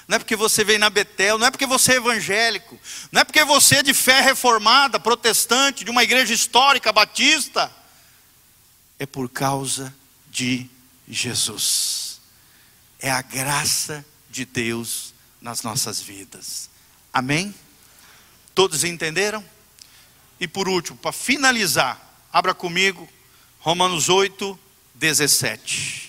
Não 0.09 0.17
é 0.17 0.19
porque 0.19 0.35
você 0.35 0.65
veio 0.65 0.79
na 0.79 0.89
Betel, 0.89 1.37
não 1.37 1.47
é 1.47 1.51
porque 1.51 1.67
você 1.67 1.93
é 1.93 1.97
evangélico, 1.97 2.81
não 3.13 3.21
é 3.21 3.25
porque 3.25 3.45
você 3.45 3.77
é 3.77 3.83
de 3.83 3.93
fé 3.93 4.23
reformada, 4.23 4.99
protestante, 4.99 5.85
de 5.85 5.91
uma 5.91 6.03
igreja 6.03 6.33
histórica 6.33 6.91
batista. 6.91 7.71
É 8.99 9.05
por 9.05 9.29
causa 9.29 9.95
de 10.31 10.67
Jesus. 11.07 12.23
É 12.99 13.11
a 13.11 13.21
graça 13.21 14.03
de 14.31 14.47
Deus 14.47 15.13
nas 15.43 15.63
nossas 15.63 16.01
vidas. 16.01 16.71
Amém? 17.13 17.55
Todos 18.55 18.85
entenderam? 18.85 19.45
E 20.41 20.49
por 20.49 20.71
último, 20.71 20.97
para 20.97 21.13
finalizar, 21.13 22.25
abra 22.33 22.55
comigo 22.55 23.07
Romanos 23.61 24.09
8, 24.09 24.59
17 24.95 26.08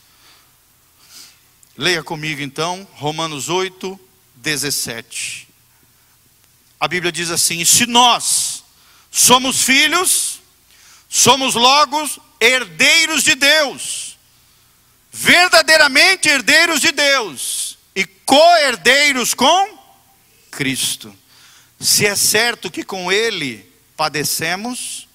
Leia 1.76 2.02
comigo 2.02 2.42
então, 2.42 2.86
Romanos 2.92 3.48
8, 3.48 4.11
17. 4.42 5.48
A 6.78 6.88
Bíblia 6.88 7.12
diz 7.12 7.30
assim: 7.30 7.64
se 7.64 7.86
nós 7.86 8.64
somos 9.10 9.62
filhos, 9.62 10.40
somos 11.08 11.54
logo 11.54 12.10
herdeiros 12.40 13.22
de 13.22 13.36
Deus, 13.36 14.18
verdadeiramente 15.12 16.28
herdeiros 16.28 16.80
de 16.80 16.90
Deus 16.90 17.78
e 17.94 18.04
co-herdeiros 18.04 19.32
com 19.32 19.78
Cristo. 20.50 21.16
Se 21.78 22.04
é 22.04 22.16
certo 22.16 22.70
que 22.70 22.82
com 22.82 23.12
Ele 23.12 23.70
padecemos, 23.96 25.08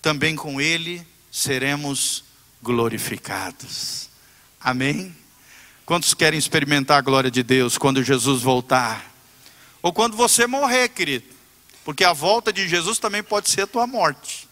também 0.00 0.34
com 0.34 0.60
Ele 0.60 1.06
seremos 1.30 2.24
glorificados. 2.62 4.08
Amém? 4.60 5.14
Quantos 5.88 6.12
querem 6.12 6.38
experimentar 6.38 6.98
a 6.98 7.00
glória 7.00 7.30
de 7.30 7.42
Deus 7.42 7.78
quando 7.78 8.04
Jesus 8.04 8.42
voltar? 8.42 9.10
Ou 9.80 9.90
quando 9.90 10.18
você 10.18 10.46
morrer, 10.46 10.90
querido. 10.90 11.24
Porque 11.82 12.04
a 12.04 12.12
volta 12.12 12.52
de 12.52 12.68
Jesus 12.68 12.98
também 12.98 13.22
pode 13.22 13.48
ser 13.48 13.62
a 13.62 13.66
tua 13.66 13.86
morte. 13.86 14.46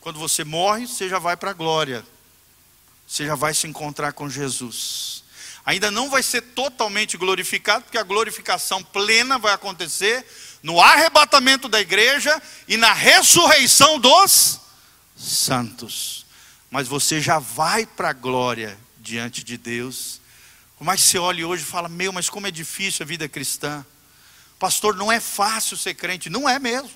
Quando 0.00 0.16
você 0.20 0.44
morre, 0.44 0.86
você 0.86 1.08
já 1.08 1.18
vai 1.18 1.36
para 1.36 1.50
a 1.50 1.52
glória. 1.52 2.06
Você 3.04 3.26
já 3.26 3.34
vai 3.34 3.52
se 3.52 3.66
encontrar 3.66 4.12
com 4.12 4.30
Jesus. 4.30 5.24
Ainda 5.66 5.90
não 5.90 6.08
vai 6.08 6.22
ser 6.22 6.42
totalmente 6.42 7.16
glorificado, 7.16 7.82
porque 7.82 7.98
a 7.98 8.04
glorificação 8.04 8.80
plena 8.80 9.40
vai 9.40 9.52
acontecer 9.52 10.24
no 10.62 10.80
arrebatamento 10.80 11.68
da 11.68 11.80
igreja 11.80 12.40
e 12.68 12.76
na 12.76 12.92
ressurreição 12.92 13.98
dos 13.98 14.60
santos. 15.16 16.24
Mas 16.70 16.86
você 16.86 17.20
já 17.20 17.40
vai 17.40 17.84
para 17.84 18.10
a 18.10 18.12
glória 18.12 18.78
diante 19.10 19.44
de 19.44 19.56
Deus 19.56 20.20
por 20.80 20.84
mais 20.86 21.02
que 21.02 21.08
você 21.08 21.18
olhe 21.18 21.44
hoje 21.44 21.62
e 21.62 21.66
fala, 21.66 21.90
meu, 21.90 22.10
mas 22.10 22.30
como 22.30 22.46
é 22.46 22.50
difícil 22.50 23.02
a 23.02 23.06
vida 23.06 23.28
cristã. 23.28 23.84
Pastor, 24.58 24.96
não 24.96 25.12
é 25.12 25.20
fácil 25.20 25.76
ser 25.76 25.92
crente. 25.92 26.30
Não 26.30 26.48
é 26.48 26.58
mesmo. 26.58 26.90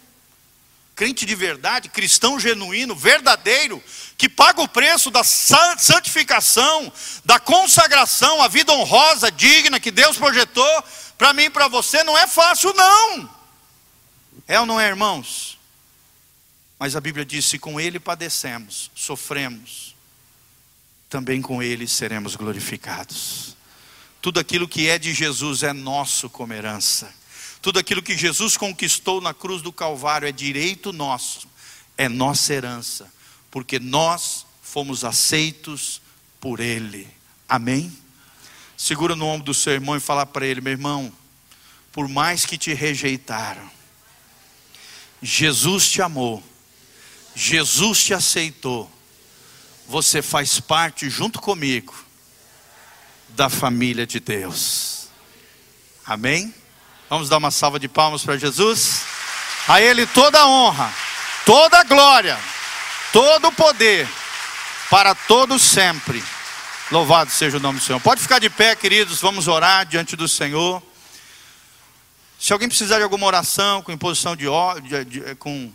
Crente 0.96 1.26
de 1.26 1.34
verdade, 1.34 1.90
cristão 1.90 2.40
genuíno, 2.40 2.96
verdadeiro, 2.96 3.84
que 4.16 4.26
paga 4.26 4.62
o 4.62 4.68
preço 4.68 5.10
da 5.10 5.22
santificação, 5.22 6.90
da 7.26 7.38
consagração, 7.38 8.40
a 8.40 8.48
vida 8.48 8.72
honrosa, 8.72 9.30
digna 9.30 9.78
que 9.78 9.90
Deus 9.90 10.16
projetou 10.16 10.84
para 11.18 11.34
mim 11.34 11.42
e 11.42 11.50
para 11.50 11.68
você, 11.68 12.02
não 12.04 12.16
é 12.16 12.26
fácil, 12.26 12.72
não. 12.72 13.28
É 14.48 14.58
ou 14.58 14.64
não 14.64 14.80
é, 14.80 14.88
irmãos? 14.88 15.58
Mas 16.78 16.96
a 16.96 17.02
Bíblia 17.02 17.26
diz: 17.26 17.44
se 17.44 17.58
com 17.58 17.78
Ele 17.78 18.00
padecemos, 18.00 18.90
sofremos, 18.94 19.93
também 21.14 21.40
com 21.40 21.62
Ele 21.62 21.86
seremos 21.86 22.34
glorificados. 22.34 23.56
Tudo 24.20 24.40
aquilo 24.40 24.66
que 24.66 24.88
é 24.88 24.98
de 24.98 25.14
Jesus 25.14 25.62
é 25.62 25.72
nosso 25.72 26.28
como 26.28 26.52
herança. 26.52 27.14
Tudo 27.62 27.78
aquilo 27.78 28.02
que 28.02 28.18
Jesus 28.18 28.56
conquistou 28.56 29.20
na 29.20 29.32
cruz 29.32 29.62
do 29.62 29.72
Calvário 29.72 30.26
é 30.26 30.32
direito 30.32 30.92
nosso, 30.92 31.46
é 31.96 32.08
nossa 32.08 32.52
herança, 32.52 33.14
porque 33.48 33.78
nós 33.78 34.44
fomos 34.60 35.04
aceitos 35.04 36.02
por 36.40 36.58
Ele. 36.58 37.06
Amém? 37.48 37.96
Segura 38.76 39.14
no 39.14 39.26
ombro 39.26 39.44
do 39.44 39.54
seu 39.54 39.72
irmão 39.72 39.96
e 39.96 40.00
fala 40.00 40.26
para 40.26 40.44
ele: 40.44 40.60
meu 40.60 40.72
irmão, 40.72 41.12
por 41.92 42.08
mais 42.08 42.44
que 42.44 42.58
te 42.58 42.74
rejeitaram, 42.74 43.70
Jesus 45.22 45.88
te 45.88 46.02
amou, 46.02 46.42
Jesus 47.36 48.02
te 48.02 48.12
aceitou, 48.12 48.90
você 49.86 50.22
faz 50.22 50.60
parte 50.60 51.08
junto 51.10 51.40
comigo 51.40 51.94
da 53.30 53.48
família 53.48 54.06
de 54.06 54.20
Deus. 54.20 55.08
Amém? 56.06 56.54
Vamos 57.08 57.28
dar 57.28 57.38
uma 57.38 57.50
salva 57.50 57.78
de 57.78 57.88
palmas 57.88 58.22
para 58.22 58.36
Jesus. 58.36 59.02
A 59.68 59.80
Ele 59.80 60.06
toda 60.06 60.40
a 60.40 60.46
honra, 60.46 60.92
toda 61.44 61.78
a 61.78 61.84
glória, 61.84 62.38
todo 63.12 63.48
o 63.48 63.52
poder, 63.52 64.08
para 64.90 65.14
todos 65.14 65.62
sempre. 65.62 66.22
Louvado 66.90 67.30
seja 67.30 67.56
o 67.56 67.60
nome 67.60 67.78
do 67.78 67.84
Senhor. 67.84 68.00
Pode 68.00 68.20
ficar 68.20 68.38
de 68.38 68.50
pé, 68.50 68.76
queridos, 68.76 69.20
vamos 69.20 69.48
orar 69.48 69.86
diante 69.86 70.16
do 70.16 70.28
Senhor. 70.28 70.82
Se 72.38 72.52
alguém 72.52 72.68
precisar 72.68 72.98
de 72.98 73.02
alguma 73.02 73.26
oração 73.26 73.82
com 73.82 73.90
imposição 73.90 74.36
de 74.36 74.46
óleo, 74.46 74.82
de, 74.82 75.04
de, 75.04 75.34
com 75.36 75.72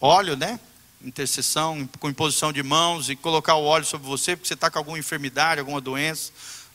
óleo, 0.00 0.36
né? 0.36 0.58
Intercessão, 1.02 1.88
com 1.98 2.10
imposição 2.10 2.52
de 2.52 2.62
mãos 2.62 3.08
e 3.08 3.16
colocar 3.16 3.54
o 3.54 3.64
óleo 3.64 3.84
sobre 3.84 4.06
você, 4.06 4.36
porque 4.36 4.48
você 4.48 4.54
está 4.54 4.70
com 4.70 4.78
alguma 4.78 4.98
enfermidade, 4.98 5.60
alguma 5.60 5.80
doença 5.80 6.32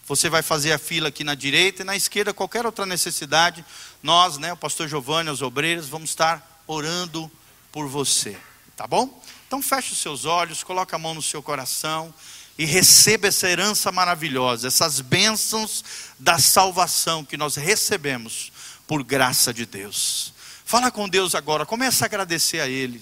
você 0.07 0.29
vai 0.29 0.43
fazer 0.43 0.71
a 0.71 0.77
fila 0.77 1.09
aqui 1.09 1.23
na 1.23 1.33
direita 1.33 1.81
e 1.81 1.85
na 1.85 1.95
esquerda, 1.95 2.33
qualquer 2.33 2.65
outra 2.65 2.85
necessidade, 2.85 3.65
nós, 4.03 4.37
né, 4.37 4.53
o 4.53 4.57
pastor 4.57 4.87
Giovanni, 4.87 5.29
os 5.31 5.41
obreiros, 5.41 5.89
vamos 5.89 6.11
estar 6.11 6.63
orando 6.67 7.29
por 7.71 7.87
você, 7.87 8.37
tá 8.77 8.85
bom? 8.85 9.21
Então 9.47 9.61
feche 9.61 9.93
os 9.93 9.99
seus 9.99 10.25
olhos, 10.25 10.63
coloque 10.63 10.93
a 10.93 10.99
mão 10.99 11.15
no 11.15 11.21
seu 11.21 11.41
coração 11.41 12.13
e 12.57 12.65
receba 12.65 13.27
essa 13.27 13.49
herança 13.49 13.91
maravilhosa, 13.91 14.67
essas 14.67 15.01
bênçãos 15.01 15.83
da 16.19 16.37
salvação 16.37 17.25
que 17.25 17.35
nós 17.35 17.55
recebemos 17.55 18.51
por 18.87 19.03
graça 19.03 19.51
de 19.51 19.65
Deus. 19.65 20.33
Fala 20.63 20.91
com 20.91 21.09
Deus 21.09 21.33
agora, 21.33 21.65
comece 21.65 22.03
a 22.03 22.05
agradecer 22.05 22.59
a 22.59 22.67
Ele 22.67 23.01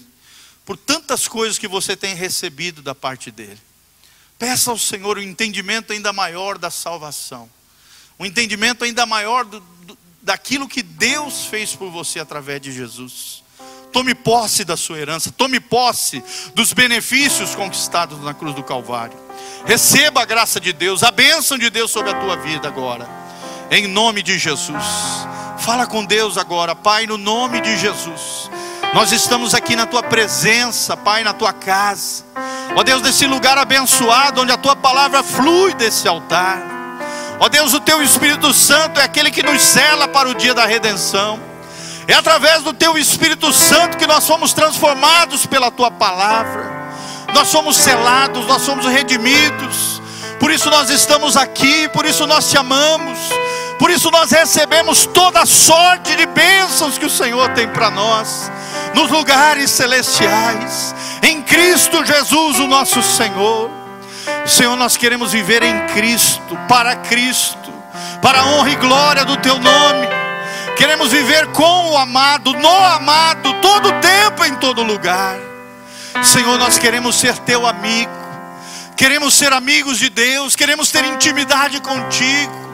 por 0.64 0.76
tantas 0.76 1.28
coisas 1.28 1.58
que 1.58 1.68
você 1.68 1.96
tem 1.96 2.14
recebido 2.14 2.82
da 2.82 2.94
parte 2.94 3.30
dEle. 3.30 3.60
Peça 4.38 4.70
ao 4.70 4.78
Senhor 4.78 5.18
um 5.18 5.22
entendimento 5.22 5.92
ainda 5.92 6.12
maior 6.12 6.58
da 6.58 6.70
salvação, 6.70 7.48
um 8.18 8.26
entendimento 8.26 8.84
ainda 8.84 9.06
maior 9.06 9.44
do, 9.44 9.60
do, 9.60 9.98
daquilo 10.22 10.68
que 10.68 10.82
Deus 10.82 11.46
fez 11.46 11.74
por 11.74 11.90
você 11.90 12.18
através 12.18 12.60
de 12.60 12.72
Jesus. 12.72 13.44
Tome 13.92 14.12
posse 14.12 14.64
da 14.64 14.76
sua 14.76 14.98
herança, 14.98 15.30
tome 15.30 15.60
posse 15.60 16.22
dos 16.54 16.72
benefícios 16.72 17.54
conquistados 17.54 18.20
na 18.24 18.34
cruz 18.34 18.54
do 18.54 18.62
Calvário. 18.62 19.16
Receba 19.64 20.22
a 20.22 20.24
graça 20.24 20.58
de 20.58 20.72
Deus, 20.72 21.04
a 21.04 21.12
bênção 21.12 21.56
de 21.56 21.70
Deus 21.70 21.92
sobre 21.92 22.10
a 22.10 22.20
tua 22.20 22.36
vida 22.36 22.66
agora, 22.66 23.08
em 23.70 23.86
nome 23.86 24.22
de 24.22 24.36
Jesus. 24.36 24.84
Fala 25.60 25.86
com 25.86 26.04
Deus 26.04 26.36
agora, 26.36 26.74
Pai, 26.74 27.06
no 27.06 27.16
nome 27.16 27.60
de 27.60 27.76
Jesus. 27.78 28.50
Nós 28.94 29.10
estamos 29.10 29.54
aqui 29.54 29.74
na 29.74 29.86
tua 29.86 30.04
presença, 30.04 30.96
Pai, 30.96 31.24
na 31.24 31.32
tua 31.32 31.52
casa. 31.52 32.22
Ó 32.76 32.82
Deus, 32.84 33.02
desse 33.02 33.26
lugar 33.26 33.58
abençoado, 33.58 34.42
onde 34.42 34.52
a 34.52 34.56
tua 34.56 34.76
palavra 34.76 35.20
flui 35.20 35.74
desse 35.74 36.06
altar. 36.06 36.62
Ó 37.40 37.48
Deus, 37.48 37.74
o 37.74 37.80
teu 37.80 38.00
Espírito 38.00 38.54
Santo 38.54 39.00
é 39.00 39.02
aquele 39.02 39.32
que 39.32 39.42
nos 39.42 39.60
cela 39.60 40.06
para 40.06 40.28
o 40.28 40.34
dia 40.34 40.54
da 40.54 40.64
redenção. 40.64 41.40
É 42.06 42.14
através 42.14 42.62
do 42.62 42.72
teu 42.72 42.96
Espírito 42.96 43.52
Santo 43.52 43.96
que 43.96 44.06
nós 44.06 44.22
somos 44.22 44.52
transformados 44.52 45.44
pela 45.44 45.72
tua 45.72 45.90
palavra. 45.90 46.70
Nós 47.34 47.48
somos 47.48 47.76
selados, 47.76 48.46
nós 48.46 48.62
somos 48.62 48.86
redimidos. 48.86 50.00
Por 50.38 50.52
isso 50.52 50.70
nós 50.70 50.88
estamos 50.88 51.36
aqui, 51.36 51.88
por 51.88 52.06
isso 52.06 52.28
nós 52.28 52.48
te 52.48 52.56
amamos. 52.56 53.18
Por 53.76 53.90
isso 53.90 54.08
nós 54.12 54.30
recebemos 54.30 55.04
toda 55.04 55.40
a 55.40 55.46
sorte 55.46 56.14
de 56.14 56.26
bênçãos 56.26 56.96
que 56.96 57.06
o 57.06 57.10
Senhor 57.10 57.48
tem 57.54 57.66
para 57.66 57.90
nós 57.90 58.52
nos 58.94 59.10
lugares 59.10 59.70
celestiais, 59.70 60.94
em 61.22 61.42
Cristo 61.42 62.04
Jesus, 62.04 62.58
o 62.60 62.66
nosso 62.66 63.02
Senhor. 63.02 63.70
Senhor, 64.46 64.76
nós 64.76 64.96
queremos 64.96 65.32
viver 65.32 65.62
em 65.62 65.86
Cristo, 65.88 66.56
para 66.68 66.96
Cristo, 66.96 67.72
para 68.22 68.40
a 68.40 68.46
honra 68.46 68.70
e 68.70 68.76
glória 68.76 69.24
do 69.24 69.36
Teu 69.36 69.58
nome. 69.58 70.06
Queremos 70.76 71.10
viver 71.10 71.46
com 71.48 71.90
o 71.90 71.98
amado, 71.98 72.52
no 72.52 72.84
amado, 72.84 73.52
todo 73.60 73.92
tempo, 74.00 74.44
em 74.44 74.54
todo 74.56 74.82
lugar. 74.82 75.36
Senhor, 76.22 76.58
nós 76.58 76.78
queremos 76.78 77.16
ser 77.16 77.36
Teu 77.38 77.66
amigo, 77.66 78.12
queremos 78.96 79.34
ser 79.34 79.52
amigos 79.52 79.98
de 79.98 80.08
Deus, 80.08 80.54
queremos 80.54 80.90
ter 80.90 81.04
intimidade 81.04 81.80
contigo. 81.80 82.64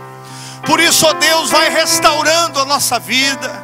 Por 0.66 0.78
isso, 0.78 1.06
ó 1.06 1.14
Deus, 1.14 1.50
vai 1.50 1.70
restaurando 1.70 2.60
a 2.60 2.64
nossa 2.64 2.98
vida 2.98 3.59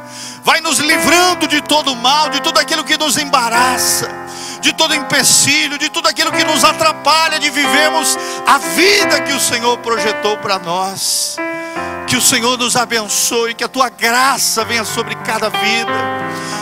vai 0.47 0.61
nos 0.61 0.79
livrando 0.79 1.45
de 1.45 1.59
todo 1.59 1.93
mal, 1.93 2.29
de 2.29 2.41
tudo 2.41 2.57
aquilo 2.57 2.85
que 2.85 2.97
nos 2.97 3.17
embaraça, 3.17 4.09
de 4.61 4.71
todo 4.71 4.95
empecilho, 4.95 5.77
de 5.77 5.89
tudo 5.89 6.07
aquilo 6.07 6.31
que 6.31 6.45
nos 6.45 6.63
atrapalha 6.63 7.37
de 7.37 7.49
vivermos 7.49 8.17
a 8.47 8.57
vida 8.57 9.19
que 9.23 9.33
o 9.33 9.41
Senhor 9.41 9.77
projetou 9.79 10.37
para 10.37 10.57
nós. 10.57 11.35
Que 12.07 12.15
o 12.15 12.21
Senhor 12.21 12.57
nos 12.57 12.77
abençoe, 12.77 13.55
que 13.55 13.63
a 13.65 13.67
tua 13.67 13.89
graça 13.89 14.63
venha 14.63 14.85
sobre 14.85 15.15
cada 15.15 15.49
vida, 15.49 15.91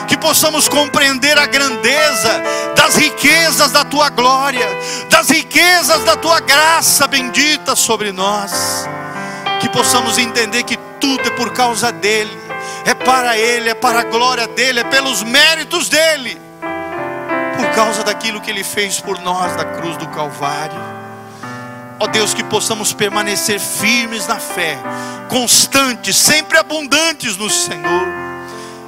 que 0.07 0.17
possamos 0.17 0.67
compreender 0.67 1.37
a 1.37 1.45
grandeza 1.45 2.41
das 2.75 2.95
riquezas 2.95 3.71
da 3.71 3.85
tua 3.85 4.09
glória, 4.09 4.67
das 5.11 5.29
riquezas 5.29 6.03
da 6.03 6.15
tua 6.15 6.39
graça 6.39 7.05
bendita 7.05 7.75
sobre 7.75 8.11
nós, 8.11 8.89
que 9.61 9.69
possamos 9.69 10.17
entender 10.17 10.63
que 10.63 10.75
tudo 10.99 11.27
é 11.27 11.29
por 11.29 11.53
causa 11.53 11.91
dEle, 11.91 12.44
é 12.85 12.93
para 12.93 13.37
Ele, 13.37 13.69
é 13.69 13.73
para 13.73 14.01
a 14.01 14.03
glória 14.03 14.47
dEle, 14.47 14.79
é 14.79 14.83
pelos 14.83 15.23
méritos 15.23 15.89
dEle, 15.89 16.39
por 17.57 17.67
causa 17.75 18.03
daquilo 18.03 18.41
que 18.41 18.49
Ele 18.49 18.63
fez 18.63 18.99
por 18.99 19.19
nós 19.19 19.55
na 19.55 19.65
cruz 19.65 19.97
do 19.97 20.07
Calvário. 20.07 20.79
Ó 21.99 22.07
Deus, 22.07 22.33
que 22.33 22.43
possamos 22.43 22.93
permanecer 22.93 23.59
firmes 23.59 24.27
na 24.27 24.37
fé, 24.37 24.77
constantes, 25.29 26.17
sempre 26.17 26.57
abundantes 26.57 27.37
no 27.37 27.49
Senhor, 27.49 28.07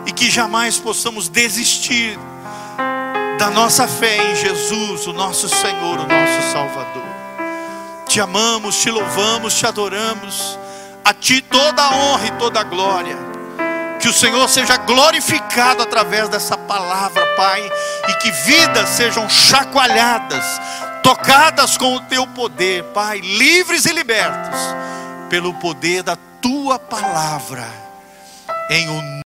e 0.06 0.12
que 0.12 0.30
jamais 0.30 0.78
possamos 0.78 1.28
desistir 1.30 2.20
da 3.38 3.50
nossa 3.50 3.88
fé 3.88 4.18
em 4.32 4.36
Jesus, 4.36 5.08
o 5.08 5.14
nosso 5.14 5.48
Senhor, 5.48 6.00
o 6.00 6.08
nosso 6.08 6.52
Salvador. 6.52 7.04
Te 8.08 8.20
amamos, 8.20 8.78
te 8.82 8.90
louvamos, 8.90 9.54
te 9.54 9.66
adoramos, 9.66 10.58
a 11.04 11.14
Ti 11.14 11.42
toda 11.42 11.84
a 11.84 11.96
honra 11.96 12.28
e 12.28 12.32
toda 12.32 12.60
a 12.60 12.64
glória. 12.64 13.27
Que 14.00 14.08
o 14.08 14.14
Senhor 14.14 14.48
seja 14.48 14.78
glorificado 14.78 15.84
através 15.84 16.30
dessa 16.30 16.58
palavra, 16.58 17.26
Pai, 17.36 17.70
e 18.10 18.14
que 18.16 18.32
vidas 18.32 18.90
sejam 18.90 19.30
chacoalhadas 19.30 20.46
tocadas 21.08 21.78
com 21.78 21.96
o 21.96 22.02
teu 22.02 22.28
poder, 22.28 22.84
Pai, 22.94 23.20
livres 23.20 23.86
e 23.86 23.94
libertos, 23.94 24.60
pelo 25.30 25.54
poder 25.54 26.04
da 26.04 26.18
tua 26.42 26.78
palavra, 26.78 27.66
em 28.70 28.90
o 28.90 29.18